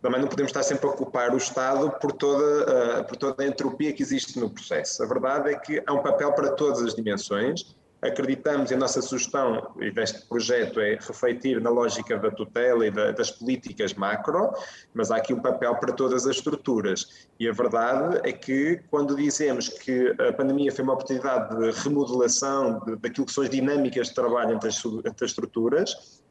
também 0.02 0.22
não 0.22 0.28
podemos 0.28 0.52
estar 0.52 0.62
sempre 0.62 0.88
a 0.88 0.92
culpar 0.92 1.34
o 1.34 1.38
Estado 1.38 1.90
por 2.00 2.12
toda, 2.12 3.00
uh, 3.00 3.04
por 3.06 3.18
toda 3.18 3.44
a 3.44 3.48
entropia 3.48 3.92
que 3.92 4.04
existe 4.04 4.40
no 4.40 4.50
processo. 4.50 5.02
A 5.02 5.06
verdade 5.08 5.50
é 5.50 5.58
que 5.58 5.82
há 5.86 5.94
um 5.94 6.04
papel 6.04 6.32
para 6.34 6.52
todas 6.52 6.82
as 6.82 6.94
dimensões 6.94 7.76
acreditamos 8.08 8.72
e 8.72 8.74
a 8.74 8.78
nossa 8.78 9.02
sugestão 9.02 9.74
deste 9.94 10.26
projeto 10.28 10.80
é 10.80 10.96
refletir 10.96 11.62
na 11.62 11.70
lógica 11.70 12.18
da 12.18 12.32
tutela 12.32 12.86
e 12.86 12.92
da, 12.92 13.12
das 13.12 13.32
políticas 13.32 13.94
macro, 13.94 14.54
mas 14.94 15.12
há 15.12 15.18
aqui 15.18 15.34
um 15.34 15.42
papel 15.42 15.76
para 15.76 15.94
todas 15.94 16.26
as 16.26 16.38
estruturas. 16.38 17.28
E 17.40 17.48
a 17.48 17.52
verdade 17.52 18.20
é 18.24 18.32
que 18.32 18.82
quando 18.90 19.16
dizemos 19.16 19.70
que 19.70 20.16
a 20.20 20.34
pandemia 20.34 20.72
foi 20.72 20.84
uma 20.84 20.94
oportunidade 20.94 21.56
de 21.58 21.72
remodelação 21.82 22.80
de, 22.86 22.96
daquilo 22.98 23.26
que 23.26 23.34
são 23.34 23.44
as 23.44 23.50
dinâmicas 23.50 24.08
de 24.08 24.16
trabalho 24.16 24.56
entre 24.56 24.70
as, 24.70 24.84
entre 24.84 25.26
as 25.26 25.32
estruturas, 25.32 26.22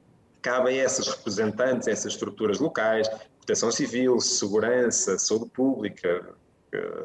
cabe 0.43 0.71
a 0.71 0.83
essas 0.85 1.09
representantes, 1.09 1.89
a 1.89 1.91
essas 1.91 2.13
estruturas 2.13 2.61
locais, 2.61 3.09
proteção 3.39 3.71
civil, 3.71 4.21
segurança, 4.21 5.19
saúde 5.19 5.51
pública, 5.51 6.35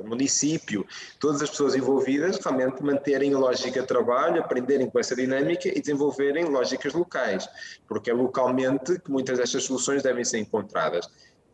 município, 0.03 0.85
todas 1.19 1.41
as 1.41 1.49
pessoas 1.49 1.75
envolvidas 1.75 2.37
realmente 2.37 2.83
manterem 2.83 3.33
lógica 3.33 3.81
de 3.81 3.87
trabalho, 3.87 4.41
aprenderem 4.41 4.89
com 4.89 4.99
essa 4.99 5.15
dinâmica 5.15 5.67
e 5.67 5.79
desenvolverem 5.79 6.45
lógicas 6.45 6.93
locais, 6.93 7.47
porque 7.87 8.09
é 8.09 8.13
localmente 8.13 8.99
que 8.99 9.11
muitas 9.11 9.37
destas 9.37 9.63
soluções 9.63 10.03
devem 10.03 10.23
ser 10.23 10.39
encontradas. 10.39 11.09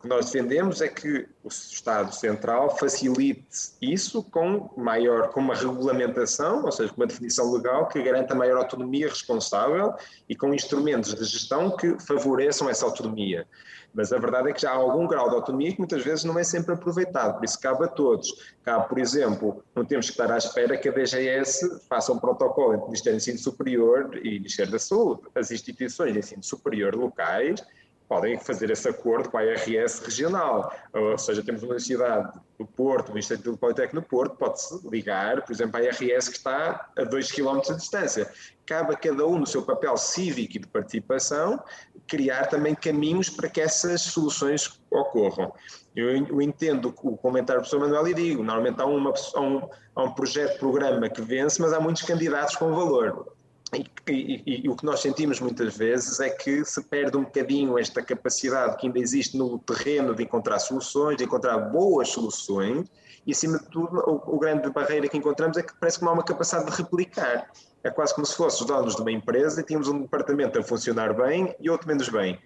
Que 0.06 0.10
nós 0.10 0.26
defendemos 0.26 0.80
é 0.80 0.86
que 0.86 1.26
o 1.42 1.48
Estado 1.48 2.14
Central 2.14 2.78
facilite 2.78 3.72
isso 3.82 4.22
com 4.22 4.70
maior, 4.76 5.30
com 5.30 5.40
uma 5.40 5.54
regulamentação, 5.56 6.64
ou 6.64 6.70
seja, 6.70 6.92
com 6.92 7.00
uma 7.00 7.08
definição 7.08 7.52
legal 7.52 7.88
que 7.88 8.00
garanta 8.00 8.32
maior 8.32 8.56
autonomia 8.58 9.08
responsável 9.08 9.94
e 10.28 10.36
com 10.36 10.54
instrumentos 10.54 11.12
de 11.12 11.24
gestão 11.24 11.76
que 11.76 11.98
favoreçam 12.06 12.70
essa 12.70 12.86
autonomia. 12.86 13.48
Mas 13.92 14.12
a 14.12 14.18
verdade 14.18 14.50
é 14.50 14.52
que 14.52 14.62
já 14.62 14.70
há 14.70 14.74
algum 14.74 15.08
grau 15.08 15.28
de 15.28 15.34
autonomia 15.34 15.72
que 15.72 15.78
muitas 15.78 16.04
vezes 16.04 16.22
não 16.22 16.38
é 16.38 16.44
sempre 16.44 16.74
aproveitado, 16.74 17.34
por 17.34 17.44
isso 17.44 17.60
cabe 17.60 17.84
a 17.84 17.88
todos. 17.88 18.54
Cabe, 18.62 18.88
por 18.88 18.98
exemplo, 18.98 19.64
não 19.74 19.84
temos 19.84 20.06
que 20.06 20.12
estar 20.12 20.30
à 20.30 20.38
espera 20.38 20.78
que 20.78 20.88
a 20.88 20.92
DGS 20.92 21.80
faça 21.88 22.12
um 22.12 22.18
protocolo 22.20 22.74
entre 22.74 22.84
o 22.84 22.86
Ministério 22.86 23.18
do 23.18 23.22
Ensino 23.22 23.38
Superior 23.38 24.20
e 24.22 24.28
o 24.28 24.32
Ministério 24.34 24.70
da 24.70 24.78
Saúde. 24.78 25.22
As 25.34 25.50
instituições 25.50 26.12
de 26.12 26.20
ensino 26.20 26.44
superior 26.44 26.94
locais 26.94 27.60
podem 28.08 28.38
fazer 28.38 28.70
esse 28.70 28.88
acordo 28.88 29.30
com 29.30 29.38
a 29.38 29.44
IRS 29.44 30.04
regional. 30.04 30.72
Ou 30.92 31.18
seja, 31.18 31.42
temos 31.42 31.62
uma 31.62 31.70
universidade 31.70 32.32
do 32.58 32.66
Porto, 32.66 33.12
o 33.12 33.18
Instituto 33.18 33.58
Politécnico 33.58 34.06
do 34.06 34.08
Porto, 34.08 34.36
pode-se 34.36 34.88
ligar, 34.88 35.42
por 35.42 35.52
exemplo, 35.52 35.76
à 35.76 35.82
IRS 35.82 36.30
que 36.30 36.36
está 36.36 36.88
a 36.96 37.04
2 37.04 37.32
km 37.32 37.60
de 37.60 37.76
distância. 37.76 38.30
Cabe 38.64 38.94
a 38.94 38.96
cada 38.96 39.26
um, 39.26 39.38
no 39.38 39.46
seu 39.46 39.62
papel 39.62 39.96
cívico 39.96 40.56
e 40.56 40.60
de 40.60 40.66
participação, 40.66 41.62
criar 42.08 42.46
também 42.46 42.74
caminhos 42.74 43.28
para 43.28 43.48
que 43.48 43.60
essas 43.60 44.02
soluções 44.02 44.80
ocorram. 44.90 45.52
Eu 45.94 46.42
entendo 46.42 46.94
o 47.02 47.16
comentário 47.16 47.62
do 47.62 47.68
professor 47.68 47.80
Manuel 47.80 48.08
e 48.08 48.14
digo, 48.14 48.42
normalmente 48.42 48.80
há, 48.80 48.84
uma, 48.84 49.12
há, 49.34 49.40
um, 49.40 49.68
há 49.94 50.02
um 50.04 50.12
projeto, 50.12 50.58
programa 50.58 51.08
que 51.08 51.22
vence, 51.22 51.60
mas 51.60 51.72
há 51.72 51.80
muitos 51.80 52.02
candidatos 52.02 52.56
com 52.56 52.74
valor. 52.74 53.35
E, 53.74 53.84
e, 54.08 54.64
e, 54.64 54.68
o 54.68 54.76
que 54.76 54.84
nós 54.84 55.00
sentimos 55.00 55.40
muitas 55.40 55.76
vezes 55.76 56.20
é 56.20 56.30
que 56.30 56.64
se 56.64 56.80
perde 56.84 57.16
um 57.16 57.24
bocadinho 57.24 57.76
esta 57.78 58.00
capacidade 58.00 58.76
que 58.76 58.86
ainda 58.86 58.98
existe 58.98 59.36
no 59.36 59.58
terreno 59.58 60.14
de 60.14 60.22
encontrar 60.22 60.60
soluções, 60.60 61.16
de 61.16 61.24
encontrar 61.24 61.58
boas 61.58 62.08
soluções, 62.08 62.88
e 63.26 63.32
acima 63.32 63.58
de 63.58 63.66
tudo, 63.66 63.98
o, 64.06 64.36
o 64.36 64.38
grande 64.38 64.70
barreira 64.70 65.08
que 65.08 65.16
encontramos 65.16 65.56
é 65.56 65.62
que 65.62 65.74
parece 65.80 65.98
que 65.98 66.04
não 66.04 66.12
há 66.12 66.14
uma 66.14 66.22
capacidade 66.22 66.70
de 66.70 66.76
replicar. 66.76 67.50
É 67.82 67.90
quase 67.90 68.14
como 68.14 68.24
se 68.24 68.36
fosse 68.36 68.60
os 68.60 68.66
donos 68.66 68.94
de 68.94 69.02
uma 69.02 69.10
empresa 69.10 69.60
e 69.60 69.64
tínhamos 69.64 69.88
um 69.88 70.02
departamento 70.02 70.58
a 70.58 70.62
funcionar 70.62 71.12
bem 71.12 71.54
e 71.58 71.68
outro 71.68 71.88
menos 71.88 72.08
bem 72.08 72.38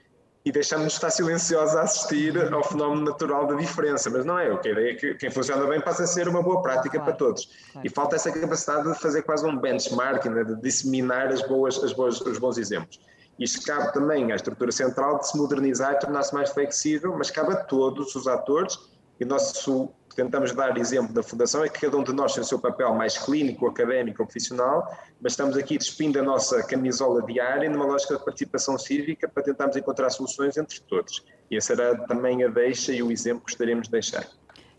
e 0.44 0.50
deixamos-nos 0.50 0.94
estar 0.94 1.10
silenciosos 1.10 1.76
a 1.76 1.82
assistir 1.82 2.52
ao 2.52 2.64
fenómeno 2.64 3.02
natural 3.02 3.46
da 3.46 3.54
diferença, 3.54 4.08
mas 4.08 4.24
não 4.24 4.38
é. 4.38 4.50
O 4.50 4.58
que 4.58 4.68
a 4.68 4.72
ideia 4.72 4.92
é 4.92 4.94
que 4.94 5.14
quem 5.14 5.30
funciona 5.30 5.66
bem 5.66 5.80
passa 5.80 6.04
a 6.04 6.06
ser 6.06 6.28
uma 6.28 6.42
boa 6.42 6.62
prática 6.62 6.90
claro, 6.96 7.04
para 7.04 7.12
todos. 7.14 7.50
Claro. 7.72 7.86
E 7.86 7.90
falta 7.90 8.16
essa 8.16 8.32
capacidade 8.32 8.90
de 8.90 8.98
fazer 8.98 9.22
quase 9.22 9.46
um 9.46 9.56
benchmark, 9.56 10.24
né, 10.26 10.44
de 10.44 10.56
disseminar 10.56 11.28
as 11.28 11.42
boas, 11.46 11.82
as 11.84 11.92
boas, 11.92 12.20
os 12.22 12.38
bons 12.38 12.56
exemplos. 12.56 12.98
Isto 13.38 13.66
cabe 13.66 13.92
também 13.92 14.32
à 14.32 14.36
estrutura 14.36 14.72
central 14.72 15.18
de 15.18 15.28
se 15.28 15.36
modernizar 15.36 15.94
e 15.94 15.98
tornar-se 15.98 16.32
mais 16.34 16.50
flexível, 16.50 17.14
mas 17.16 17.30
cabe 17.30 17.52
a 17.52 17.56
todos 17.56 18.14
os 18.14 18.26
atores 18.26 18.78
e 19.20 19.24
nosso 19.24 19.90
tentamos 20.16 20.52
dar 20.52 20.76
exemplo 20.76 21.12
da 21.12 21.22
Fundação 21.22 21.62
é 21.64 21.68
que 21.68 21.80
cada 21.80 21.96
um 21.96 22.02
de 22.02 22.12
nós 22.12 22.34
tem 22.34 22.42
o 22.42 22.46
seu 22.46 22.58
papel 22.58 22.94
mais 22.94 23.16
clínico, 23.16 23.66
académico, 23.66 24.24
profissional, 24.24 24.90
mas 25.20 25.32
estamos 25.32 25.56
aqui 25.56 25.78
despindo 25.78 26.18
a 26.18 26.22
nossa 26.22 26.62
camisola 26.62 27.22
diária 27.22 27.68
numa 27.70 27.84
lógica 27.84 28.16
de 28.16 28.24
participação 28.24 28.78
cívica 28.78 29.28
para 29.28 29.42
tentarmos 29.42 29.76
encontrar 29.76 30.10
soluções 30.10 30.56
entre 30.56 30.80
todos. 30.80 31.24
E 31.50 31.56
essa 31.56 31.74
será 31.74 31.96
também 32.06 32.42
a 32.44 32.48
deixa 32.48 32.92
e 32.92 33.02
o 33.02 33.12
exemplo 33.12 33.40
que 33.40 33.52
gostaríamos 33.52 33.86
de 33.86 33.92
deixar. 33.92 34.26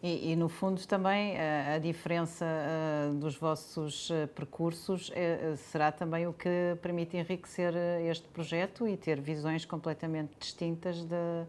E, 0.04 0.32
e, 0.32 0.36
no 0.36 0.50
fundo 0.50 0.86
também 0.88 1.40
a, 1.40 1.76
a 1.76 1.78
diferença 1.78 2.44
uh, 2.44 3.14
dos 3.14 3.36
vossos 3.36 4.10
uh, 4.10 4.28
percursos 4.34 5.10
uh, 5.10 5.56
será 5.72 5.92
também 5.92 6.26
o 6.26 6.34
que 6.34 6.76
permite 6.82 7.18
enriquecer 7.18 7.72
este 8.10 8.28
projeto 8.30 8.88
e 8.88 8.98
ter 8.98 9.22
visões 9.22 9.64
completamente 9.64 10.32
distintas 10.40 11.04
de, 11.04 11.46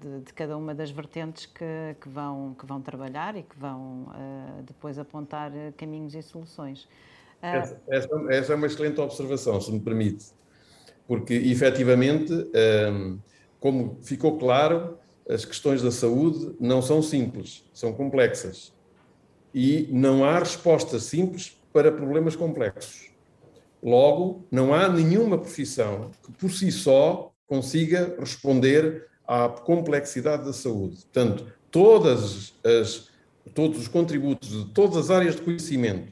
de, 0.00 0.20
de 0.20 0.32
cada 0.32 0.56
uma 0.56 0.74
das 0.74 0.90
vertentes 0.90 1.46
que, 1.46 1.96
que, 2.00 2.08
vão, 2.08 2.54
que 2.58 2.64
vão 2.64 2.80
trabalhar 2.80 3.36
e 3.36 3.42
que 3.42 3.58
vão 3.58 4.06
depois 4.64 4.98
apontar 4.98 5.52
caminhos 5.76 6.14
e 6.14 6.22
soluções. 6.22 6.88
Essa, 7.40 7.80
essa, 7.88 8.08
essa, 8.30 8.52
é 8.52 8.56
uma 8.56 8.66
excelente 8.66 9.00
observação, 9.00 9.60
se 9.60 9.70
me 9.70 9.78
permite, 9.78 10.26
porque 11.06 11.34
efetivamente, 11.34 12.32
um, 12.32 13.18
como 13.60 13.98
ficou 14.02 14.38
claro, 14.38 14.98
as 15.28 15.44
questões 15.44 15.82
da 15.82 15.90
saúde 15.90 16.56
não 16.58 16.80
são 16.80 17.02
simples, 17.02 17.64
são 17.72 17.92
complexas. 17.92 18.72
E 19.54 19.88
não 19.92 20.24
há 20.24 20.38
respostas 20.38 21.04
simples 21.04 21.60
para 21.72 21.92
problemas 21.92 22.34
complexos. 22.34 23.10
Logo, 23.82 24.44
não 24.50 24.74
há 24.74 24.88
nenhuma 24.88 25.38
profissão 25.38 26.10
que 26.24 26.32
por 26.32 26.50
si 26.50 26.72
só 26.72 27.32
consiga 27.46 28.16
responder 28.18 29.06
à 29.28 29.46
complexidade 29.46 30.46
da 30.46 30.54
saúde. 30.54 30.96
Portanto, 31.02 31.46
todas 31.70 32.54
as, 32.64 33.08
todos 33.54 33.78
os 33.78 33.86
contributos 33.86 34.48
de 34.48 34.64
todas 34.72 34.96
as 34.96 35.10
áreas 35.10 35.36
de 35.36 35.42
conhecimento, 35.42 36.10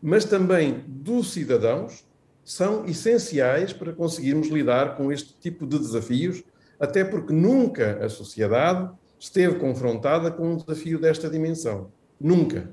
mas 0.00 0.24
também 0.24 0.84
dos 0.86 1.32
cidadãos, 1.32 2.04
são 2.44 2.86
essenciais 2.86 3.72
para 3.72 3.92
conseguirmos 3.92 4.48
lidar 4.48 4.96
com 4.96 5.12
este 5.12 5.34
tipo 5.40 5.66
de 5.66 5.78
desafios 5.78 6.42
até 6.78 7.04
porque 7.04 7.32
nunca 7.32 8.04
a 8.04 8.08
sociedade 8.08 8.90
esteve 9.18 9.56
confrontada 9.60 10.32
com 10.32 10.52
um 10.52 10.56
desafio 10.56 10.98
desta 10.98 11.30
dimensão. 11.30 11.92
Nunca. 12.20 12.70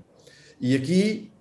E 0.59 0.75
aqui, 0.75 1.31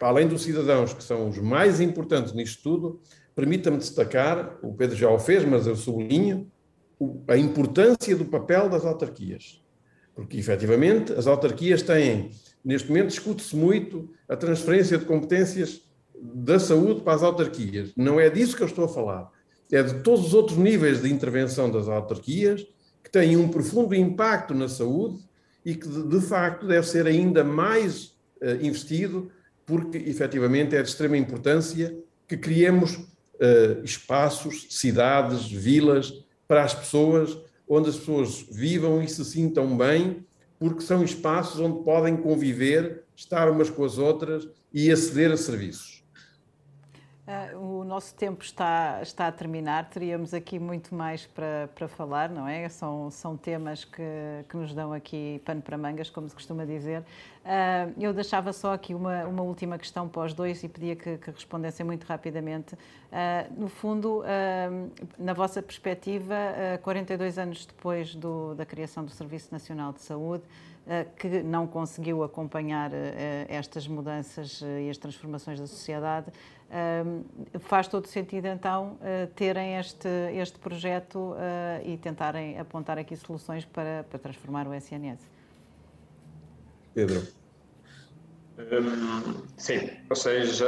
além 0.00 0.26
dos 0.26 0.42
cidadãos, 0.42 0.94
que 0.94 1.04
são 1.04 1.28
os 1.28 1.38
mais 1.38 1.80
importantes 1.80 2.32
nisto 2.32 2.62
tudo, 2.62 3.00
permita-me 3.34 3.76
destacar, 3.76 4.58
o 4.62 4.72
Pedro 4.72 4.96
já 4.96 5.10
o 5.10 5.18
fez, 5.18 5.44
mas 5.44 5.66
eu 5.66 5.76
sublinho, 5.76 6.50
a 7.28 7.36
importância 7.36 8.16
do 8.16 8.24
papel 8.24 8.68
das 8.68 8.84
autarquias. 8.84 9.62
Porque, 10.14 10.36
efetivamente, 10.36 11.12
as 11.12 11.26
autarquias 11.26 11.82
têm, 11.82 12.30
neste 12.64 12.88
momento, 12.88 13.08
discute-se 13.08 13.54
muito 13.54 14.10
a 14.28 14.36
transferência 14.36 14.98
de 14.98 15.04
competências 15.04 15.82
da 16.20 16.58
saúde 16.58 17.02
para 17.02 17.14
as 17.14 17.22
autarquias. 17.22 17.92
Não 17.96 18.18
é 18.18 18.28
disso 18.28 18.56
que 18.56 18.62
eu 18.62 18.66
estou 18.66 18.84
a 18.84 18.88
falar 18.88 19.30
é 19.76 19.82
de 19.82 20.02
todos 20.02 20.26
os 20.26 20.34
outros 20.34 20.56
níveis 20.56 21.02
de 21.02 21.12
intervenção 21.12 21.70
das 21.70 21.88
autarquias, 21.88 22.66
que 23.02 23.10
têm 23.10 23.36
um 23.36 23.48
profundo 23.48 23.94
impacto 23.94 24.54
na 24.54 24.68
saúde 24.68 25.18
e 25.64 25.74
que, 25.74 25.86
de, 25.86 26.20
facto, 26.20 26.66
deve 26.66 26.86
ser 26.86 27.06
ainda 27.06 27.44
mais 27.44 28.16
uh, 28.42 28.54
investido, 28.62 29.30
porque, 29.66 29.98
efetivamente, 29.98 30.74
é 30.74 30.82
de 30.82 30.88
extrema 30.88 31.16
importância 31.16 31.96
que 32.26 32.36
criemos 32.36 32.94
uh, 32.94 33.84
espaços, 33.84 34.66
cidades, 34.70 35.50
vilas, 35.50 36.12
para 36.48 36.64
as 36.64 36.74
pessoas, 36.74 37.38
onde 37.68 37.90
as 37.90 37.96
pessoas 37.96 38.46
vivam 38.50 39.02
e 39.02 39.08
se 39.08 39.24
sintam 39.24 39.76
bem, 39.76 40.26
porque 40.58 40.80
são 40.80 41.04
espaços 41.04 41.60
onde 41.60 41.84
podem 41.84 42.16
conviver, 42.16 43.04
estar 43.14 43.50
umas 43.50 43.70
com 43.70 43.84
as 43.84 43.98
outras 43.98 44.48
e 44.72 44.90
aceder 44.90 45.30
a 45.30 45.36
serviços. 45.36 46.02
Uh, 47.28 47.58
nosso 47.88 48.14
tempo 48.14 48.44
está, 48.44 49.00
está 49.02 49.26
a 49.26 49.32
terminar, 49.32 49.88
teríamos 49.88 50.32
aqui 50.32 50.58
muito 50.58 50.94
mais 50.94 51.26
para, 51.26 51.68
para 51.74 51.88
falar, 51.88 52.28
não 52.28 52.46
é? 52.46 52.68
São, 52.68 53.10
são 53.10 53.36
temas 53.36 53.84
que, 53.84 54.02
que 54.48 54.56
nos 54.56 54.72
dão 54.74 54.92
aqui 54.92 55.40
pano 55.44 55.62
para 55.62 55.76
mangas, 55.76 56.10
como 56.10 56.28
se 56.28 56.34
costuma 56.34 56.64
dizer. 56.64 57.00
Uh, 57.00 57.94
eu 57.98 58.12
deixava 58.12 58.52
só 58.52 58.74
aqui 58.74 58.94
uma, 58.94 59.24
uma 59.24 59.42
última 59.42 59.78
questão 59.78 60.06
para 60.06 60.26
os 60.26 60.34
dois 60.34 60.62
e 60.62 60.68
pedia 60.68 60.94
que, 60.94 61.16
que 61.16 61.30
respondessem 61.30 61.84
muito 61.84 62.04
rapidamente. 62.04 62.74
Uh, 62.74 62.78
no 63.60 63.68
fundo, 63.68 64.22
na 65.18 65.32
vossa 65.32 65.62
perspectiva, 65.62 66.34
42 66.82 67.38
anos 67.38 67.64
depois 67.64 68.14
do, 68.14 68.54
da 68.54 68.66
criação 68.66 69.04
do 69.04 69.10
Serviço 69.10 69.48
Nacional 69.50 69.92
de 69.92 70.02
Saúde, 70.02 70.44
que 71.16 71.42
não 71.42 71.66
conseguiu 71.66 72.22
acompanhar 72.22 72.90
estas 73.48 73.86
mudanças 73.86 74.62
e 74.62 74.88
as 74.88 74.96
transformações 74.96 75.60
da 75.60 75.66
sociedade, 75.66 76.32
faz 77.60 77.88
todo 77.88 78.06
sentido 78.06 78.46
então 78.46 78.96
terem 79.34 79.76
este, 79.76 80.08
este 80.34 80.58
projeto 80.58 81.34
e 81.84 81.96
tentarem 81.98 82.58
apontar 82.58 82.98
aqui 82.98 83.16
soluções 83.16 83.64
para, 83.64 84.04
para 84.08 84.18
transformar 84.18 84.66
o 84.66 84.74
SNS. 84.74 85.20
Pedro. 86.94 87.22
Um, 88.58 89.46
sim, 89.56 89.88
ou 90.10 90.16
seja, 90.16 90.66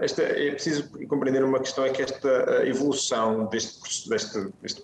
esta, 0.00 0.22
é 0.22 0.52
preciso 0.52 0.88
compreender 1.06 1.44
uma 1.44 1.58
questão, 1.58 1.84
é 1.84 1.90
que 1.90 2.00
esta 2.00 2.66
evolução 2.66 3.44
deste, 3.46 4.08
deste, 4.08 4.48
deste 4.62 4.82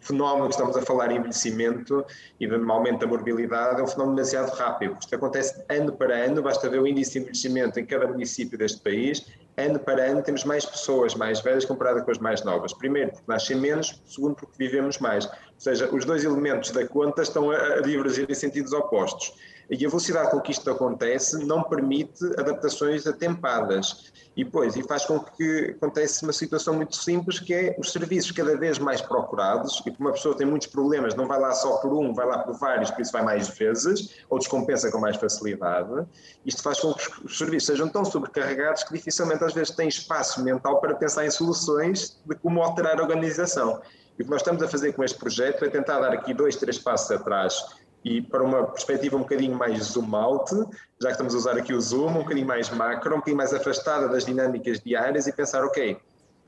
fenómeno 0.00 0.46
que 0.46 0.54
estamos 0.54 0.76
a 0.76 0.82
falar, 0.82 1.10
envelhecimento 1.10 2.06
e 2.38 2.46
de 2.46 2.54
aumento 2.54 3.00
da 3.00 3.08
morbilidade, 3.08 3.80
é 3.80 3.82
um 3.82 3.88
fenómeno 3.88 4.14
demasiado 4.14 4.50
rápido. 4.54 4.96
Isto 5.00 5.16
acontece 5.16 5.64
ano 5.68 5.92
para 5.92 6.26
ano, 6.26 6.40
basta 6.40 6.70
ver 6.70 6.80
o 6.80 6.86
índice 6.86 7.14
de 7.14 7.18
envelhecimento 7.18 7.80
em 7.80 7.84
cada 7.84 8.06
município 8.06 8.56
deste 8.56 8.80
país 8.80 9.26
ano 9.56 9.78
para 9.78 10.04
ano 10.04 10.22
temos 10.22 10.44
mais 10.44 10.64
pessoas 10.64 11.14
mais 11.14 11.40
velhas 11.40 11.64
comparadas 11.64 12.04
com 12.04 12.10
as 12.10 12.18
mais 12.18 12.42
novas. 12.44 12.72
Primeiro, 12.72 13.10
porque 13.10 13.24
nascem 13.28 13.56
menos, 13.56 14.00
segundo, 14.06 14.34
porque 14.34 14.54
vivemos 14.56 14.98
mais. 14.98 15.26
Ou 15.26 15.32
seja, 15.58 15.88
os 15.94 16.04
dois 16.04 16.24
elementos 16.24 16.70
da 16.70 16.86
conta 16.86 17.22
estão 17.22 17.50
a 17.50 17.80
divergir 17.80 18.30
em 18.30 18.34
sentidos 18.34 18.72
opostos. 18.72 19.32
E 19.70 19.86
a 19.86 19.88
velocidade 19.88 20.32
com 20.32 20.40
que 20.40 20.50
isto 20.50 20.68
acontece 20.68 21.44
não 21.46 21.62
permite 21.62 22.24
adaptações 22.36 23.06
atempadas. 23.06 24.12
E 24.36 24.44
pois, 24.44 24.74
e 24.74 24.82
faz 24.82 25.04
com 25.04 25.20
que 25.20 25.76
aconteça 25.76 26.26
uma 26.26 26.32
situação 26.32 26.74
muito 26.74 26.96
simples, 26.96 27.38
que 27.38 27.54
é 27.54 27.76
os 27.78 27.92
serviços 27.92 28.32
cada 28.32 28.56
vez 28.56 28.80
mais 28.80 29.00
procurados, 29.00 29.80
e 29.86 29.90
como 29.92 30.08
uma 30.08 30.12
pessoa 30.12 30.36
tem 30.36 30.46
muitos 30.46 30.66
problemas, 30.66 31.14
não 31.14 31.28
vai 31.28 31.38
lá 31.38 31.52
só 31.52 31.76
por 31.76 31.92
um, 31.92 32.12
vai 32.12 32.26
lá 32.26 32.38
por 32.38 32.54
vários, 32.54 32.90
por 32.90 33.00
isso 33.00 33.12
vai 33.12 33.22
mais 33.22 33.48
vezes, 33.48 34.16
ou 34.28 34.38
descompensa 34.38 34.90
com 34.90 34.98
mais 34.98 35.16
facilidade. 35.16 36.04
Isto 36.44 36.62
faz 36.62 36.80
com 36.80 36.92
que 36.92 37.26
os 37.26 37.38
serviços 37.38 37.66
sejam 37.66 37.88
tão 37.88 38.04
sobrecarregados 38.04 38.82
que 38.82 38.92
dificilmente 38.92 39.44
às 39.44 39.52
vezes 39.52 39.74
têm 39.74 39.86
espaço 39.86 40.42
mental 40.42 40.80
para 40.80 40.96
pensar 40.96 41.24
em 41.24 41.30
soluções 41.30 42.18
de 42.26 42.34
como 42.34 42.60
alterar 42.60 42.98
a 42.98 43.02
organização. 43.02 43.80
E 44.18 44.22
o 44.22 44.24
que 44.24 44.30
nós 44.30 44.40
estamos 44.40 44.62
a 44.62 44.68
fazer 44.68 44.92
com 44.94 45.04
este 45.04 45.16
projeto 45.16 45.64
é 45.64 45.68
tentar 45.68 46.00
dar 46.00 46.12
aqui 46.12 46.34
dois, 46.34 46.56
três 46.56 46.78
passos 46.78 47.10
atrás 47.10 47.79
e 48.04 48.22
para 48.22 48.42
uma 48.42 48.66
perspectiva 48.66 49.16
um 49.16 49.20
bocadinho 49.20 49.56
mais 49.56 49.78
zoom 49.82 50.14
out, 50.14 50.54
já 51.00 51.08
que 51.08 51.12
estamos 51.12 51.34
a 51.34 51.38
usar 51.38 51.58
aqui 51.58 51.72
o 51.72 51.80
zoom, 51.80 52.08
um 52.08 52.22
bocadinho 52.22 52.46
mais 52.46 52.70
macro, 52.70 53.12
um 53.12 53.16
bocadinho 53.16 53.36
mais 53.36 53.52
afastada 53.52 54.08
das 54.08 54.24
dinâmicas 54.24 54.80
diárias 54.80 55.26
e 55.26 55.32
pensar, 55.32 55.64
ok, 55.64 55.98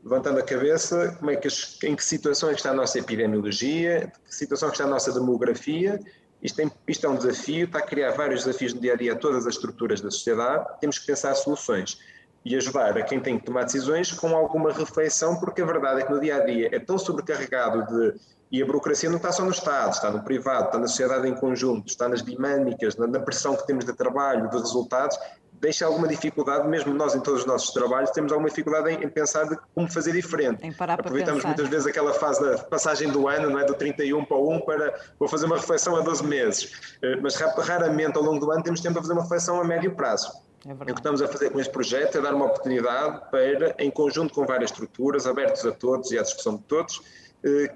levantando 0.03 0.40
a 0.40 0.42
cabeça, 0.42 1.14
como 1.18 1.30
é 1.30 1.36
que, 1.36 1.48
em 1.84 1.94
que 1.94 2.05
situações 2.05 2.57
está 2.57 2.70
a 2.70 2.74
nossa 2.74 2.98
epidemiologia, 2.98 4.12
que 4.26 4.34
situação 4.34 4.70
está 4.70 4.84
a 4.84 4.86
nossa 4.86 5.12
demografia, 5.12 6.00
isto, 6.42 6.57
tem, 6.57 6.72
isto 6.88 7.07
é 7.07 7.09
um 7.09 7.16
desafio, 7.16 7.66
está 7.66 7.78
a 7.78 7.82
criar 7.82 8.11
vários 8.12 8.44
desafios 8.44 8.74
no 8.74 8.80
dia 8.80 8.94
a 8.94 8.96
dia 8.96 9.12
a 9.12 9.16
todas 9.16 9.46
as 9.46 9.55
estruturas 9.55 10.00
da 10.00 10.11
sociedade, 10.11 10.66
temos 10.80 10.98
que 10.98 11.07
pensar 11.07 11.34
soluções 11.34 11.98
e 12.44 12.57
ajudar 12.57 12.98
a 12.98 13.03
quem 13.03 13.20
tem 13.20 13.38
que 13.38 13.46
tomar 13.46 13.64
decisões 13.64 14.11
com 14.11 14.34
alguma 14.34 14.72
reflexão, 14.72 15.38
porque 15.38 15.62
a 15.62 15.66
verdade 15.66 16.00
é 16.00 16.05
que 16.05 16.11
no 16.11 16.18
dia 16.18 16.36
a 16.36 16.44
dia 16.44 16.68
é 16.72 16.80
tão 16.80 16.98
sobrecarregado 16.98 17.86
de 17.86 18.18
e 18.53 18.62
a 18.62 18.66
burocracia 18.66 19.09
não 19.09 19.16
está 19.16 19.32
só 19.32 19.42
no 19.42 19.50
Estado, 19.50 19.92
está 19.92 20.11
no 20.11 20.22
privado, 20.22 20.66
está 20.66 20.78
na 20.78 20.86
sociedade 20.86 21.26
em 21.26 21.34
conjunto, 21.34 21.88
está 21.88 22.07
nas 22.07 22.22
dinâmicas, 22.22 22.96
na, 22.96 23.18
pressão 23.18 23.57
que 23.57 23.66
temos 23.66 23.86
de 23.86 23.94
trabalho, 23.94 24.50
de 24.50 24.59
resultados, 24.59 25.18
deixa 25.53 25.86
alguma 25.86 26.07
dificuldade, 26.07 26.68
mesmo 26.68 26.92
nós 26.92 27.14
em 27.14 27.20
todos 27.20 27.40
os 27.40 27.46
nossos 27.46 27.72
trabalhos, 27.72 28.11
temos 28.11 28.30
alguma 28.30 28.50
dificuldade 28.50 28.90
em, 28.90 29.05
em 29.05 29.09
pensar 29.09 29.48
de 29.48 29.57
como 29.74 29.90
fazer 29.90 30.12
diferente. 30.12 30.62
Aproveitamos 30.78 31.42
muitas 31.44 31.66
vezes 31.68 31.86
aquela 31.86 32.12
fase 32.12 32.44
da 32.44 32.59
passagem 32.64 33.09
do 33.11 33.26
ano, 33.26 33.48
não 33.48 33.59
é? 33.59 33.64
do 33.64 33.74
31 33.74 34.22
para 34.26 34.36
o 34.36 34.53
1, 34.53 34.61
para 34.66 35.00
vou 35.18 35.28
fazer 35.28 35.46
uma 35.46 35.57
reflexão 35.57 35.96
a 35.96 36.00
12 36.00 36.22
meses. 36.26 36.98
Eh, 37.00 37.16
mas 37.22 37.34
raramente 37.36 38.18
ao 38.18 38.22
longo 38.22 38.44
do 38.44 38.50
ano 38.50 38.62
temos 38.62 38.80
tempo 38.80 38.94
para 38.94 39.03
fazer 39.03 39.14
uma 39.14 39.22
reflexão 39.22 39.61
a 39.61 39.64
médio 39.64 39.94
prazo. 39.94 40.30
É 40.66 40.72
o 40.72 40.76
que 40.76 40.92
estamos 40.92 41.20
a 41.20 41.26
fazer 41.26 41.50
com 41.50 41.59
este 41.59 41.72
projeto 41.72 42.18
é 42.18 42.20
dar 42.20 42.34
uma 42.34 42.46
oportunidade 42.46 43.30
para, 43.30 43.74
em 43.78 43.90
conjunto 43.90 44.32
com 44.32 44.46
várias 44.46 44.70
estruturas, 44.70 45.26
abertos 45.26 45.66
a 45.66 45.72
todos 45.72 46.12
e 46.12 46.18
à 46.18 46.22
discussão 46.22 46.57
de 46.57 46.62
todos, 46.64 47.00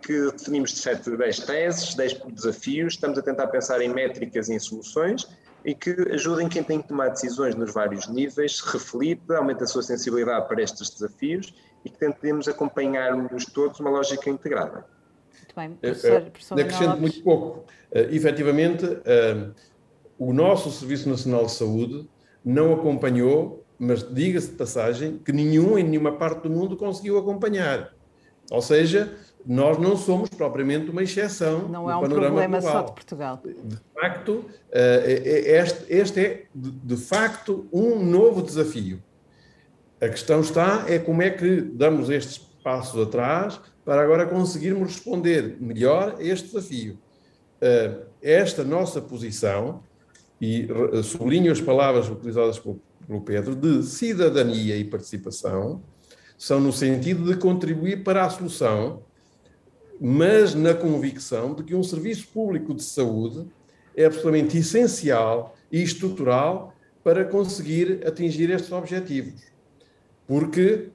que 0.02 0.30
definimos 0.30 0.70
de 0.70 0.78
7, 0.78 1.16
10 1.16 1.38
teses, 1.40 1.94
10 1.94 2.20
desafios, 2.32 2.94
estamos 2.94 3.18
a 3.18 3.22
tentar 3.22 3.48
pensar 3.48 3.80
em 3.80 3.88
métricas 3.88 4.48
e 4.48 4.54
em 4.54 4.58
soluções 4.60 5.26
e 5.66 5.74
que 5.74 5.90
ajudem 6.12 6.48
quem 6.48 6.62
tem 6.62 6.80
que 6.80 6.86
tomar 6.86 7.08
decisões 7.08 7.56
nos 7.56 7.74
vários 7.74 8.06
níveis, 8.06 8.60
reflita, 8.60 9.36
aumente 9.36 9.64
a 9.64 9.66
sua 9.66 9.82
sensibilidade 9.82 10.46
para 10.46 10.62
estes 10.62 10.90
desafios 10.90 11.52
e 11.84 11.90
que 11.90 11.98
tentemos 11.98 12.46
acompanhar-nos 12.46 13.46
todos 13.46 13.80
uma 13.80 13.90
lógica 13.90 14.30
integrada. 14.30 14.86
Muito 15.36 15.56
bem, 15.56 15.72
professor, 15.72 16.12
eh, 16.12 16.30
professor 16.30 16.60
Acrescento 16.60 17.00
muito 17.00 17.22
pouco. 17.22 17.58
Uh, 17.90 18.14
efetivamente, 18.14 18.84
uh, 18.86 19.52
o 20.16 20.32
nosso 20.32 20.70
Serviço 20.70 21.08
Nacional 21.08 21.46
de 21.46 21.52
Saúde 21.52 22.08
não 22.44 22.72
acompanhou, 22.72 23.66
mas 23.76 24.08
diga-se 24.08 24.50
de 24.50 24.56
passagem, 24.56 25.18
que 25.18 25.32
nenhum 25.32 25.76
em 25.76 25.82
nenhuma 25.82 26.12
parte 26.12 26.42
do 26.42 26.50
mundo 26.50 26.76
conseguiu 26.76 27.18
acompanhar. 27.18 27.92
Ou 28.52 28.62
seja, 28.62 29.16
nós 29.46 29.78
não 29.78 29.96
somos 29.96 30.28
propriamente 30.28 30.90
uma 30.90 31.02
exceção. 31.02 31.68
Não 31.68 31.88
é 31.90 31.96
um 31.96 32.00
problema 32.00 32.58
global. 32.58 32.62
só 32.62 32.82
de 32.82 32.92
Portugal. 32.92 33.42
De 33.44 33.78
facto, 33.94 34.44
este, 34.72 35.84
este 35.88 36.20
é 36.20 36.44
de 36.54 36.96
facto 36.96 37.68
um 37.72 38.04
novo 38.04 38.42
desafio. 38.42 39.02
A 40.00 40.08
questão 40.08 40.40
está 40.40 40.84
é 40.88 40.98
como 40.98 41.22
é 41.22 41.30
que 41.30 41.60
damos 41.60 42.10
estes 42.10 42.38
passos 42.62 43.00
atrás 43.00 43.60
para 43.84 44.02
agora 44.02 44.26
conseguirmos 44.26 44.94
responder 44.94 45.56
melhor 45.60 46.16
a 46.18 46.22
este 46.22 46.48
desafio. 46.48 46.98
Esta 48.20 48.64
nossa 48.64 49.00
posição, 49.00 49.80
e 50.40 50.68
sublinho 51.04 51.52
as 51.52 51.60
palavras 51.60 52.10
utilizadas 52.10 52.58
pelo 52.58 53.20
Pedro, 53.24 53.54
de 53.54 53.84
cidadania 53.84 54.76
e 54.76 54.84
participação, 54.84 55.80
são 56.36 56.60
no 56.60 56.72
sentido 56.72 57.24
de 57.24 57.38
contribuir 57.38 58.02
para 58.02 58.24
a 58.24 58.28
solução, 58.28 59.02
mas 60.00 60.54
na 60.54 60.74
convicção 60.74 61.54
de 61.54 61.62
que 61.62 61.74
um 61.74 61.82
serviço 61.82 62.28
público 62.28 62.74
de 62.74 62.82
saúde 62.82 63.46
é 63.96 64.04
absolutamente 64.04 64.58
essencial 64.58 65.56
e 65.70 65.82
estrutural 65.82 66.74
para 67.02 67.24
conseguir 67.24 68.06
atingir 68.06 68.50
estes 68.50 68.72
objetivos. 68.72 69.42
Porque 70.26 70.90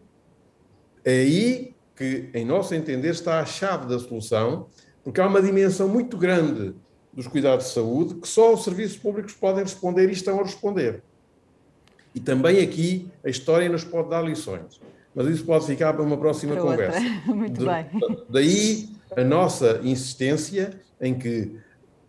é 1.04 1.22
aí 1.22 1.74
que, 1.96 2.30
em 2.34 2.46
nosso 2.46 2.76
entender, 2.76 3.10
está 3.10 3.40
a 3.40 3.46
chave 3.46 3.88
da 3.88 3.98
solução, 3.98 4.68
porque 5.04 5.20
há 5.20 5.28
uma 5.28 5.42
dimensão 5.42 5.88
muito 5.88 6.18
grande 6.18 6.76
dos 7.14 7.28
cuidados 7.28 7.68
de 7.68 7.72
saúde 7.72 8.16
que 8.16 8.28
só 8.28 8.54
os 8.54 8.64
serviços 8.64 8.98
públicos 8.98 9.34
podem 9.34 9.64
responder 9.64 10.10
e 10.10 10.14
estão 10.14 10.40
a 10.40 10.44
responder. 10.44 11.02
E 12.14 12.20
também 12.20 12.62
aqui 12.62 13.10
a 13.24 13.30
história 13.30 13.68
nos 13.70 13.84
pode 13.84 14.10
dar 14.10 14.22
lições 14.22 14.80
mas 15.14 15.28
isso 15.28 15.46
pode 15.46 15.66
ficar 15.66 15.94
para 15.94 16.04
uma 16.04 16.18
próxima 16.18 16.54
para 16.54 16.64
conversa. 16.64 17.00
Muito 17.28 17.66
bem. 17.66 17.86
Daí 18.30 18.90
a 19.16 19.24
nossa 19.24 19.80
insistência 19.84 20.80
em 21.00 21.18
que 21.18 21.60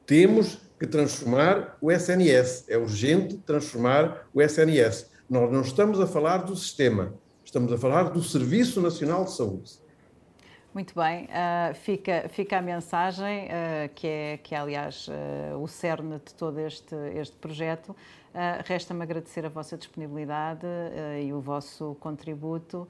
temos 0.06 0.58
que 0.78 0.86
transformar 0.86 1.76
o 1.80 1.90
SNS. 1.90 2.66
É 2.68 2.76
urgente 2.76 3.36
transformar 3.38 4.26
o 4.32 4.40
SNS. 4.40 5.10
Nós 5.28 5.50
não 5.50 5.62
estamos 5.62 6.00
a 6.00 6.06
falar 6.06 6.38
do 6.38 6.54
sistema, 6.54 7.14
estamos 7.44 7.72
a 7.72 7.78
falar 7.78 8.04
do 8.10 8.22
Serviço 8.22 8.80
Nacional 8.80 9.24
de 9.24 9.32
Saúde. 9.32 9.82
Muito 10.74 10.94
bem, 10.94 11.24
uh, 11.24 11.74
fica, 11.74 12.30
fica 12.30 12.58
a 12.58 12.62
mensagem, 12.62 13.44
uh, 13.44 13.92
que, 13.94 14.06
é, 14.06 14.38
que 14.38 14.54
é, 14.54 14.58
aliás, 14.58 15.06
uh, 15.06 15.58
o 15.58 15.68
cerne 15.68 16.18
de 16.24 16.34
todo 16.34 16.58
este, 16.58 16.94
este 17.14 17.36
projeto. 17.36 17.94
Resta-me 18.64 19.02
agradecer 19.02 19.44
a 19.44 19.48
vossa 19.48 19.76
disponibilidade 19.76 20.66
e 21.22 21.32
o 21.32 21.40
vosso 21.40 21.96
contributo 22.00 22.88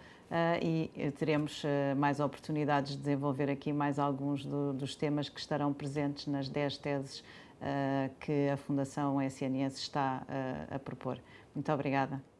e 0.62 0.90
teremos 1.18 1.62
mais 1.96 2.20
oportunidades 2.20 2.92
de 2.92 2.98
desenvolver 2.98 3.50
aqui 3.50 3.72
mais 3.72 3.98
alguns 3.98 4.44
do, 4.44 4.72
dos 4.72 4.94
temas 4.94 5.28
que 5.28 5.40
estarão 5.40 5.72
presentes 5.72 6.26
nas 6.26 6.48
10 6.48 6.76
teses 6.78 7.24
que 8.20 8.48
a 8.50 8.56
Fundação 8.56 9.20
SNS 9.20 9.78
está 9.78 10.22
a 10.70 10.78
propor. 10.78 11.18
Muito 11.54 11.72
obrigada. 11.72 12.31